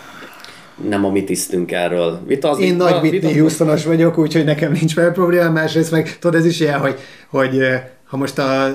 [0.88, 2.20] nem a mi tisztünk erről.
[2.26, 6.46] Vitazni, Én nagy Whitney Houstonos vagyok, úgyhogy nekem nincs fel probléma, másrészt meg tudod, ez
[6.46, 6.98] is ilyen, hogy,
[7.30, 7.58] hogy
[8.04, 8.72] ha most a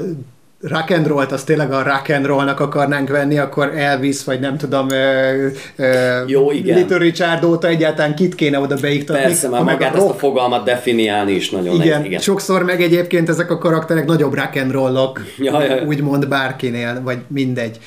[0.68, 4.58] rock and roll-t, azt tényleg a rock and roll-nak akarnánk venni, akkor Elvis, vagy nem
[4.58, 6.78] tudom, ö, ö, Jó, igen.
[6.78, 9.24] Little Richard óta egyáltalán kit kéne oda beiktatni.
[9.24, 12.06] Persze, már magát a ezt a fogalmat definiálni is nagyon igen, nehéz.
[12.06, 15.84] Igen, sokszor meg egyébként ezek a karakterek nagyobb rock and roll-ok, ja, ja, ja.
[15.84, 17.80] úgymond bárkinél, vagy mindegy.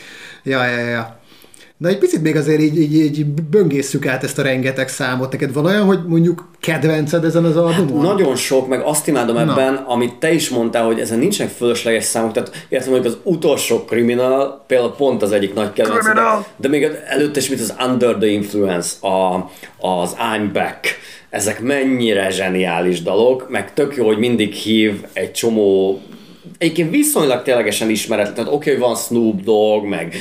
[0.43, 1.19] Ja, ja, ja.
[1.77, 5.33] Na egy picit még azért így, így, így böngészük át ezt a rengeteg számot.
[5.33, 8.07] Neked van olyan, hogy mondjuk kedvenced ezen az albumon?
[8.07, 9.85] Hát nagyon sok, meg azt imádom ebben, Na.
[9.87, 14.65] amit te is mondtál, hogy ezen nincsenek fölösleges számok, tehát értem, hogy az utolsó Criminal
[14.67, 16.23] például pont az egyik nagy kedvenc, de,
[16.57, 19.35] de még előtte is, mint az Under the Influence, a,
[19.89, 20.99] az I'm Back,
[21.31, 26.01] ezek mennyire zseniális dalok, meg tök jó, hogy mindig hív egy csomó
[26.59, 30.15] egyébként viszonylag ténylegesen ismeretlen, tehát oké, okay, hogy van Snoop Dogg, meg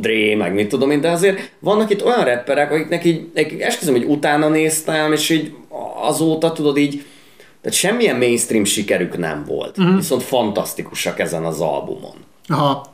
[0.00, 3.26] Dre, meg mit tudom én, de azért vannak itt olyan rapperek, akiknek így,
[3.58, 5.52] esküszöm, hogy utána néztem, és így
[6.02, 7.04] azóta tudod így,
[7.62, 9.96] tehát semmilyen mainstream sikerük nem volt, uh-huh.
[9.96, 12.14] viszont fantasztikusak ezen az albumon.
[12.48, 12.90] Aha.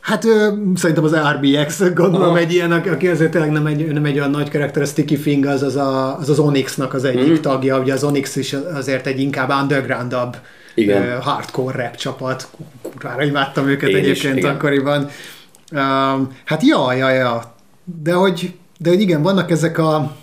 [0.00, 2.38] Hát ö, szerintem az RBX, gondolom Aha.
[2.38, 5.46] egy ilyen, aki azért tényleg nem egy, nem egy olyan nagy karakter, a Sticky Fing
[5.46, 7.40] az az, a, az, az Onyx-nak az egyik uh-huh.
[7.40, 10.36] tagja, ugye az Onyx is azért egy inkább undergroundabb
[10.76, 11.20] igen.
[11.20, 12.48] hardcore rap csapat,
[12.82, 15.08] kurvára imádtam őket Én egyébként is, akkoriban.
[15.72, 17.54] Um, hát ja, ja, ja.
[18.02, 20.16] De hogy, de hogy igen, vannak ezek a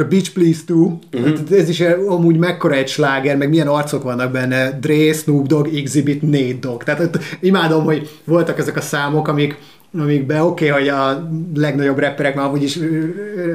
[0.00, 1.36] a Beach Please Too, uh-huh.
[1.36, 5.74] hát ez is amúgy mekkora egy sláger, meg milyen arcok vannak benne, Dre, Snoop Dogg,
[5.74, 6.82] Exhibit, Nate Dogg.
[6.82, 9.56] Tehát imádom, hogy voltak ezek a számok, amik
[9.94, 12.78] amikben oké, okay, hogy a legnagyobb rapperek már is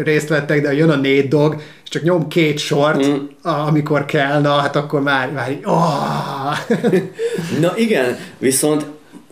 [0.03, 1.53] részt vettek, de jön a Nate Dogg,
[1.83, 3.15] és csak nyom két sort, mm.
[3.41, 6.57] amikor kell, na hát akkor már, már így, oh!
[7.61, 8.85] Na igen, viszont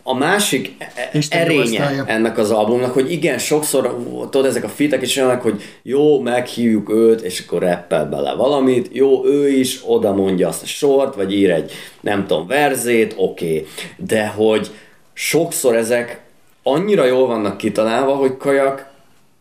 [0.04, 0.76] a másik
[1.14, 5.62] Isten erénye ennek az albumnak, hogy igen, sokszor tudod, ezek a fitek is olyanak, hogy
[5.84, 10.66] jó, meghívjuk őt, és akkor rappel bele valamit, jó, ő is oda mondja azt a
[10.66, 11.72] sort, vagy ír egy,
[12.02, 13.68] nem tudom, verzét, oké, okay.
[13.98, 14.70] de hogy
[15.14, 16.22] sokszor ezek
[16.64, 18.90] annyira jól vannak kitalálva, hogy kajak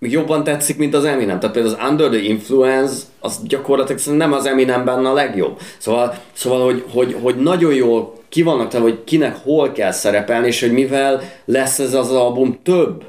[0.01, 1.39] jobban tetszik, mint az Eminem.
[1.39, 5.59] Tehát például az Under the Influence, az gyakorlatilag nem az Eminem benne a legjobb.
[5.79, 10.47] Szóval, szóval hogy, hogy, hogy nagyon jól ki vannak te, hogy kinek hol kell szerepelni,
[10.47, 13.05] és hogy mivel lesz ez az album több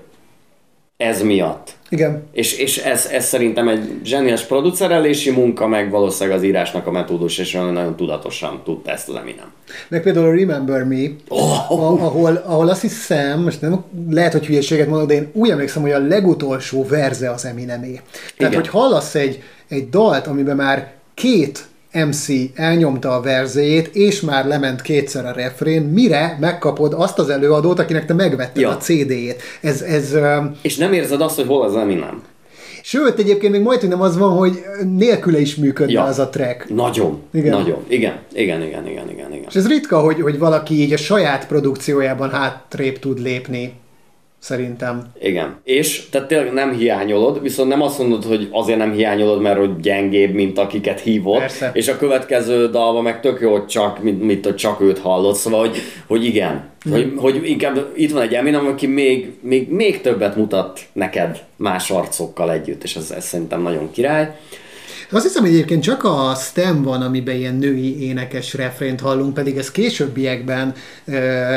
[0.98, 1.78] ez miatt.
[1.90, 2.24] Igen.
[2.32, 7.38] És, és ez, ez szerintem egy zseniás producerelési munka, meg valószínűleg az írásnak a metódus,
[7.38, 9.52] és nagyon tudatosan tudta ezt az Eminem.
[9.88, 11.72] Meg például a Remember Me, oh.
[11.72, 15.92] ahol, ahol azt hiszem, most nem lehet, hogy hülyeséget mondok, de én úgy emlékszem, hogy
[15.92, 18.02] a legutolsó verze az Eminemé.
[18.38, 18.54] Tehát, Igen.
[18.54, 24.82] hogy hallasz egy, egy dalt, amiben már két MC elnyomta a verzét, és már lement
[24.82, 28.70] kétszer a refrén, mire megkapod azt az előadót, akinek te megvetted Ja.
[28.70, 29.42] a CD-jét.
[29.62, 30.16] Ez, ez,
[30.62, 32.22] És nem érzed azt, hogy hol az Eminem.
[32.84, 34.60] sőt, egyébként még majd, nem az van, hogy
[34.98, 36.04] nélküle is működne Ja.
[36.04, 36.70] az a track.
[36.70, 37.20] Nagyon.
[37.34, 37.52] Igen.
[37.58, 37.84] Nagyon.
[37.88, 38.14] Igen.
[38.34, 39.46] Igen, igen, igen, igen, igen.
[39.48, 43.74] És ez ritka, hogy, hogy valaki így a saját produkciójában hátrébb tud lépni,
[44.40, 45.12] szerintem.
[45.22, 45.60] Igen.
[45.64, 49.80] És tehát tényleg nem hiányolod, viszont nem azt mondod, hogy azért nem hiányolod, mert hogy
[49.80, 51.40] gyengébb, mint akiket hívott.
[51.40, 51.72] Persze.
[51.74, 55.36] És a következő dalban meg tök jó, hogy csak, mint, mint hogy csak őt hallott.
[55.36, 56.70] Szóval, hogy, hogy igen.
[56.86, 56.94] Mhm.
[56.94, 61.90] Hogy, hogy inkább itt van egy Eminem, aki még, még, még többet mutat neked más
[61.92, 64.36] arcokkal együtt, és ez, ez szerintem nagyon király.
[65.12, 69.58] Azt hiszem, hogy egyébként csak a Stem van, amiben ilyen női énekes refrént hallunk, pedig
[69.58, 70.74] ez későbbiekben
[71.06, 71.56] ö,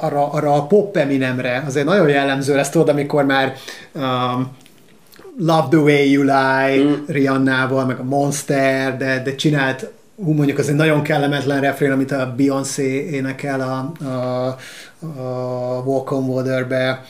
[0.00, 3.54] arra, arra a pop Eminemre azért nagyon jellemző lesz, tudod, amikor már
[3.92, 4.56] um,
[5.38, 7.04] Love the Way You Lie, mm.
[7.06, 9.90] Rihanna-val, meg a Monster, de, de csinált
[10.24, 14.56] hú, mondjuk az egy nagyon kellemetlen refrén, amit a Beyoncé énekel a, a,
[15.20, 17.04] a Walk on Water-be,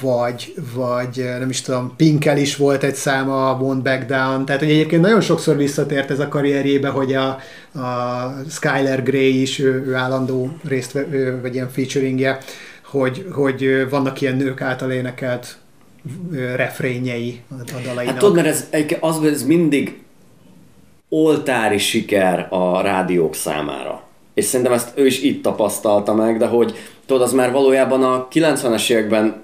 [0.00, 4.60] vagy, vagy nem is tudom, Pinkel is volt egy száma, a Won't Back Down, tehát
[4.60, 7.26] hogy egyébként nagyon sokszor visszatért ez a karrierjébe, hogy a,
[7.80, 12.38] a Skyler Grey is, ő, ő állandó részt, ő, vagy ilyen featuringje,
[12.84, 15.56] hogy, hogy vannak ilyen nők által énekelt
[16.32, 18.12] ö, refrényei a, dalainak.
[18.12, 18.66] Hát tudod, mert ez,
[19.00, 20.03] az, ez mindig
[21.14, 24.02] oltári siker a rádiók számára.
[24.34, 26.74] És szerintem ezt ő is itt tapasztalta meg, de hogy
[27.06, 29.42] tudod, az már valójában a 90-es években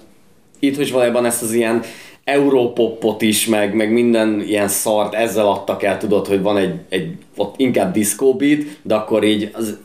[0.58, 1.82] itt is valójában ezt az ilyen
[2.24, 7.12] európopot is, meg, meg minden ilyen szart ezzel adtak el, tudod, hogy van egy, egy
[7.36, 9.78] ott inkább disco beat, de akkor így az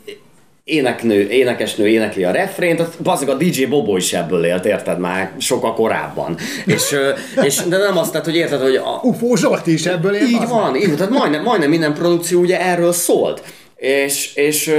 [0.66, 5.32] éneknő, énekesnő énekli a refrént, az- bazdmeg a DJ Bobo is ebből élt, érted már,
[5.38, 6.38] sokkal korábban.
[6.66, 6.96] És,
[7.44, 10.48] és de nem azt, tehát, hogy érted, hogy a, Ufó Zsolt is ebből él, így
[10.48, 13.44] van, így van, tehát majdnem, majdnem minden produkció ugye erről szólt.
[13.76, 14.74] És, és,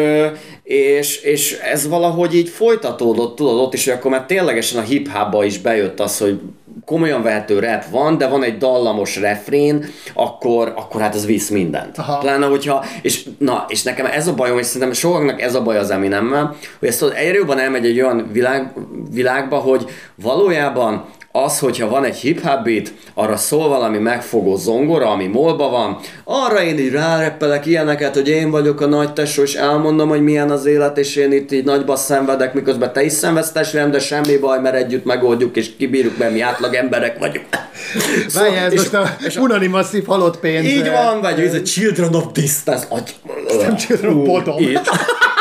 [0.63, 5.09] és, és ez valahogy így folytatódott, tudod, ott is, hogy akkor már ténylegesen a hip
[5.45, 6.41] is bejött az, hogy
[6.87, 11.99] komolyan vehető rap van, de van egy dallamos refrén, akkor, akkor hát ez visz mindent.
[11.99, 12.19] Aha.
[12.19, 15.79] Pláne, hogyha, és, na, és nekem ez a bajom, és szerintem sokaknak ez a baj
[15.79, 18.73] az Eminemmel, hogy ezt tudod, egyre jobban elmegy egy olyan világ,
[19.11, 19.85] világba, hogy
[20.15, 21.05] valójában
[21.45, 25.99] az, hogyha van egy hip hop beat, arra szól valami megfogó zongora, ami molba van,
[26.25, 30.51] arra én így ráreppelek ilyeneket, hogy én vagyok a nagy tesó, és elmondom, hogy milyen
[30.51, 34.37] az élet, és én itt így nagyba szenvedek, miközben te is szenvedsz testvérem, de semmi
[34.37, 37.47] baj, mert együtt megoldjuk, és kibírjuk, mert mi átlag emberek vagyunk.
[38.35, 40.65] Várjál, ez és- most a és Unani Masszív halott pénz.
[40.67, 42.87] így van, vagy ez a Children of Distance.
[42.89, 43.15] Agy...
[43.61, 44.57] Nem Children of Bottom.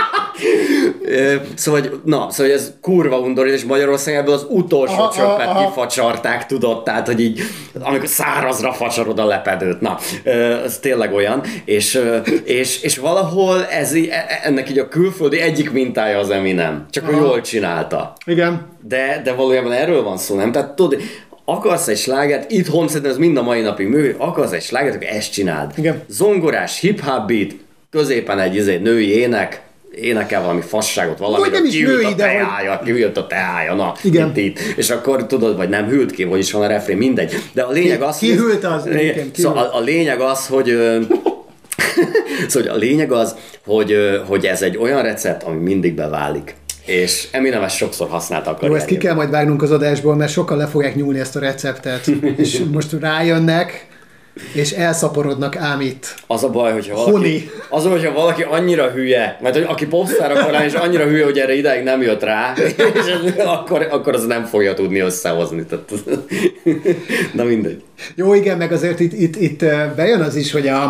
[1.56, 5.48] Szóval, hogy, na, szóval hogy ez kurva undorít, és Magyarország ebből az utolsó Aha, csöppet
[5.48, 5.66] aha.
[5.66, 7.42] kifacsarták, tudod, tehát, hogy így,
[7.80, 9.98] amikor szárazra facsarod a lepedőt, na,
[10.64, 12.02] ez tényleg olyan, és,
[12.44, 17.08] és, és valahol ez így, e- ennek így a külföldi egyik mintája az Eminem, csak
[17.08, 17.18] Aha.
[17.18, 18.14] jól csinálta.
[18.26, 18.68] Igen.
[18.82, 20.52] De, de valójában erről van szó, nem?
[20.52, 21.02] Tehát tudod,
[21.46, 25.08] akarsz egy slágert, itthon szerintem ez mind a mai napig működik, akarsz egy slágert, akkor
[25.08, 25.72] ezt csináld.
[25.76, 26.04] Igen.
[26.08, 27.52] Zongorás, hip-hop beat,
[27.90, 29.62] középen egy izé, női ének,
[29.96, 33.28] énekel valami fasságot, valami, Vagy nem is kiült női, a de hogy- teája, kiült a
[33.28, 34.28] teája, na, Igen.
[34.30, 34.60] itt, itt.
[34.76, 37.34] És akkor tudod, vagy nem hűlt ki, hogy is van a refrén, mindegy.
[37.54, 38.90] De a lényeg Ki- az, ki hűlt az?
[39.32, 40.78] Ki szóval a, a lényeg az, hogy
[42.48, 43.36] szóval a lényeg az,
[43.66, 43.96] hogy,
[44.28, 46.56] hogy ez egy olyan recept, ami mindig beválik.
[46.86, 50.32] És Eminem ezt sokszor használta a Jó, ezt ki kell majd vágnunk az adásból, mert
[50.32, 52.08] sokan le fogják nyúlni ezt a receptet.
[52.38, 53.88] és most rájönnek,
[54.54, 56.16] és elszaporodnak ám itt.
[56.28, 57.50] Az a baj, hogyha valaki, Honi.
[57.70, 61.24] az a baj, hogyha valaki annyira hülye, mert hogy aki popstar akar és annyira hülye,
[61.24, 65.66] hogy erre ideig nem jött rá, és ez- akkor, akkor az nem fogja tudni összehozni.
[65.66, 65.94] Tehát,
[67.34, 67.84] na mindegy.
[68.16, 70.84] Jó, igen, meg azért itt, itt, itt bejön az is, hogy a,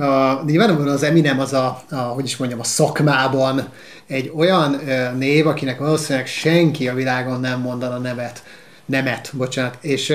[0.00, 3.68] a nyilvánvalóan az Eminem az a, a, hogy is mondjam, a szakmában
[4.06, 4.80] egy olyan
[5.18, 8.42] név, akinek valószínűleg senki a világon nem mondana nevet.
[8.86, 9.78] Nemet, bocsánat.
[9.80, 10.14] És,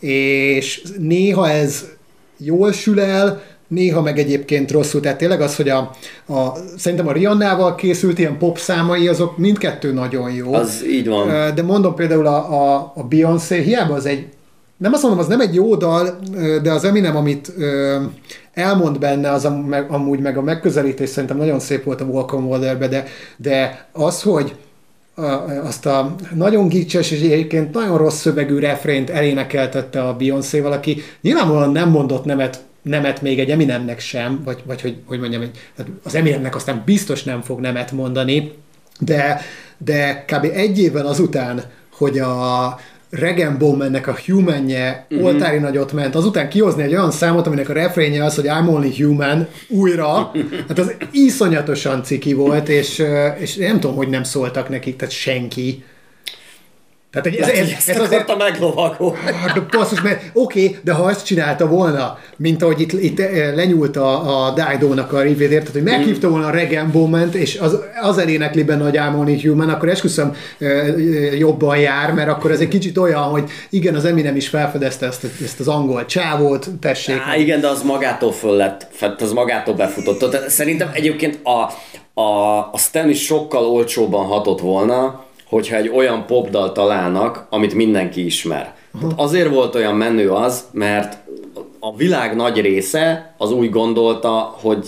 [0.00, 1.84] és néha ez
[2.44, 5.00] jól sül el, néha meg egyébként rosszul.
[5.00, 5.78] Tehát tényleg az, hogy a,
[6.28, 10.54] a szerintem a Riannával készült ilyen pop számai, azok mindkettő nagyon jó.
[10.54, 11.54] Az így van.
[11.54, 14.26] De mondom például a, a, a Beyoncé, hiába az egy,
[14.76, 16.18] nem azt mondom, az nem egy jó dal,
[16.62, 17.52] de az Eminem, amit
[18.54, 19.48] elmond benne, az
[19.88, 23.04] amúgy meg a megközelítés szerintem nagyon szép volt a Walk on Water-be, de,
[23.36, 24.54] de az, hogy
[25.64, 31.72] azt a nagyon gicses és egyébként nagyon rossz szövegű refrént elénekeltette a Beyoncé-val, aki nyilvánvalóan
[31.72, 35.42] nem mondott nemet nemet még egy Eminemnek sem, vagy, vagy hogy, hogy mondjam,
[35.76, 38.52] hát az Eminemnek aztán biztos nem fog nemet mondani,
[39.00, 39.40] de,
[39.78, 40.44] de kb.
[40.54, 42.66] egy évvel azután, hogy a,
[43.10, 45.26] Regen Bowmannek a Human-je uh-huh.
[45.26, 49.02] oltári nagyot ment, azután kihozni egy olyan számot, aminek a refrénje az, hogy I'm only
[49.02, 50.32] human, újra,
[50.68, 53.04] hát az iszonyatosan ciki volt, és,
[53.38, 55.84] és nem tudom, hogy nem szóltak nekik, tehát senki.
[57.12, 58.36] Tehát egy, ez, ez, ez, ez azért...
[58.36, 59.18] meglovagolni.
[59.46, 63.54] Hát, basszus, mert oké, okay, de ha ezt csinálta volna, mint ahogy itt, itt eh,
[63.54, 67.78] lenyúlt a, a Dido-nak a rivét, érted, hogy meghívta volna a Regen Bowman-t, és az,
[68.02, 72.68] az elénekli benne a Diamond Human, akkor esküszöm eh, jobban jár, mert akkor ez egy
[72.68, 77.16] kicsit olyan, hogy igen, az Eminem is felfedezte ezt, ezt az angol csávót, tessék.
[77.26, 78.86] Á, igen, de az magától föl lett,
[79.18, 80.48] az magától befutott.
[80.48, 81.72] Szerintem egyébként a,
[82.20, 88.24] a, a Stan is sokkal olcsóban hatott volna, hogyha egy olyan popdal találnak, amit mindenki
[88.24, 88.74] ismer.
[89.00, 91.16] Tehát azért volt olyan menő az, mert
[91.78, 94.86] a világ nagy része az úgy gondolta, hogy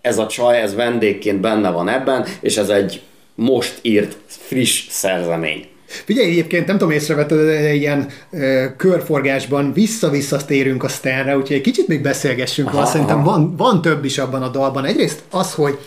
[0.00, 3.02] ez a csaj, ez vendégként benne van ebben, és ez egy
[3.34, 5.66] most írt, friss szerzemény.
[5.84, 11.62] Figyelj, egyébként nem tudom észrevetted, de ilyen ö, körforgásban vissza-vissza térünk a Stanre, úgyhogy egy
[11.62, 14.84] kicsit még beszélgessünk, aha, szerintem van, van több is abban a dalban.
[14.84, 15.78] Egyrészt az, hogy,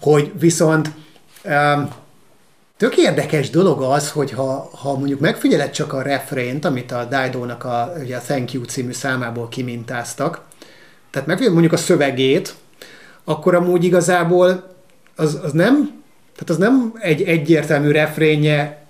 [0.00, 0.90] hogy viszont
[2.80, 7.64] Tök érdekes dolog az, hogy ha, ha mondjuk megfigyeled csak a refrént, amit a Dido-nak
[7.64, 10.40] a, ugye a Thank You című számából kimintáztak,
[11.10, 12.54] tehát megfigyeled mondjuk a szövegét,
[13.24, 14.74] akkor amúgy igazából
[15.16, 16.02] az, az nem,
[16.32, 18.82] tehát az nem egy egyértelmű refrénje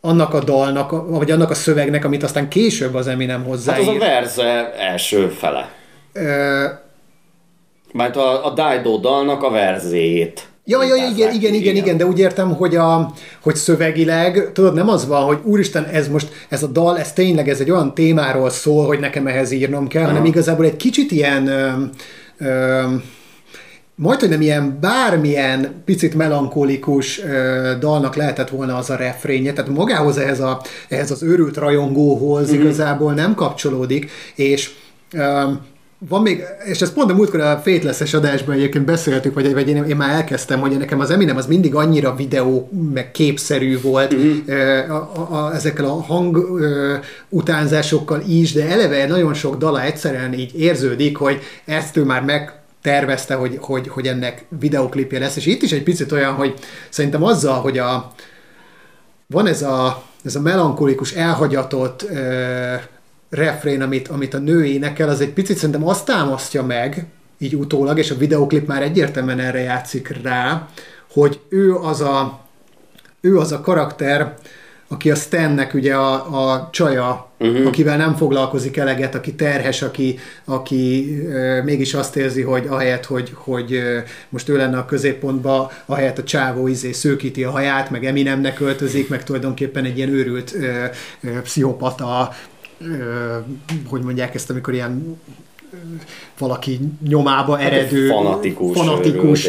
[0.00, 3.84] annak a dalnak, vagy annak a szövegnek, amit aztán később az Eminem hozzáír.
[3.84, 5.70] Hát az a verze első fele.
[6.12, 6.64] Ö...
[7.92, 12.06] Mert a, a Dido dalnak a verzéjét Ja, ja, igen, igen, igen, igen, igen, de
[12.06, 13.12] úgy értem, hogy, a,
[13.42, 17.48] hogy szövegileg, tudod, nem az van, hogy úristen, ez most, ez a dal, ez tényleg,
[17.48, 20.10] ez egy olyan témáról szól, hogy nekem ehhez írnom kell, Aha.
[20.10, 21.70] hanem igazából egy kicsit ilyen, ö,
[22.38, 22.82] ö,
[23.94, 29.70] majd, hogy nem ilyen bármilyen picit melankolikus ö, dalnak lehetett volna az a refrénje, tehát
[29.70, 32.60] magához ehhez, a, ehhez az őrült rajongóhoz mm-hmm.
[32.60, 34.70] igazából nem kapcsolódik, és
[35.12, 35.42] ö,
[36.08, 39.84] van még, és ezt pont a múltkor a Fateless-es adásban egyébként beszéltük, vagy, vagy én,
[39.84, 44.90] én már elkezdtem, hogy nekem az Eminem az mindig annyira videó, meg képszerű volt uh-huh.
[44.90, 46.96] a, a, a, ezekkel a hang ö,
[47.28, 52.52] utánzásokkal is, de eleve nagyon sok dala egyszerűen így érződik, hogy ezt ő már meg
[52.82, 56.54] tervezte, hogy, hogy, hogy ennek videoklipje lesz, és itt is egy picit olyan, hogy
[56.88, 58.12] szerintem azzal, hogy a,
[59.26, 62.74] van ez a, ez a melankolikus, elhagyatott ö,
[63.34, 67.06] refrén, amit, amit a nő énekel, az egy picit szerintem azt támasztja meg,
[67.38, 70.68] így utólag, és a videoklip már egyértelműen erre játszik rá,
[71.12, 72.40] hogy ő az a,
[73.20, 74.34] ő az a karakter,
[74.88, 77.66] aki a Stannek ugye a, a csaja, uh-huh.
[77.66, 83.30] akivel nem foglalkozik eleget, aki terhes, aki, aki e, mégis azt érzi, hogy ahelyett, hogy,
[83.34, 88.04] hogy e, most ő lenne a középpontba, ahelyett a csávó izé szőkíti a haját, meg
[88.04, 90.90] Eminemnek költözik, meg tulajdonképpen egy ilyen őrült e,
[91.28, 92.32] e, pszichopata
[93.86, 95.18] hogy mondják ezt, amikor ilyen
[96.38, 99.48] valaki nyomába hát eredő, fanatikus, fanatikus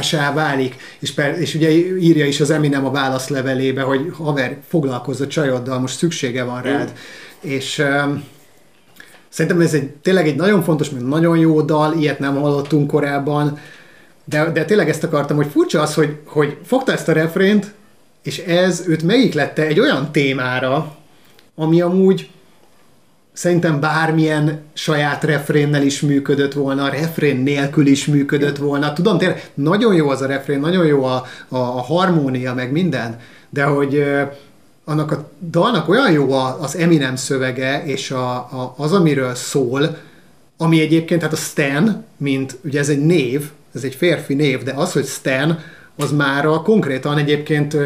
[0.00, 5.20] sá válik, és, per, és ugye írja is az Eminem a válaszlevelébe, hogy haver, foglalkozz
[5.20, 6.88] a csajoddal, most szüksége van rád.
[6.88, 7.50] Mm.
[7.50, 8.24] És um,
[9.28, 13.58] szerintem ez egy, tényleg egy nagyon fontos, mert nagyon jó dal, ilyet nem hallottunk korábban,
[14.24, 17.74] de, de tényleg ezt akartam, hogy furcsa az, hogy, hogy fogta ezt a refrént,
[18.22, 20.96] és ez őt megiklette egy olyan témára,
[21.54, 22.28] ami amúgy
[23.38, 28.92] szerintem bármilyen saját refrénnel is működött volna, a refrén nélkül is működött volna.
[28.92, 33.20] Tudom, tényleg nagyon jó az a refrén, nagyon jó a, a, a harmónia, meg minden,
[33.50, 34.04] de hogy
[34.84, 39.96] annak a dalnak olyan jó az Eminem szövege, és a, a, az, amiről szól,
[40.56, 44.72] ami egyébként, hát a Stan, mint, ugye ez egy név, ez egy férfi név, de
[44.72, 45.58] az, hogy Stan,
[45.96, 47.76] az már a, konkrétan egyébként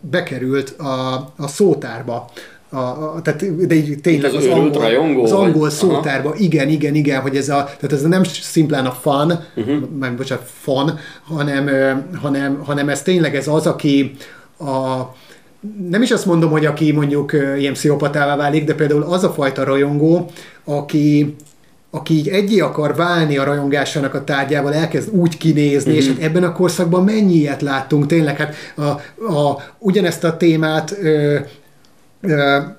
[0.00, 2.30] bekerült a, a szótárba
[2.70, 5.70] a, a, tehát, de így tényleg az, az, angol, rajongó, az angol vagy?
[5.70, 6.38] szótárba, Aha.
[6.38, 9.76] igen, igen, igen, hogy ez a, tehát ez nem szimplán a fan, uh-huh.
[9.98, 11.68] meg bocsánat, fan, hanem,
[12.20, 14.16] hanem, hanem ez tényleg ez az, aki
[14.58, 15.02] a,
[15.88, 19.64] nem is azt mondom, hogy aki mondjuk ilyen pszichopatává válik, de például az a fajta
[19.64, 20.30] rajongó,
[20.64, 21.36] aki,
[21.90, 26.06] aki így egyé akar válni a rajongásának a tárgyával, elkezd úgy kinézni, uh-huh.
[26.06, 28.82] és hát ebben a korszakban mennyi ilyet láttunk, tényleg, hát a,
[29.32, 31.38] a, ugyanezt a témát ö,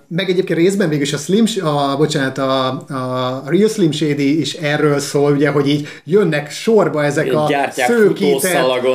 [0.08, 4.54] meg egyébként részben végül is a Slim, a, bocsánat, a, a Real Slim Shady is
[4.54, 7.50] erről szól, ugye, hogy így jönnek sorba ezek a
[7.88, 8.52] szőkétek.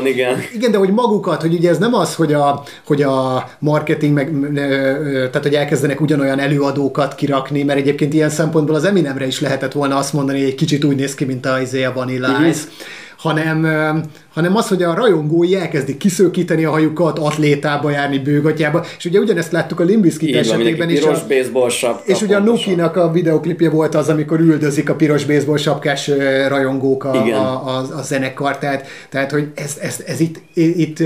[0.06, 0.38] igen.
[0.54, 4.52] Igen, de hogy magukat, hogy ugye ez nem az, hogy a, hogy a marketing, meg,
[5.14, 9.96] tehát hogy elkezdenek ugyanolyan előadókat kirakni, mert egyébként ilyen szempontból az Eminemre is lehetett volna
[9.96, 12.62] azt mondani, hogy egy kicsit úgy néz ki, mint a, izé a Vanilla Ice,
[13.16, 13.66] hanem,
[14.32, 19.52] hanem az, hogy a rajongói elkezdik kiszőkíteni a hajukat, atlétába járni, bőgatjába, és ugye ugyanezt
[19.52, 21.02] láttuk a Limbiskit esetében is.
[21.02, 25.24] A, baseball sapka, és ugye a Nukinak a videoklipje volt az, amikor üldözik a piros
[25.24, 26.10] baseball sapkás
[26.48, 31.02] rajongók a, a, a, a zenekar, tehát, tehát hogy ez, ez, ez itt, itt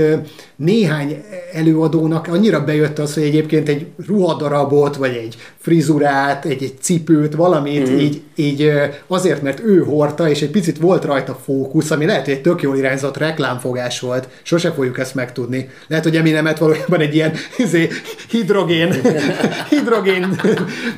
[0.55, 1.23] néhány
[1.53, 7.89] előadónak annyira bejött az, hogy egyébként egy ruhadarabot, vagy egy frizurát, egy, egy cipőt, valamit
[7.89, 7.99] mm-hmm.
[7.99, 8.71] így, így
[9.07, 12.61] azért, mert ő hordta, és egy picit volt rajta fókusz, ami lehet, hogy egy tök
[12.61, 14.27] jól irányzott reklámfogás volt.
[14.41, 15.69] Sose fogjuk ezt megtudni.
[15.87, 17.89] Lehet, hogy Eminemet valójában egy ilyen izé,
[18.29, 19.01] hidrogén,
[19.69, 20.41] hidrogén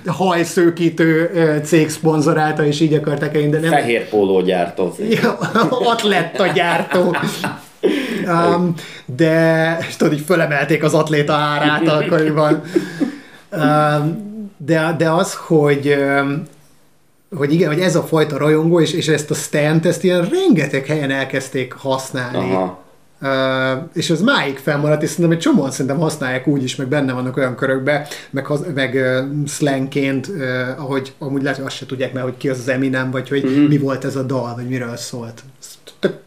[0.06, 1.32] hajszőkítő
[1.64, 3.72] cég szponzorálta, és így akarták el, de nem...
[3.72, 4.96] Fehér pólógyártó.
[5.10, 5.38] Ja,
[5.70, 7.16] atletta gyártó.
[8.26, 8.74] Um,
[9.06, 12.62] de, és tudod, így fölemelték az atléta árát akkoriban.
[13.52, 14.28] Um,
[14.58, 15.98] de, de az, hogy
[17.36, 20.86] hogy igen, hogy ez a fajta rajongó, és, és ezt a stand ezt ilyen rengeteg
[20.86, 22.38] helyen elkezdték használni.
[22.38, 22.88] Aha.
[23.22, 27.14] Uh, és ez máig fennmaradt, és szerintem egy csomóan szerintem használják úgy is, meg benne
[27.14, 30.38] vannak olyan körökbe, meg, meg uh, slangként, uh,
[30.78, 33.46] ahogy amúgy lehet, hogy azt se tudják mert hogy ki az az Eminem, vagy hogy
[33.46, 33.66] mm-hmm.
[33.66, 35.44] mi volt ez a dal, vagy miről szólt.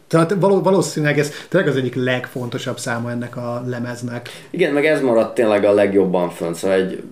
[0.07, 4.29] Tehát valószínűleg ez tényleg az egyik legfontosabb száma ennek a lemeznek.
[4.49, 7.03] Igen, meg ez maradt tényleg a legjobban fönn, szóval egy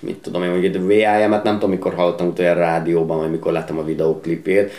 [0.00, 3.78] mit tudom én, hogy egy VIM-et nem tudom, mikor hallottam utoljára rádióban, vagy mikor láttam
[3.78, 4.72] a videóklipét,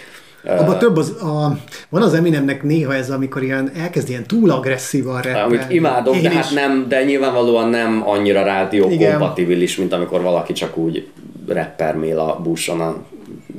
[0.48, 1.58] Abban több az, a,
[1.90, 5.56] van az Eminemnek néha ez, amikor ilyen elkezd ilyen túl agresszívan rappelni.
[5.56, 10.54] Amit imádok, Én de hát nem, de nyilvánvalóan nem annyira rádió kompatibilis, mint amikor valaki
[10.54, 11.08] csak úgy
[11.48, 12.96] rappermél a buszon a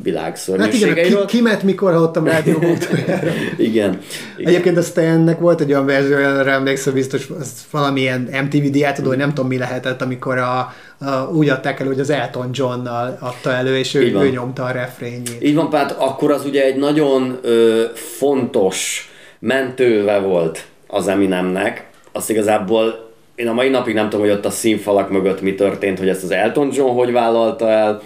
[0.06, 2.70] világ Hát igen, ki, kimet mikor hallottam rádióban
[3.00, 3.98] igen, igen.
[4.36, 9.28] Egyébként a Stannek volt egy olyan verzió, emlékszem biztos, az valamilyen MTV diátodó, hogy nem
[9.28, 13.76] tudom mi lehetett, amikor a, a, úgy adták elő, hogy az Elton Johnnal adta elő,
[13.76, 15.36] és ő, ő nyomta a refrényét.
[15.42, 21.86] Így van, hát akkor az ugye egy nagyon ö, fontos mentőve volt az Eminemnek.
[22.12, 25.98] Azt igazából én a mai napig nem tudom, hogy ott a színfalak mögött mi történt,
[25.98, 28.02] hogy ezt az Elton John hogy vállalta el.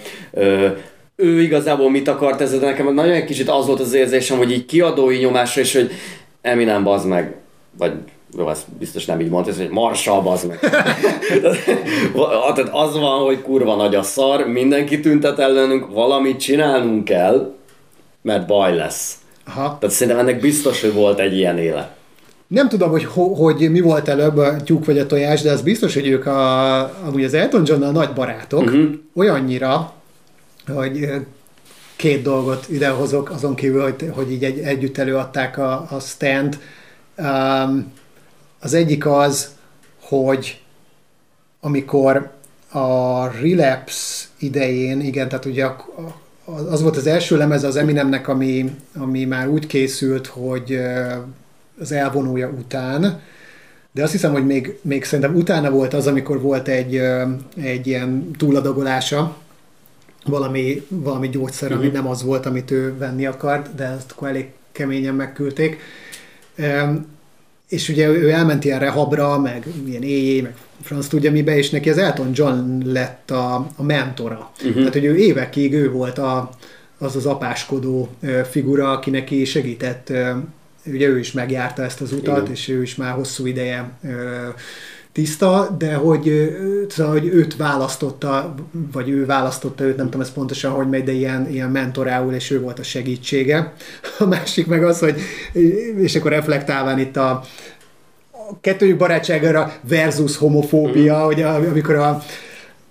[1.20, 4.52] Ő igazából mit akart ez, de nekem nagyon egy kicsit az volt az érzésem, hogy
[4.52, 5.90] így kiadói nyomásra, és hogy
[6.42, 7.34] Eminem bazd meg,
[7.78, 7.92] vagy
[8.38, 10.58] jó, ezt biztos nem így mondta, hogy Marshall bazd meg.
[12.54, 17.54] Tehát az van, hogy kurva nagy a szar, mindenki tüntet ellenünk, valamit csinálnunk kell,
[18.22, 19.14] mert baj lesz.
[19.46, 19.76] Aha.
[19.80, 21.94] Tehát szerintem ennek biztos, hogy volt egy ilyen éle.
[22.46, 23.04] Nem tudom, hogy,
[23.36, 26.80] hogy mi volt előbb, a tyúk vagy a tojás, de az biztos, hogy ők a,
[27.06, 28.88] amúgy az Elton john nagy barátok, uh-huh.
[29.14, 29.92] olyannyira,
[30.74, 31.08] hogy
[31.96, 36.58] két dolgot idehozok, azon kívül, hogy, hogy így egy, együtt előadták a, a stand.
[37.16, 37.92] Um,
[38.60, 39.48] az egyik az,
[40.00, 40.60] hogy
[41.60, 42.30] amikor
[42.72, 45.66] a Relapse idején, igen, tehát ugye
[46.44, 50.80] az volt az első lemez az Eminemnek, ami, ami már úgy készült, hogy
[51.80, 53.20] az elvonója után,
[53.92, 57.02] de azt hiszem, hogy még, még szerintem utána volt az, amikor volt egy,
[57.56, 59.36] egy ilyen túladagolása,
[60.24, 61.82] valami, valami gyógyszer, uh-huh.
[61.82, 62.02] ami mhm.
[62.02, 65.78] nem az volt, amit ő venni akart, de ezt akkor elég keményen megküldték.
[66.58, 67.06] Um,
[67.68, 71.90] és ugye ő elment ilyen rehabra, meg ilyen éjjé, meg franc tudja mibe, és neki
[71.90, 74.50] az Elton John lett a, a mentora.
[74.58, 74.74] Uh-huh.
[74.74, 76.50] Tehát, hogy ő évekig ő volt a,
[76.98, 78.08] az az apáskodó
[78.50, 80.12] figura, aki neki segített,
[80.86, 82.52] ugye ő is megjárta ezt az utat, Igen.
[82.52, 83.90] és ő is már hosszú ideje
[85.12, 86.56] tiszta, de hogy,
[86.88, 88.54] szóval, hogy őt választotta,
[88.92, 92.50] vagy ő választotta őt, nem tudom ez pontosan, hogy megy, de ilyen, ilyen mentorául, és
[92.50, 93.72] ő volt a segítsége.
[94.18, 95.20] A másik meg az, hogy,
[95.96, 97.30] és akkor reflektálván itt a,
[98.30, 101.24] a kettőjük barátságára versus homofóbia, mm.
[101.24, 102.22] hogy amikor a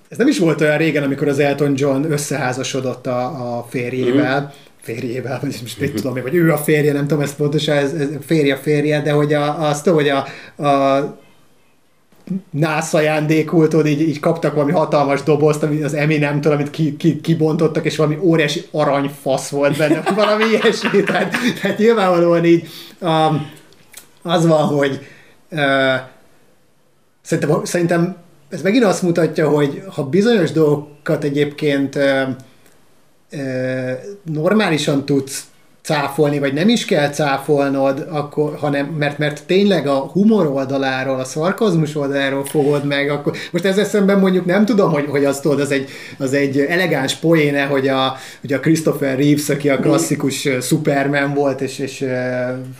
[0.09, 4.67] ez nem is volt olyan régen, amikor az Elton John összeházasodott a, a férjével, mm
[4.81, 8.07] férjével, vagy most mit tudom vagy ő a férje, nem tudom ezt pontosan, ez, ez
[8.25, 10.25] férje férje, de hogy a, azt tudom, hogy a,
[10.67, 11.19] a
[12.51, 17.85] nász ajándékultól így, így kaptak valami hatalmas dobozt, ami az Eminem-től, amit ki, ki, kibontottak,
[17.85, 21.03] és valami óriási aranyfasz volt benne, valami ilyesmi.
[21.03, 22.67] Tehát, tehát nyilvánvalóan így
[22.99, 23.51] um,
[24.21, 24.99] az van, hogy
[25.51, 25.95] uh,
[27.21, 28.17] szerintem, szerintem
[28.49, 32.29] ez megint azt mutatja, hogy ha bizonyos dolgokat egyébként uh,
[34.23, 35.48] normálisan tudsz
[35.89, 41.23] cáfolni, vagy nem is kell cáfolnod, akkor, hanem, mert, mert tényleg a humor oldaláról, a
[41.23, 45.59] szarkazmus oldaláról fogod meg, akkor most ezzel szemben mondjuk nem tudom, hogy, hogy azt tudod,
[45.59, 50.47] az egy, az egy elegáns poéne, hogy a, hogy a Christopher Reeves, aki a klasszikus
[50.61, 51.97] Superman volt, és, és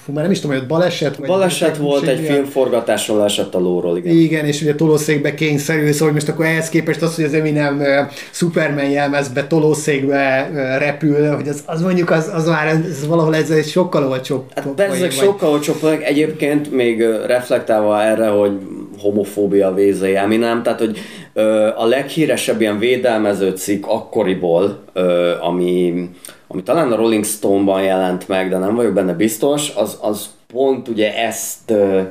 [0.05, 1.15] fú, már nem is tudom, hogy ott baleset.
[1.15, 4.15] Vagy baleset volt, egy filmforgatásról esett a lóról, igen.
[4.15, 7.81] Igen, és ugye tolószékbe kényszerül, szóval most akkor ehhez képest az, hogy az Eminem
[8.31, 13.49] Superman jelmezbe, tolószékbe repül, hogy az, az mondjuk az, az már ez ez valahol ez
[13.49, 14.43] egy sokkal olcsóbb.
[14.55, 15.11] Hát vagy...
[15.11, 18.51] sokkal olcsóbb, egyébként még reflektálva erre, hogy
[19.01, 20.99] homofóbia vézei, ami nem, tehát hogy
[21.33, 26.09] ö, a leghíresebb ilyen védelmező cikk akkoriból, ö, ami,
[26.47, 30.87] ami talán a Rolling Stone-ban jelent meg, de nem vagyok benne biztos, az, az pont
[30.87, 32.01] ugye ezt ö,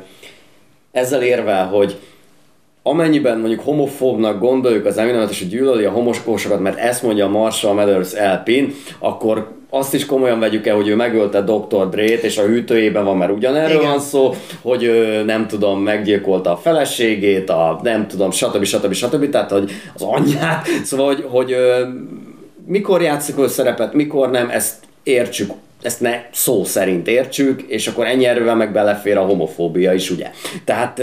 [0.93, 1.99] ezzel érvel, hogy
[2.89, 7.29] amennyiben mondjuk homofóbnak gondoljuk az Eminemet, és hogy gyűlöli a homoskósokat, mert ezt mondja a
[7.29, 11.89] Marshall Mathers elpin, akkor azt is komolyan vegyük el, hogy ő megölte Dr.
[11.89, 13.91] Dre-t, és a hűtőjében van, mert ugyanerről Igen.
[13.91, 18.65] van szó, hogy ő nem tudom, meggyilkolta a feleségét, a nem tudom, stb.
[18.65, 18.93] stb.
[18.93, 19.31] stb.
[19.31, 21.57] Tehát, hogy az anyját, szóval, hogy, hogy
[22.67, 25.51] mikor játszik ő szerepet, mikor nem, ezt értsük
[25.83, 30.31] ezt ne szó szerint értsük, és akkor ennyi erővel meg belefér a homofóbia is, ugye?
[30.65, 31.03] Tehát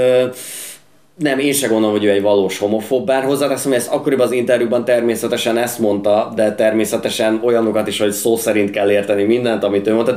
[1.17, 4.31] nem, én se gondolom, hogy ő egy valós homofób, bár hozzáteszem, hogy ezt akkoriban az
[4.31, 9.87] interjúban természetesen ezt mondta, de természetesen olyanokat is, hogy szó szerint kell érteni mindent, amit
[9.87, 10.15] ő mondta.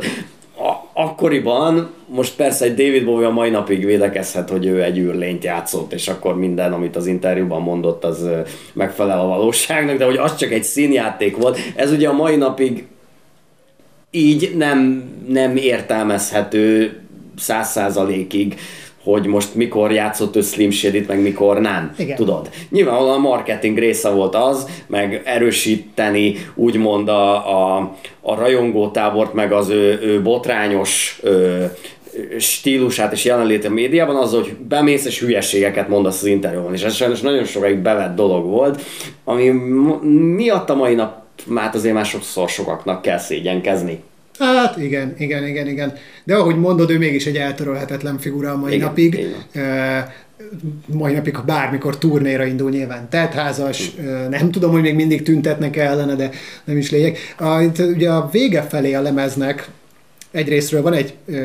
[0.57, 5.45] A- akkoriban, most persze egy David Bowie a mai napig védekezhet, hogy ő egy űrlényt
[5.45, 8.29] játszott, és akkor minden, amit az interjúban mondott, az
[8.73, 11.59] megfelel a valóságnak, de hogy az csak egy színjáték volt.
[11.77, 12.87] Ez ugye a mai napig
[14.11, 16.99] így nem, nem értelmezhető
[17.37, 18.57] száz százalékig
[19.13, 21.95] hogy most mikor játszott ő Slim shady meg mikor nem.
[21.99, 22.17] Igen.
[22.17, 22.51] Tudod?
[22.71, 29.69] Nyilvánvalóan a marketing része volt az, meg erősíteni úgymond a, a, a rajongótábort, meg az
[29.69, 31.65] ő, ő botrányos ö,
[32.39, 36.95] stílusát és jelenlét a médiában az, hogy bemész és hülyeségeket mondasz az interjúban, és ez
[36.95, 38.83] sajnos nagyon sokáig bevett dolog volt,
[39.25, 39.49] ami
[40.37, 44.03] miatt a mai nap már azért már sokszor sokaknak kell szégyenkezni.
[44.39, 45.93] Hát igen, igen, igen, igen.
[46.25, 49.15] De ahogy mondod, ő mégis egy eltörölhetetlen figura a mai igen, napig.
[49.15, 50.09] Igen.
[50.87, 53.95] mai napig, ha bármikor turnéra indul, nyilván tetházas,
[54.31, 56.31] nem tudom, hogy még mindig tüntetnek ellene, de
[56.65, 57.19] nem is lényeg.
[57.39, 59.69] A, ugye a vége felé a lemeznek
[60.31, 61.37] egyrésztről van egy uh,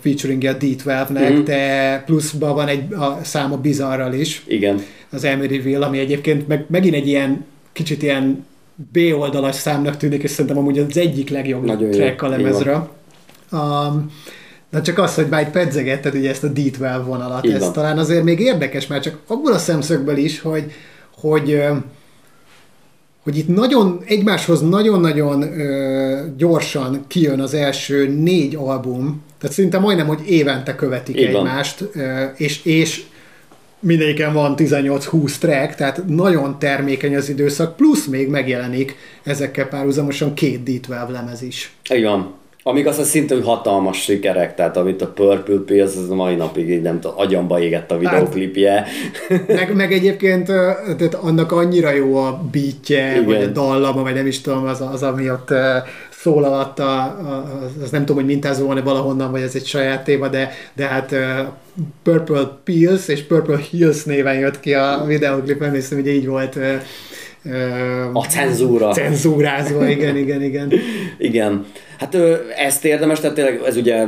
[0.00, 1.44] featuring a D12-nek, mm-hmm.
[1.44, 4.42] de pluszban van egy a száma bizarral is.
[4.46, 4.82] Igen.
[5.10, 8.46] Az Emeryville, ami egyébként meg, megint egy ilyen kicsit ilyen
[8.92, 12.26] B oldalas számnak tűnik, és szerintem amúgy az egyik legjobb Nagyon track jó.
[12.26, 12.88] a lemezre.
[13.52, 14.10] Um,
[14.70, 18.40] de csak az, hogy már pedzegetted ugye ezt a D12 vonalat, ez talán azért még
[18.40, 20.72] érdekes, már csak abból a szemszögből is, hogy,
[21.20, 21.62] hogy
[23.24, 30.06] hogy itt nagyon, egymáshoz nagyon-nagyon ö, gyorsan kijön az első négy album, tehát szinte majdnem,
[30.06, 31.34] hogy évente követik Igen.
[31.34, 33.04] egymást, ö, és, és
[33.84, 40.60] mindegyiken van 18-20 track, tehát nagyon termékeny az időszak, plusz még megjelenik ezekkel párhuzamosan két
[40.66, 41.72] D12 lemez is.
[41.88, 42.26] Igen.
[42.66, 46.70] Amíg az a szintén hatalmas sikerek, tehát amit a Purple Pills, az a mai napig
[46.70, 48.86] így nem tudom, agyamba égett a videoklipje.
[49.28, 54.26] Hát, meg, meg egyébként tehát annak annyira jó a beatje, vagy a dallama, vagy nem
[54.26, 55.28] is tudom, az, az ami
[56.26, 57.02] ott szól alatta,
[57.82, 61.14] az nem tudom, hogy mintázó van-e valahonnan, vagy ez egy saját téma, de, de hát
[62.02, 66.58] Purple Pills és Purple Hills néven jött ki a videoklip, emlékszem, hogy így volt
[68.12, 68.92] a cenzúra.
[68.92, 70.72] Cenzúrázva, igen, igen, igen.
[71.18, 71.66] igen.
[71.98, 72.16] Hát
[72.56, 74.06] ezt érdemes, tehát tényleg ez ugye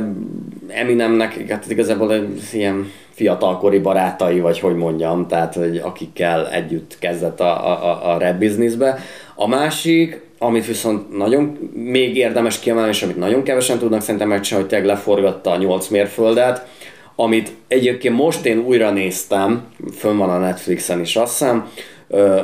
[0.67, 7.71] Eminemnek, hát igazából ilyen fiatalkori barátai, vagy hogy mondjam, tehát hogy akikkel együtt kezdett a,
[7.71, 8.99] a, a rap bizniszbe.
[9.35, 14.67] A másik, amit viszont nagyon még érdemes kiemelni, és amit nagyon kevesen tudnak szerintem megcsinálni,
[14.67, 16.67] hogy tényleg leforgatta a 8 mérföldet,
[17.15, 19.63] amit egyébként most én újra néztem,
[19.95, 21.69] fönn van a Netflixen is azt hiszem,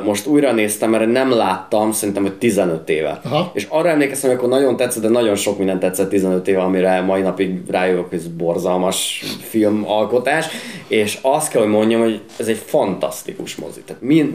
[0.04, 3.20] most újra néztem, mert nem láttam, szerintem, hogy 15 éve.
[3.24, 3.50] Aha.
[3.54, 7.00] És arra emlékeztem, hogy akkor nagyon tetszett, de nagyon sok minden tetszett 15 éve, amire
[7.00, 10.46] mai napig rájövök, hogy ez borzalmas filmalkotás,
[10.88, 13.80] és azt kell, hogy mondjam, hogy ez egy fantasztikus mozi.
[13.80, 14.32] Tehát mind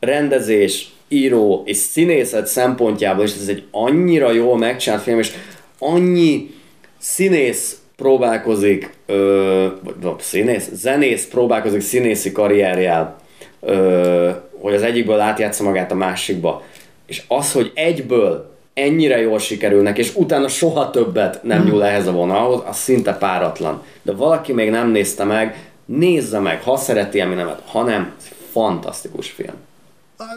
[0.00, 5.32] rendezés, író és színészet szempontjából is ez egy annyira jól megcsinált film, és
[5.78, 6.50] annyi
[6.98, 13.16] színész próbálkozik, ö, vagy színész, zenész próbálkozik színészi karrierjel,
[13.60, 14.30] ö,
[14.60, 16.62] hogy az egyikből átjátsza magát a másikba.
[17.06, 22.12] És az, hogy egyből ennyire jól sikerülnek, és utána soha többet nem nyúl ehhez a
[22.12, 23.82] vonalhoz, az szinte páratlan.
[24.02, 28.14] De valaki még nem nézte meg, nézze meg, ha szereti Eminemet, ha nem,
[28.52, 29.66] fantasztikus film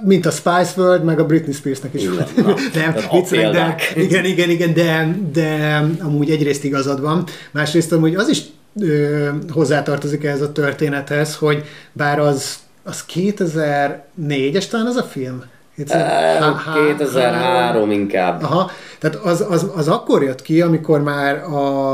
[0.03, 2.35] mint a Spice World, meg a Britney Spearsnek is volt.
[2.73, 8.29] nem, viccelek, de, igen, igen, igen, de, de amúgy egyrészt igazad van, másrészt amúgy az
[8.29, 8.41] is
[8.79, 15.43] ö, hozzátartozik ehhez a történethez, hogy bár az, az 2004-es talán az a film?
[15.75, 18.43] 2003 inkább.
[18.43, 21.93] Aha, tehát az, az, az akkor jött ki, amikor már a,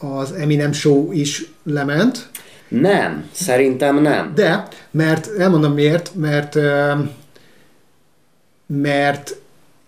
[0.00, 2.28] az Eminem Show is lement,
[2.68, 4.32] nem, szerintem nem.
[4.34, 6.58] De, mert elmondom miért, mert
[8.66, 9.36] mert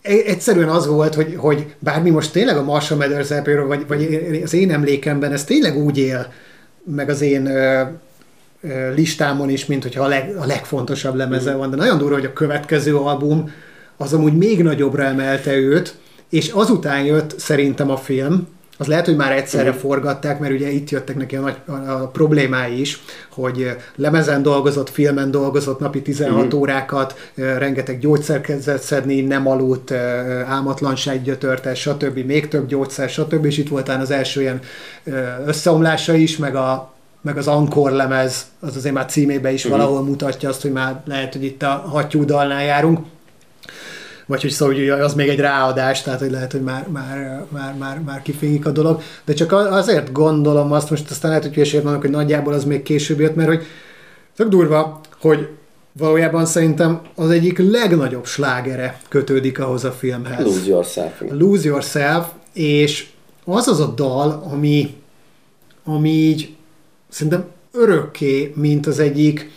[0.02, 3.28] egyszerűen az volt, hogy, hogy bármi most tényleg a Marshall Mathers
[3.66, 6.32] vagy, vagy az én emlékemben ez tényleg úgy él,
[6.84, 7.82] meg az én ö,
[8.60, 12.24] ö, listámon is, mint hogyha a, leg, a legfontosabb lemeze van, de nagyon durva, hogy
[12.24, 13.50] a következő album
[13.96, 15.94] az amúgy még nagyobbra emelte őt,
[16.28, 18.48] és azután jött szerintem a film,
[18.80, 19.82] az lehet, hogy már egyszerre uh-huh.
[19.82, 24.90] forgatták, mert ugye itt jöttek neki a, nagy, a, a problémái is, hogy lemezen dolgozott,
[24.90, 26.60] filmen dolgozott napi 16 uh-huh.
[26.60, 29.90] Órákat, rengeteg gyógyszer kezdett szedni, nem aludt,
[30.46, 32.18] álmatlanság gyötörte, stb.
[32.18, 33.44] még több gyógyszer, stb.
[33.44, 34.60] És itt voltán az első ilyen
[35.46, 39.80] összeomlása is, meg a meg az Ankor lemez, az azért már címébe is uh-huh.
[39.80, 42.98] valahol mutatja azt, hogy már lehet, hogy itt a hattyú dalnál járunk
[44.28, 47.74] vagy hogy szóval hogy az még egy ráadás, tehát hogy lehet, hogy már, már, már,
[47.78, 49.02] már, már kifényik a dolog.
[49.24, 52.82] De csak azért gondolom azt, most aztán lehet, hogy hülyesért mondok, hogy nagyjából az még
[52.82, 53.62] később jött, mert hogy
[54.36, 55.48] tök durva, hogy
[55.92, 60.44] valójában szerintem az egyik legnagyobb slágere kötődik ahhoz a filmhez.
[60.44, 61.22] Lose Yourself.
[61.30, 63.06] Lose Yourself, és
[63.44, 64.94] az az a dal, ami,
[65.84, 66.56] ami így
[67.09, 69.50] szerintem örökké, mint az egyik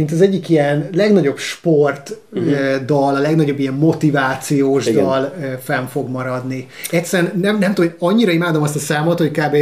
[0.00, 2.84] mint az egyik ilyen legnagyobb sport uh-huh.
[2.86, 5.04] dal, a legnagyobb ilyen motivációs Igen.
[5.04, 5.32] dal
[5.62, 6.66] fenn fog maradni.
[6.90, 9.56] Egyszerűen nem, nem tudom, hogy annyira imádom azt a számot, hogy kb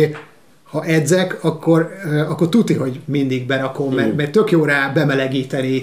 [0.63, 1.91] ha edzek, akkor,
[2.29, 4.17] akkor tuti, hogy mindig berakom, mert, mhm.
[4.17, 5.83] mert tök jó rá bemelegíteni,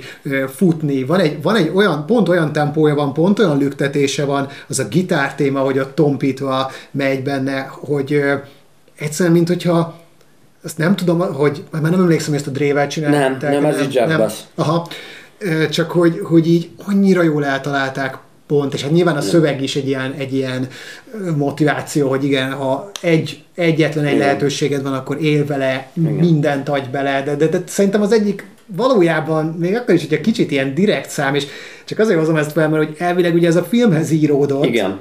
[0.55, 1.03] futni.
[1.03, 4.87] Van egy, van egy olyan, pont olyan tempója van, pont olyan lüktetése van, az a
[4.87, 8.23] gitár téma, hogy a tompítva megy benne, hogy
[8.97, 10.04] egyszerűen, mint hogyha
[10.65, 13.51] azt nem tudom, hogy már nem emlékszem, hogy ezt a Drével csinálták.
[13.51, 14.27] Nem, nem, ez így Jeff nem.
[14.55, 14.87] Aha.
[15.69, 18.17] Csak hogy, hogy így annyira jól eltalálták
[18.47, 20.67] pont, és hát nyilván a szöveg is egy ilyen, egy ilyen
[21.37, 24.25] motiváció, hogy igen, ha egy, egyetlen egy igen.
[24.25, 26.13] lehetőséged van, akkor él vele, igen.
[26.13, 30.21] mindent adj bele, de, de, de szerintem az egyik valójában, még akkor is, hogy egy
[30.21, 31.45] kicsit ilyen direkt szám, és
[31.85, 34.65] csak azért hozom ezt fel, mert hogy elvileg ugye ez a filmhez íródott.
[34.65, 34.99] Igen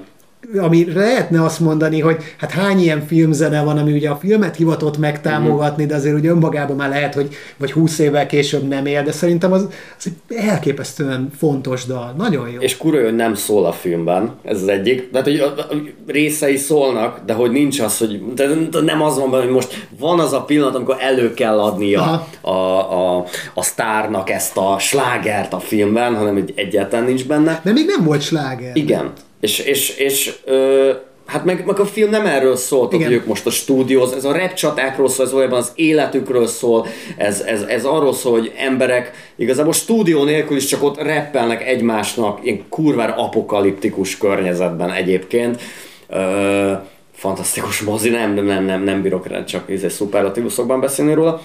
[0.57, 4.99] ami lehetne azt mondani, hogy hát hány ilyen filmzene van, ami ugye a filmet hivatott
[4.99, 9.13] megtámogatni, de azért ugye önmagában már lehet, hogy vagy húsz évvel később nem él, de
[9.13, 9.69] szerintem az,
[9.99, 12.15] az egy elképesztően fontos dal.
[12.17, 12.61] Nagyon jó.
[12.61, 15.11] És kurva, hogy nem szól a filmben, ez az egyik.
[15.11, 15.67] Tehát, hogy a, a
[16.07, 18.49] részei szólnak, de hogy nincs az, hogy de
[18.85, 22.03] nem az van, hogy most van az a pillanat, amikor elő kell adnia
[22.41, 27.61] a, a, a, a sztárnak ezt a slágert a filmben, hanem hogy egyáltalán nincs benne.
[27.65, 28.77] De még nem volt sláger.
[28.77, 29.13] Igen.
[29.45, 30.91] És, és, és ö,
[31.27, 34.33] hát meg, meg a film nem erről szól, hogy ők most a stúdióz, ez a
[34.33, 39.13] rap csatákról szól, ez valójában az életükről szól, ez, ez, ez arról szól, hogy emberek
[39.37, 45.63] igazából stúdió nélkül is csak ott rappelnek egymásnak, ilyen kurvára apokaliptikus környezetben egyébként.
[46.09, 46.73] Ö,
[47.15, 51.43] fantasztikus mozi, nem, nem, nem, nem bírok csak izé szuperlatívuszokban beszélni róla.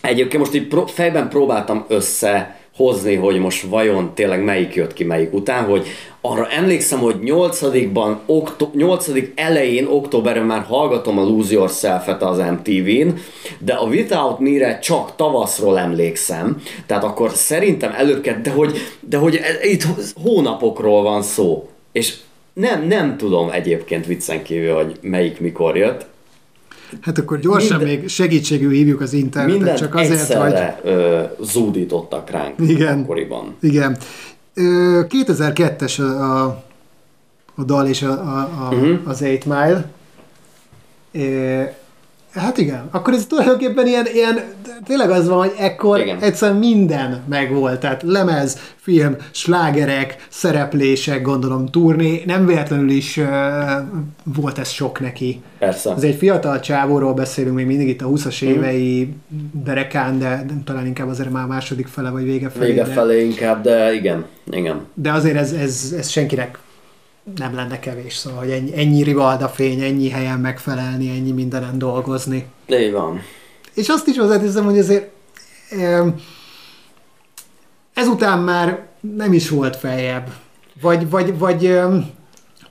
[0.00, 5.04] Egyébként most így pró- fejben próbáltam össze hozni, hogy most vajon tényleg melyik jött ki
[5.04, 5.86] melyik után, hogy
[6.20, 13.08] arra emlékszem, hogy 8-ban, okto- 8 elején, októberben már hallgatom a Lose Yourself-et az MTV-n,
[13.58, 19.34] de a Without Me-re csak tavaszról emlékszem, tehát akkor szerintem előbb de hogy, de hogy
[19.36, 19.84] e- itt
[20.22, 22.14] hónapokról van szó, és
[22.52, 26.06] nem, nem tudom egyébként viccen kívül, hogy melyik mikor jött,
[27.00, 30.54] Hát akkor gyorsan Minden, még segítségül hívjuk az internetet, csak azért, hogy...
[30.82, 32.98] Ö, zúdítottak ránk Igen.
[32.98, 33.54] akkoriban.
[33.60, 33.96] Igen.
[34.56, 36.44] 2002-es a,
[37.54, 38.98] a dal és a, a, a, uh-huh.
[39.04, 39.90] az 8 Mile.
[42.34, 44.40] Hát igen, akkor ez tulajdonképpen ilyen, ilyen
[44.84, 46.18] tényleg az van, hogy ekkor igen.
[46.20, 53.26] egyszerűen minden megvolt, tehát lemez, film, slágerek, szereplések, gondolom turné, nem véletlenül is uh,
[54.22, 55.42] volt ez sok neki.
[55.58, 55.92] Persze.
[55.92, 58.48] Ez egy fiatal csávóról beszélünk, még mindig itt a 20-as mm.
[58.48, 59.14] évei
[59.64, 62.66] derekán, de talán inkább azért már második fele vagy vége felé.
[62.66, 63.24] Vége felé de...
[63.24, 64.80] inkább, de igen, igen.
[64.94, 66.58] De azért ez, ez, ez senkinek
[67.36, 72.46] nem lenne kevés, szóval, hogy ennyi, ennyi rivalda fény, ennyi helyen megfelelni, ennyi mindenen dolgozni.
[72.66, 73.20] Így van.
[73.74, 75.10] És azt is hozzáteszem, hogy azért
[77.94, 80.32] ezután már nem is volt feljebb.
[80.80, 81.78] Vagy, vagy, vagy,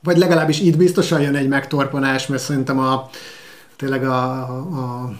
[0.03, 3.09] vagy legalábbis itt biztosan jön egy megtorpanás, mert szerintem a,
[3.75, 5.13] tényleg a, a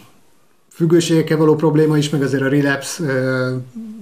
[0.74, 3.02] függőségekkel való probléma is, meg azért a Relapse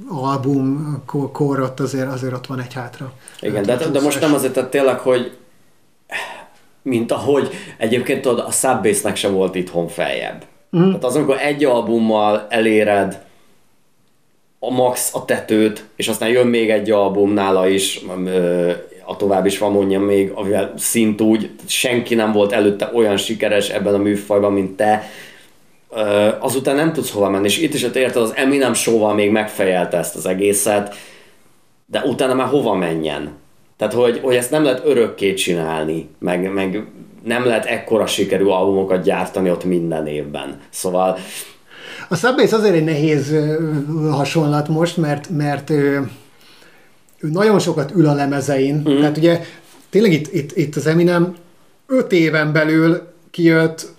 [0.09, 0.97] album
[1.33, 3.13] kor ott azért, azért ott van egy hátra.
[3.41, 5.37] Igen, de, de most nem azért, tehát tényleg, hogy
[6.83, 10.45] mint ahogy egyébként tudod, a Subbase-nek se volt itthon feljebb.
[10.77, 10.87] Mm.
[10.87, 13.23] Tehát az, amikor egy albummal eléred
[14.59, 18.01] a max a tetőt, és aztán jön még egy album nála is,
[19.05, 23.69] a tovább is van mondjam még, amivel szint úgy, senki nem volt előtte olyan sikeres
[23.69, 25.11] ebben a műfajban, mint te,
[26.39, 30.17] azután nem tudsz hova menni, és itt is érted, az Eminem show még megfejelte ezt
[30.17, 30.95] az egészet,
[31.87, 33.31] de utána már hova menjen?
[33.77, 36.87] Tehát, hogy, hogy ezt nem lehet örökké csinálni, meg, meg
[37.25, 40.61] nem lehet ekkora sikerű albumokat gyártani ott minden évben.
[40.71, 41.19] Szóval...
[42.09, 43.35] A Subbase azért egy nehéz
[44.11, 46.11] hasonlat most, mert, mert ő,
[47.19, 48.83] ő nagyon sokat ül a lemezein.
[48.89, 48.99] Mm.
[48.99, 49.41] Tehát ugye
[49.91, 51.35] tényleg itt, itt, itt az Eminem
[51.87, 53.95] öt éven belül kijött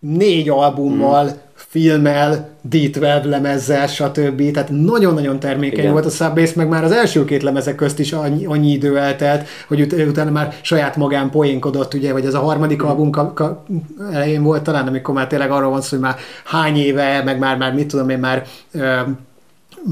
[0.00, 4.50] négy albummal, mm filmmel, D12 lemezzel, stb.
[4.50, 5.92] Tehát nagyon-nagyon termékeny Igen.
[5.92, 9.48] volt a Subbase, meg már az első két lemezek közt is annyi, annyi idő eltelt,
[9.68, 12.86] hogy ut- utána már saját magán poénkodott, ugye, vagy ez a harmadik mm.
[12.86, 13.66] album ka- ka-
[14.12, 17.56] elején volt talán, amikor már tényleg arról van szó, hogy már hány éve, meg már,
[17.56, 18.46] már mit tudom én, már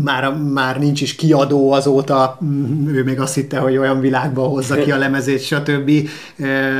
[0.05, 4.75] már, már nincs is kiadó azóta, mm, ő még azt hitte, hogy olyan világba hozza
[4.75, 5.91] ki a lemezét, stb.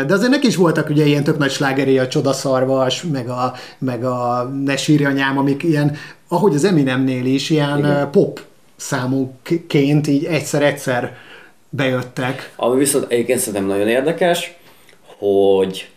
[0.07, 4.05] De azért neki is voltak ugye ilyen tök nagy slágeré, a Csodaszarvas, meg a, meg
[4.05, 5.97] a Ne sírja nyám, amik ilyen,
[6.29, 8.11] ahogy az Eminemnél is, ilyen Igen.
[8.11, 8.41] pop
[8.77, 11.17] számúként így egyszer-egyszer
[11.71, 12.53] bejöttek.
[12.57, 14.57] Ami viszont egyébként szerintem nagyon érdekes,
[15.19, 15.89] hogy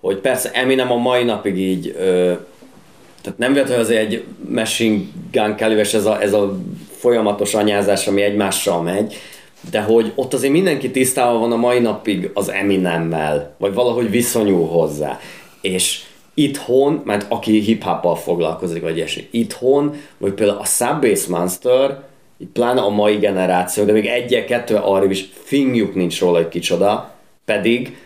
[0.00, 2.32] hogy persze Eminem a mai napig így ö,
[3.22, 5.00] tehát nem véletlenül azért egy Machine
[5.30, 6.58] Gun kelly ez a, ez a
[6.96, 9.16] folyamatos anyázás, ami egymással megy,
[9.70, 14.66] de hogy ott azért mindenki tisztában van a mai napig az Eminemmel, vagy valahogy viszonyul
[14.66, 15.20] hozzá.
[15.60, 16.02] És
[16.34, 17.84] itthon, mert aki hip
[18.22, 22.02] foglalkozik, vagy ilyesmi, itthon, vagy például a Subbase Monster,
[22.52, 27.14] pláne a mai generáció, de még egyel, kettő arra is fingjuk nincs róla, hogy kicsoda,
[27.44, 27.96] pedig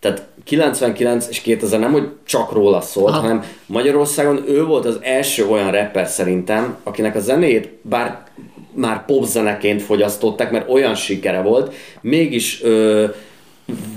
[0.00, 3.20] tehát 99 és 2000 nem, hogy csak róla szólt, Aha.
[3.20, 8.26] hanem Magyarországon ő volt az első olyan rapper szerintem, akinek a zenét, bár
[8.74, 13.04] már popzeneként fogyasztották, mert olyan sikere volt, mégis ö,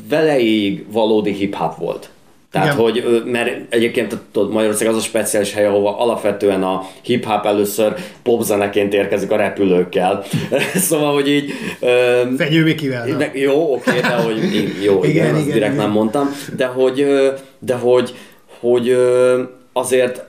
[0.10, 2.10] veleig valódi hip-hop volt.
[2.52, 2.80] Tehát, Igen.
[2.80, 8.94] hogy, mert egyébként tudod, Magyarország az a speciális hely, ahova alapvetően a hip-hop először popzeneként
[8.94, 10.24] érkezik a repülőkkel.
[10.90, 11.52] szóval, hogy így...
[12.38, 13.32] Fenyő Mikivel.
[13.34, 14.38] Jó, oké, de hogy
[14.86, 15.86] jó, igen, igen, igen, direkt igen.
[15.86, 17.08] nem mondtam, de hogy,
[17.60, 18.16] de hogy,
[18.60, 18.98] hogy
[19.74, 20.24] azért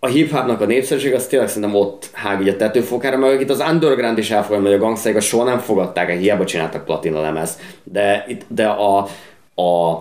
[0.00, 3.64] a hip a népszerűség az tényleg szerintem ott hág így a tetőfokára, mert itt az
[3.70, 7.58] underground is elfogadja, hogy a gangsterik soha nem fogadták hiába csináltak platina lemez.
[7.84, 8.98] De, de a,
[9.62, 9.96] a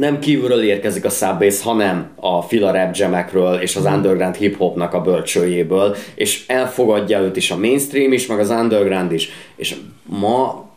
[0.00, 5.00] nem kívülről érkezik a Subbase, hanem a fila rap jamekről és az underground hip-hopnak a
[5.00, 9.28] bölcsőjéből, és elfogadja őt is a mainstream is, meg az underground is.
[9.56, 10.70] És ma,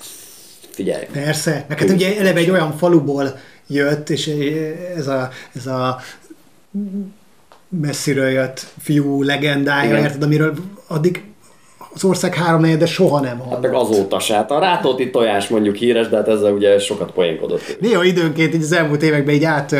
[0.69, 1.05] figyelj.
[1.11, 4.31] Persze, neked ugye eleve egy olyan faluból jött, és
[4.95, 5.99] ez a, ez a
[7.81, 10.53] messziről jött fiú legendája, érted, amiről
[10.87, 11.21] addig
[11.93, 13.53] az ország három de soha nem hallott.
[13.53, 14.35] Hát meg azóta se.
[14.35, 17.77] Hát a Rátóti tojás mondjuk híres, de hát ezzel ugye sokat poénkodott.
[17.79, 19.79] Néha időnként így az elmúlt években így át uh,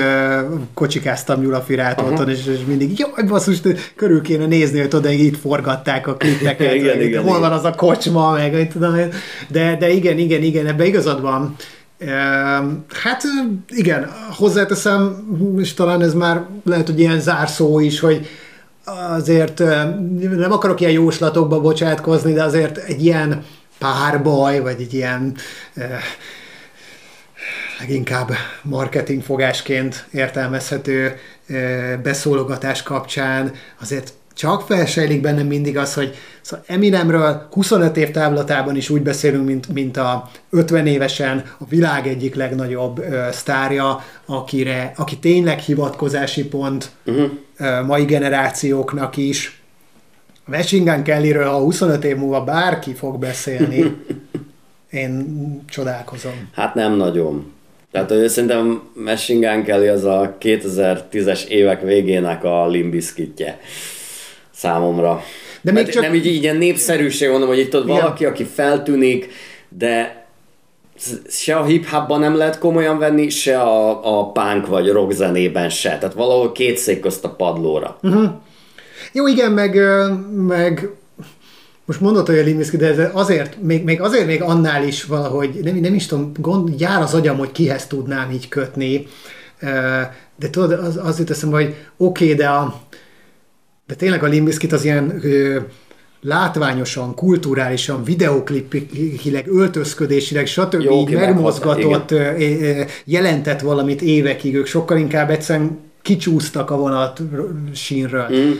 [0.73, 3.61] kocsikáztam Gyulafi Rátóton, és, és mindig, jaj, basszus,
[3.95, 7.73] körül kéne nézni, hogy oda itt forgatták a klippeket, igen, igen, hol van az a
[7.75, 9.13] kocsma, meg mit tudom én.
[9.49, 11.55] De, de igen, igen, igen, ebben igazad van.
[12.87, 13.21] Hát
[13.67, 15.27] igen, hozzáteszem,
[15.57, 18.27] és talán ez már lehet, hogy ilyen zárszó is, hogy
[18.85, 19.59] azért
[20.19, 23.45] nem akarok ilyen jóslatokba bocsátkozni, de azért egy ilyen
[23.77, 25.35] párbaj, vagy egy ilyen
[27.79, 28.29] leginkább
[28.61, 31.15] marketingfogásként értelmezhető
[32.03, 33.51] beszólogatás kapcsán
[33.81, 39.45] azért csak felsejlik bennem mindig az, hogy szóval Eminemről 25 év távlatában is úgy beszélünk,
[39.45, 46.45] mint, mint a 50 évesen a világ egyik legnagyobb ö, sztárja, akire, aki tényleg hivatkozási
[46.45, 47.29] pont uh-huh.
[47.57, 49.61] ö, mai generációknak is.
[50.45, 53.95] A Machine Gun Kellyről, ha 25 év múlva bárki fog beszélni,
[54.91, 56.49] én csodálkozom.
[56.53, 57.51] Hát nem nagyon.
[57.91, 63.59] Tehát hogy szerintem Machine Gun Kelly az a 2010-es évek végének a limbiskitje
[64.53, 65.21] számomra.
[65.61, 66.03] De még csak...
[66.03, 67.95] Nem így ilyen népszerűség, mondom, hogy itt ott Igen.
[67.95, 69.29] valaki, aki feltűnik,
[69.69, 70.25] de
[71.29, 75.69] se a hip hopban nem lehet komolyan venni, se a, a punk vagy rock zenében
[75.69, 75.97] se.
[75.97, 77.97] Tehát valahol két szék közt a padlóra.
[78.01, 78.29] Uh-huh.
[79.11, 79.79] Jó, igen, meg,
[80.47, 80.89] meg
[81.85, 85.59] most mondod, hogy a Limbiszki, de ez azért, még, még azért még annál is valahogy,
[85.63, 89.07] nem, nem is tudom, gond, jár az agyam, hogy kihez tudnám így kötni,
[90.35, 92.81] de tudod, az, az jut eszembe, hogy oké, okay, de a,
[93.87, 95.59] de tényleg a Limbiskit az ilyen ö,
[96.21, 100.81] látványosan, kulturálisan, videoklipileg, öltözködésileg, stb.
[100.81, 107.21] Jó, így megmozgatott, ö, ö, jelentett valamit évekig, ők sokkal inkább egyszerűen kicsúsztak a vonat
[107.73, 108.27] sínről.
[108.33, 108.51] Mm.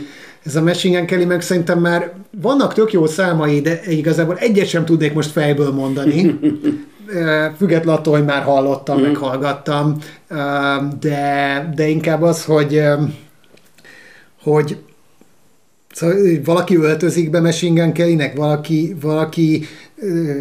[0.44, 4.68] Ez a Machine Gun Kelly meg szerintem már vannak tök jó számai, de igazából egyet
[4.68, 6.38] sem tudnék most fejből mondani.
[7.58, 9.02] Függetlenül attól, hogy már hallottam, mm.
[9.02, 9.98] meg hallgattam,
[11.00, 12.82] de, de inkább az, hogy
[14.42, 14.76] hogy
[15.94, 19.64] Szóval valaki öltözik be Machine Kellynek, valaki, valaki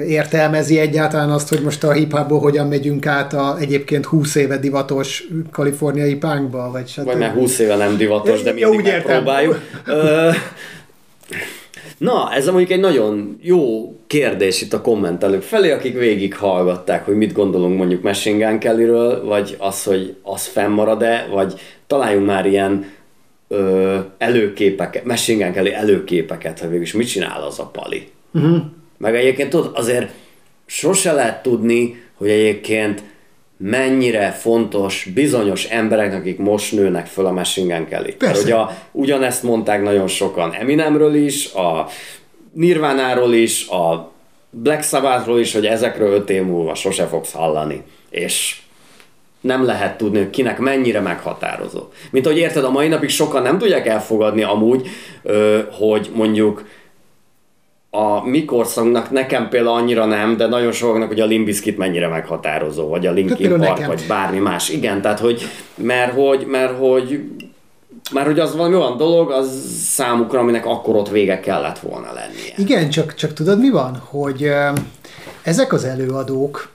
[0.07, 5.27] értelmezi egyáltalán azt, hogy most a hip hogyan megyünk át a egyébként 20 éve divatos
[5.51, 7.05] kaliforniai punkba, vagy stb.
[7.05, 9.59] Vagy mert 20 éve nem divatos, de mindig úgy megpróbáljuk.
[11.97, 17.15] Na, ez mondjuk egy nagyon jó kérdés itt a kommentelők felé, akik végig hallgatták, hogy
[17.15, 21.53] mit gondolunk mondjuk Machine Gun Kellyről, vagy az, hogy az fennmarad-e, vagy
[21.87, 22.85] találjunk már ilyen
[23.53, 28.07] ö, előképeket, Machine Gun Kelly előképeket, hogy végülis mit csinál az a pali.
[28.33, 28.57] Uh-huh.
[28.97, 30.11] Meg egyébként tudod, azért
[30.65, 33.03] sose lehet tudni, hogy egyébként
[33.57, 38.11] mennyire fontos bizonyos emberek, akik most nőnek föl a Machine Gun Kelly.
[38.11, 38.43] Persze.
[38.43, 38.55] Ugye,
[38.91, 41.87] ugyanezt mondták nagyon sokan Eminemről is, a
[42.53, 44.11] Nirvánáról is, a
[44.49, 47.81] Black Sabbathról is, hogy ezekről öt év múlva sose fogsz hallani.
[48.09, 48.61] És
[49.43, 51.81] nem lehet tudni, hogy kinek mennyire meghatározó.
[52.11, 54.87] Mint hogy érted, a mai napig sokan nem tudják elfogadni amúgy,
[55.71, 56.65] hogy mondjuk
[57.89, 62.87] a mi korszakunknak, nekem például annyira nem, de nagyon sokaknak, hogy a Limbiskit mennyire meghatározó,
[62.87, 63.87] vagy a Linkin Park, nekem.
[63.87, 64.69] vagy bármi más.
[64.69, 67.19] Igen, tehát hogy, mert hogy, mert hogy
[68.11, 72.53] mert hogy az valami olyan dolog, az számukra, aminek akkor ott vége kellett volna lennie.
[72.57, 74.01] Igen, csak, csak tudod mi van?
[74.09, 74.51] Hogy
[75.43, 76.72] ezek az előadók,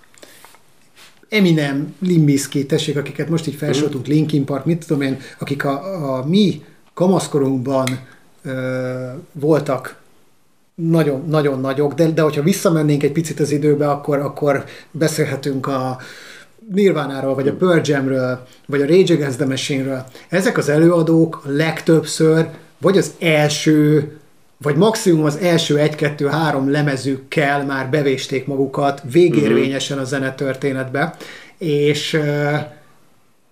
[1.29, 4.11] Eminem, Limbiskit, tessék, akiket most így felsoroltunk, mm.
[4.11, 6.65] Linkin Park, mit tudom én, akik a, a mi
[6.95, 8.07] kamaszkorunkban
[8.43, 9.97] ö, voltak
[10.75, 15.99] nagyon, nagyon nagyok, de, de hogyha visszamennénk egy picit az időbe, akkor, akkor beszélhetünk a
[16.73, 20.05] Nirvánáról, vagy a Pearl Jamről, vagy a Rage Against the Machine-ről.
[20.29, 22.49] Ezek az előadók legtöbbször
[22.79, 24.13] vagy az első,
[24.63, 31.17] vagy maximum az első egy-kettő-három lemezükkel már bevésték magukat végérvényesen a zenetörténetbe,
[31.59, 32.21] és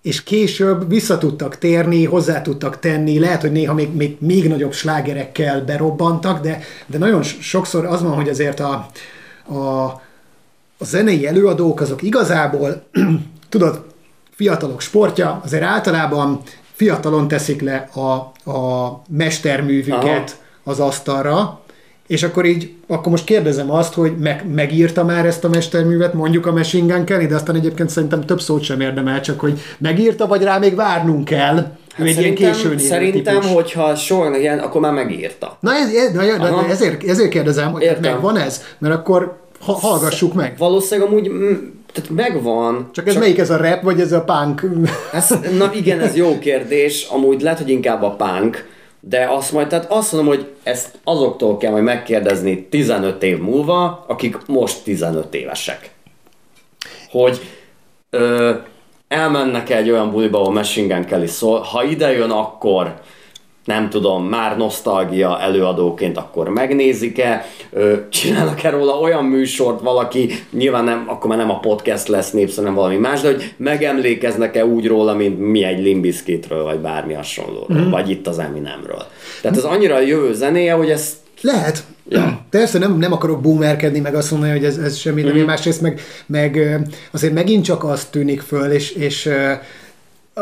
[0.01, 4.73] és később vissza tudtak térni, hozzá tudtak tenni, lehet, hogy néha még, még, még nagyobb
[4.73, 8.87] slágerekkel berobbantak, de, de nagyon sokszor az van, hogy azért a,
[9.45, 9.55] a,
[10.77, 12.83] a zenei előadók azok igazából,
[13.49, 13.85] tudod,
[14.35, 16.41] fiatalok sportja, azért általában
[16.73, 18.09] fiatalon teszik le a,
[18.51, 20.45] a mesterművüket Aha.
[20.67, 21.59] Az asztalra,
[22.07, 26.45] és akkor így, akkor most kérdezem azt, hogy meg, megírta már ezt a mesterművet, mondjuk
[26.45, 30.27] a Machine Gun Kelly, de aztán egyébként szerintem több szót sem érdemel, csak hogy megírta,
[30.27, 31.55] vagy rá még várnunk kell.
[31.93, 33.53] Hát egy ilyen Szerintem, típus.
[33.53, 35.57] hogyha soha ilyen, akkor már megírta.
[35.59, 38.11] Na, ez, ez, na ezért, ezért kérdezem, hogy Értem.
[38.11, 40.55] megvan ez, mert akkor ha, hallgassuk meg.
[40.57, 41.53] Valószínűleg amúgy mm,
[41.93, 42.89] tehát megvan.
[42.91, 43.21] Csak ez csak...
[43.21, 44.61] melyik ez a rap, vagy ez a punk?
[45.13, 47.07] Ez, na igen, ez jó kérdés.
[47.11, 48.65] Amúgy lehet, hogy inkább a punk
[49.09, 54.05] de azt majd, tehát azt mondom, hogy ezt azoktól kell majd megkérdezni 15 év múlva,
[54.07, 55.91] akik most 15 évesek.
[57.09, 57.39] Hogy
[58.09, 58.53] ö,
[59.07, 63.01] elmennek egy olyan buliba, ahol Machine Gun Kelly szól, ha ide jön, akkor
[63.67, 67.45] nem tudom, már nosztalgia előadóként akkor megnézik-e,
[68.09, 72.75] csinálnak-e róla olyan műsort valaki, nyilván nem, akkor már nem a podcast lesz népszerű, hanem
[72.75, 77.89] valami más, de hogy megemlékeznek-e úgy róla, mint mi egy Limbiskitről, vagy bármi hasonlóról, mm.
[77.89, 79.05] vagy itt az Eminemről.
[79.41, 81.83] Tehát ez annyira a jövő zenéje, hogy ezt lehet.
[82.09, 82.45] Ja.
[82.49, 85.33] Persze nem, nem akarok boomerkedni, meg azt mondani, hogy ez, ez semmi, mm.
[85.33, 86.79] de másrészt meg, meg
[87.11, 89.29] azért megint csak azt tűnik föl, és, és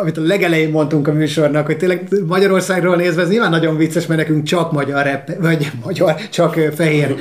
[0.02, 4.20] amit a legelején mondtunk a műsornak, hogy tényleg Magyarországról nézve ez nyilván nagyon vicces, mert
[4.20, 7.16] nekünk csak magyar rap, vagy magyar, csak fehér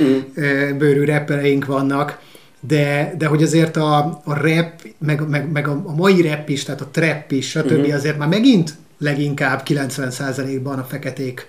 [0.79, 2.19] bőrű rappereink vannak,
[2.61, 6.63] de, de hogy azért a, a rap, meg, meg, meg a, a mai rap is,
[6.63, 7.71] tehát a trap is, stb.
[7.71, 7.95] Uh-huh.
[7.95, 11.47] azért már megint leginkább 90%-ban a feketék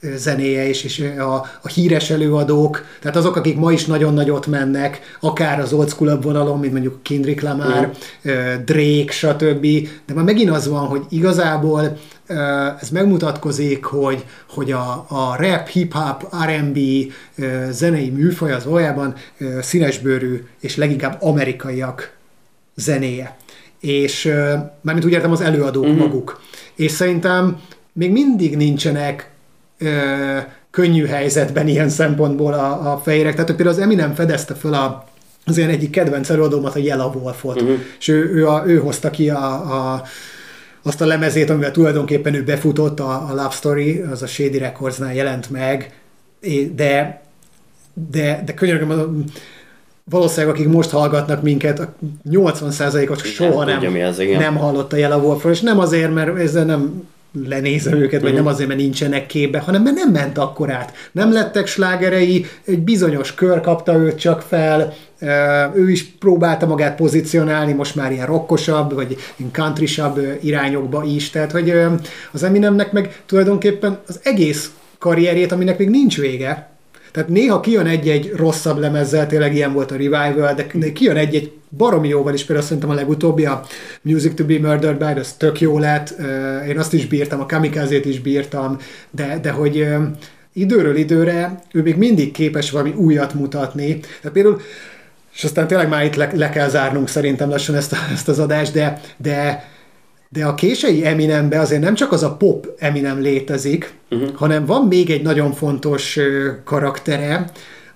[0.00, 5.00] zenéje és, és a, a híres előadók, tehát azok, akik ma is nagyon nagyot mennek,
[5.20, 7.90] akár az old school vonalon, mint mondjuk Kendrick Lamar,
[8.24, 8.64] uh-huh.
[8.64, 9.66] Drake, stb.
[10.06, 11.98] De már megint az van, hogy igazából
[12.80, 16.78] ez megmutatkozik, hogy, hogy a, a rap, hip-hop, R&B
[17.70, 19.14] zenei műfaj az valójában
[19.60, 22.16] színesbőrű és leginkább amerikaiak
[22.74, 23.36] zenéje.
[23.80, 24.24] És
[24.80, 25.98] mármint úgy értem az előadók uh-huh.
[25.98, 26.40] maguk.
[26.74, 27.60] És szerintem
[27.92, 29.30] még mindig nincsenek
[29.78, 30.38] ö,
[30.70, 33.32] könnyű helyzetben ilyen szempontból a, a fehérek.
[33.32, 35.04] Tehát például az Eminem fedezte föl a,
[35.44, 37.78] az ilyen egyik kedvenc előadómat, a Yellow Wolfot, uh-huh.
[37.98, 39.52] és ő, ő, a, ő hozta ki a,
[39.92, 40.02] a
[40.82, 45.14] azt a lemezét, amivel tulajdonképpen ő befutott, a, a Love Story, az a Shady Recordsnál
[45.14, 46.00] jelent meg,
[46.74, 47.22] de,
[48.10, 49.24] de, de könyörgöm,
[50.04, 51.88] valószínűleg akik most hallgatnak minket,
[52.30, 56.64] 80%-ot soha nem, nem, az, nem hallott a Yellow Wolfról, és nem azért, mert ezzel
[56.64, 57.08] nem
[57.44, 60.92] lenézem őket, vagy nem azért, mert nincsenek képbe, hanem mert nem ment akkor át.
[61.12, 64.94] Nem lettek slágerei, egy bizonyos kör kapta őt csak fel,
[65.74, 71.52] ő is próbálta magát pozícionálni, most már ilyen rockosabb, vagy ilyen countrysabb irányokba is, tehát
[71.52, 71.74] hogy
[72.32, 76.68] az Eminemnek meg tulajdonképpen az egész karrierjét, aminek még nincs vége,
[77.16, 82.08] Tehát néha kijön egy-egy rosszabb lemezzel, tényleg ilyen volt a Revival, de kijön egy-egy baromi
[82.08, 83.62] jóval is, például szerintem a legutóbbi, a
[84.02, 86.14] Music to be Murdered by, az tök jó lett,
[86.68, 88.78] én azt is bírtam, a kamikazét is bírtam,
[89.10, 89.86] de, de hogy
[90.52, 93.98] időről időre ő még mindig képes valami újat mutatni.
[93.98, 94.60] Tehát például
[95.34, 98.38] és aztán tényleg már itt le, le kell zárnunk szerintem lassan ezt, a, ezt az
[98.38, 99.68] adást, de, de,
[100.36, 104.34] de a kései Eminembe azért nem csak az a pop Eminem létezik, uh-huh.
[104.34, 106.18] hanem van még egy nagyon fontos
[106.64, 107.50] karaktere,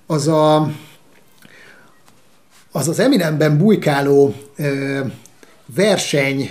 [0.06, 0.70] az a
[2.72, 5.00] az az Eminemben bujkáló ö,
[5.74, 6.50] verseny,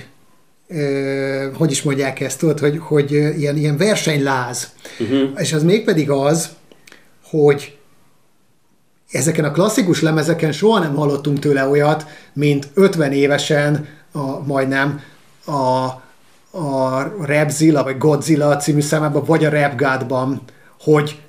[0.67, 4.73] ö, hogy is mondják ezt, tudod, hogy, hogy ilyen, ilyen versenyláz.
[4.99, 5.29] Uh-huh.
[5.35, 6.49] És az mégpedig az,
[7.23, 7.77] hogy
[9.11, 15.01] ezeken a klasszikus lemezeken soha nem hallottunk tőle olyat, mint 50 évesen, a, majdnem,
[15.49, 16.01] a,
[16.57, 20.41] a Rapzilla, vagy Godzilla című számában, vagy a Rap God-ban,
[20.79, 21.19] hogy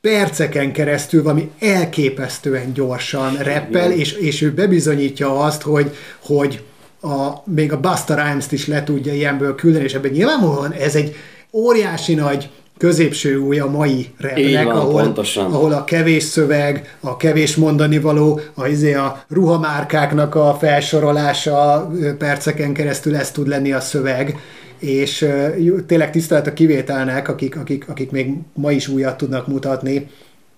[0.00, 5.94] perceken keresztül valami elképesztően gyorsan reppel, és, és ő bebizonyítja azt, hogy,
[6.24, 6.64] hogy
[7.00, 11.14] a, még a Busta Rhymes-t is le tudja ilyenből küldeni, és ebben nyilvánvalóan ez egy
[11.52, 17.98] óriási nagy középső új a mai repnek, ahol, ahol a kevés szöveg, a kevés mondani
[17.98, 24.38] való, a, izé a ruhamárkáknak a felsorolása perceken keresztül ez tud lenni a szöveg,
[24.78, 30.08] és uh, tényleg tisztelet a kivételnek, akik, akik, akik még ma is újat tudnak mutatni,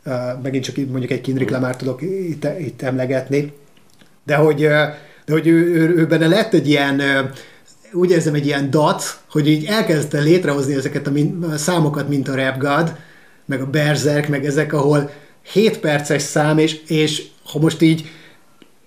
[0.07, 3.53] uh, megint csak mondjuk egy Kindrick Lamar tudok itt, itt emlegetni,
[4.25, 4.71] de hogy, uh,
[5.25, 7.03] de hogy ő, ő, ő benne lett egy ilyen
[7.93, 12.29] úgy érzem egy ilyen dat, hogy így elkezdte létrehozni ezeket a, min- a számokat, mint
[12.29, 12.97] a Rap God,
[13.47, 15.11] meg a Berserk, meg ezek, ahol
[15.53, 18.05] 7 perces szám, és, és ha most így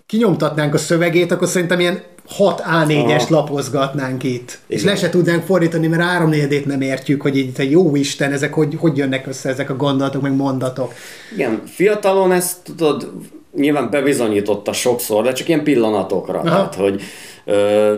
[0.06, 4.60] kinyomtatnánk a szövegét, akkor szerintem ilyen 6 A4-est lapozgatnánk itt.
[4.68, 4.80] Igen.
[4.80, 8.54] És le se tudnánk fordítani, mert 3 4 nem értjük, hogy így, jó Isten, ezek
[8.54, 10.94] hogy, hogy jönnek össze ezek a gondolatok, meg mondatok.
[11.34, 13.12] Igen, fiatalon ezt tudod,
[13.56, 16.40] nyilván bebizonyította sokszor, de csak ilyen pillanatokra.
[16.40, 16.50] Aha.
[16.50, 17.02] Tehát, hogy
[17.46, 17.96] ö,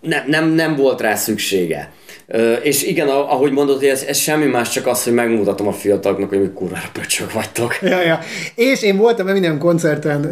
[0.00, 1.92] nem, nem, nem volt rá szüksége.
[2.62, 6.40] És igen, ahogy mondod, ez, ez semmi más, csak az, hogy megmutatom a fiataloknak, hogy
[6.40, 7.78] mi kurvára pöcsök vagytok.
[7.82, 8.18] Ja, ja.
[8.54, 10.30] És én voltam minden koncerten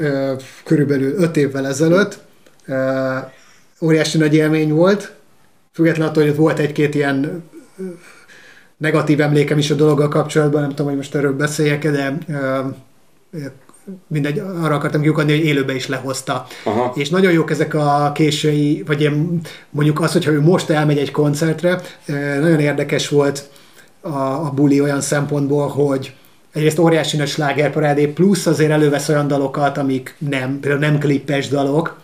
[0.65, 2.19] körülbelül öt évvel ezelőtt.
[2.67, 3.17] Ö,
[3.83, 5.13] óriási nagy élmény volt.
[5.73, 7.43] Függetlenül attól, hogy ott volt egy-két ilyen
[8.77, 12.19] negatív emlékem is a dologgal kapcsolatban, nem tudom, hogy most erről beszéljek, de
[14.07, 16.47] mindegy, arra akartam kiukadni, hogy élőbe is lehozta.
[16.65, 16.93] Aha.
[16.95, 19.41] És nagyon jók ezek a késői, vagy ilyen,
[19.71, 21.81] mondjuk az, hogyha ő most elmegy egy koncertre,
[22.41, 23.51] nagyon érdekes volt
[24.01, 26.13] a, a buli olyan szempontból, hogy
[26.53, 32.01] egyrészt óriási nagy slágerparádé, plusz azért elővesz olyan dalokat, amik nem, például nem klippes dalok.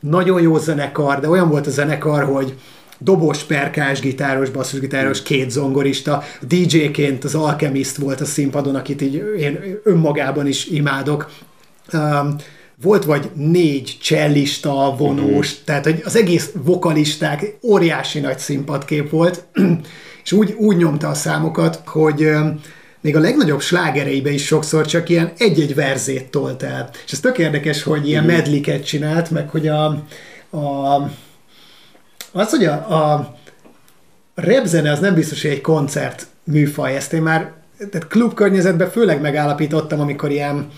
[0.00, 2.54] Nagyon jó zenekar, de olyan volt a zenekar, hogy
[2.98, 9.80] dobos, perkás, gitáros, basszusgitáros, két zongorista, DJ-ként az Alchemist volt a színpadon, akit így én
[9.84, 11.30] önmagában is imádok.
[11.92, 12.36] Um,
[12.82, 15.64] volt vagy négy csellista, vonós, uh-huh.
[15.64, 19.44] tehát hogy az egész vokalisták óriási nagy színpadkép volt,
[20.24, 22.60] és úgy, úgy nyomta a számokat, hogy um,
[23.00, 26.90] még a legnagyobb slágereibe is sokszor csak ilyen egy-egy verzét tolt el.
[27.06, 28.38] És ez tök érdekes, hogy ilyen uh-huh.
[28.38, 29.84] medliket csinált, meg hogy a,
[30.50, 31.10] a
[32.34, 33.36] az, hogy a, a
[34.34, 37.52] repzene az nem biztos, hogy egy koncert műfaj, ezt én már
[37.90, 40.70] tehát klub környezetben főleg megállapítottam, amikor ilyen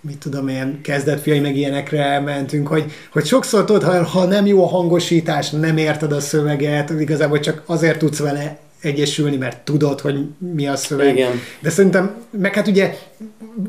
[0.00, 4.62] mit tudom én, kezdetfiai meg ilyenekre mentünk, hogy, hogy sokszor tudod, ha, ha nem jó
[4.62, 10.26] a hangosítás, nem érted a szöveget, igazából csak azért tudsz vele egyesülni, mert tudod, hogy
[10.38, 11.16] mi a szöveg.
[11.16, 11.32] Igen.
[11.60, 12.94] De szerintem, meg hát ugye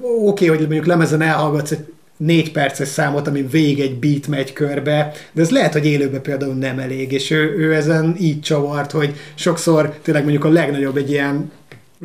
[0.02, 1.86] oké, okay, hogy mondjuk lemezen elhallgatsz egy
[2.20, 6.54] négy perces számot, ami végig egy beat megy körbe, de ez lehet, hogy élőben például
[6.54, 11.10] nem elég, és ő, ő ezen így csavart, hogy sokszor tényleg mondjuk a legnagyobb egy
[11.10, 11.52] ilyen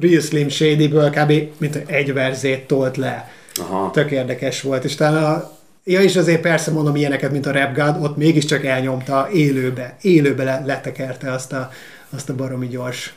[0.01, 1.33] Real Slim Shady-ből kb.
[1.59, 3.33] mint egy verzét tolt le.
[3.55, 3.91] Aha.
[3.91, 5.53] Tök érdekes volt, és talán a,
[5.87, 10.45] Ja, és azért persze mondom ilyeneket, mint a Rap God, ott mégiscsak elnyomta élőbe, élőbe
[10.45, 11.71] le, letekerte azt a,
[12.11, 13.15] azt a baromi gyors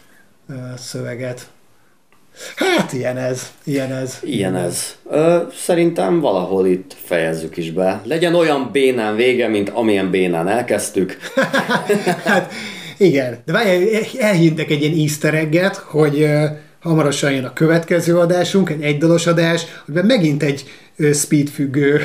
[0.50, 1.50] uh, szöveget.
[2.56, 4.20] Hát ilyen ez, ilyen ez.
[4.24, 4.96] Ilyen ez.
[5.10, 8.02] Ö, szerintem valahol itt fejezzük is be.
[8.04, 11.18] Legyen olyan bénán vége, mint amilyen bénán elkezdtük.
[12.26, 12.52] hát
[12.98, 16.44] igen, de várj, elhintek egy ilyen easter egget, hogy uh,
[16.82, 20.66] hamarosan jön a következő adásunk, egy egydalos adás, amiben megint egy
[20.98, 22.02] uh, speed függő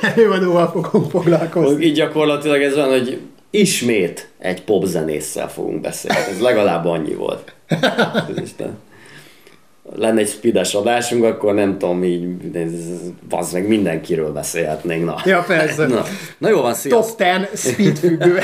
[0.14, 1.84] előadóval fogunk foglalkozni.
[1.84, 3.20] Így gyakorlatilag ez olyan, hogy
[3.50, 6.18] ismét egy popzenésszel fogunk beszélni.
[6.30, 7.52] Ez legalább annyi volt.
[8.44, 8.78] Isten
[9.94, 12.26] lenne egy speedes adásunk, akkor nem tudom, így,
[13.30, 15.04] az meg mindenkiről beszélhetnénk.
[15.04, 15.16] Na.
[15.24, 15.86] Ja, persze.
[15.96, 16.04] Na,
[16.38, 17.16] na jó van, sziasztok.
[17.16, 18.38] Top 10 speed függő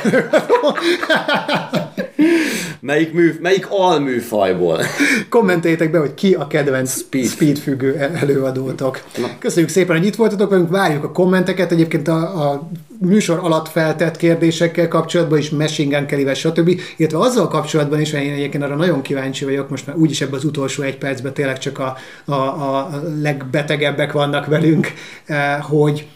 [2.86, 4.80] Melyik, mű, melyik alműfajból?
[5.28, 9.02] Kommentétek be, hogy ki a kedvenc speed, speed függő előadótok.
[9.16, 9.26] Na.
[9.38, 12.68] Köszönjük szépen, hogy itt voltatok velünk, várjuk a kommenteket, egyébként a, a
[13.00, 16.80] műsor alatt feltett kérdésekkel kapcsolatban is, Machine Gun Kelly, stb.
[16.96, 20.34] Illetve azzal kapcsolatban is, mert én egyébként arra nagyon kíváncsi vagyok, most már úgyis ebben
[20.34, 24.92] az utolsó egy percben tényleg csak a, a, a legbetegebbek vannak velünk,
[25.24, 26.06] eh, hogy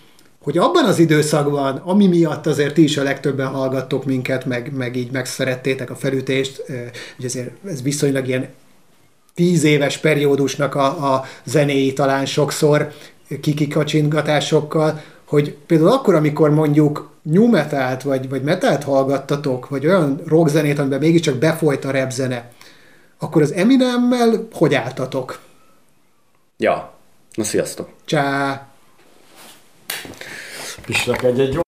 [0.43, 4.97] hogy abban az időszakban, ami miatt azért ti is a legtöbben hallgattok minket, meg, meg
[4.97, 6.65] így megszerettétek a felütést,
[7.17, 8.49] hogy azért ez viszonylag ilyen
[9.35, 12.93] tíz éves periódusnak a, a zenéi talán sokszor
[13.41, 20.79] kikikacsingatásokkal, hogy például akkor, amikor mondjuk new metalt, vagy, vagy metalt hallgattatok, vagy olyan rockzenét,
[20.79, 22.51] amiben mégiscsak befolyt a rap zene,
[23.19, 25.39] akkor az Eminemmel hogy álltatok?
[26.57, 26.93] Ja,
[27.35, 27.89] na sziasztok!
[28.05, 28.70] Csá!
[30.87, 31.59] Pislak egy-egy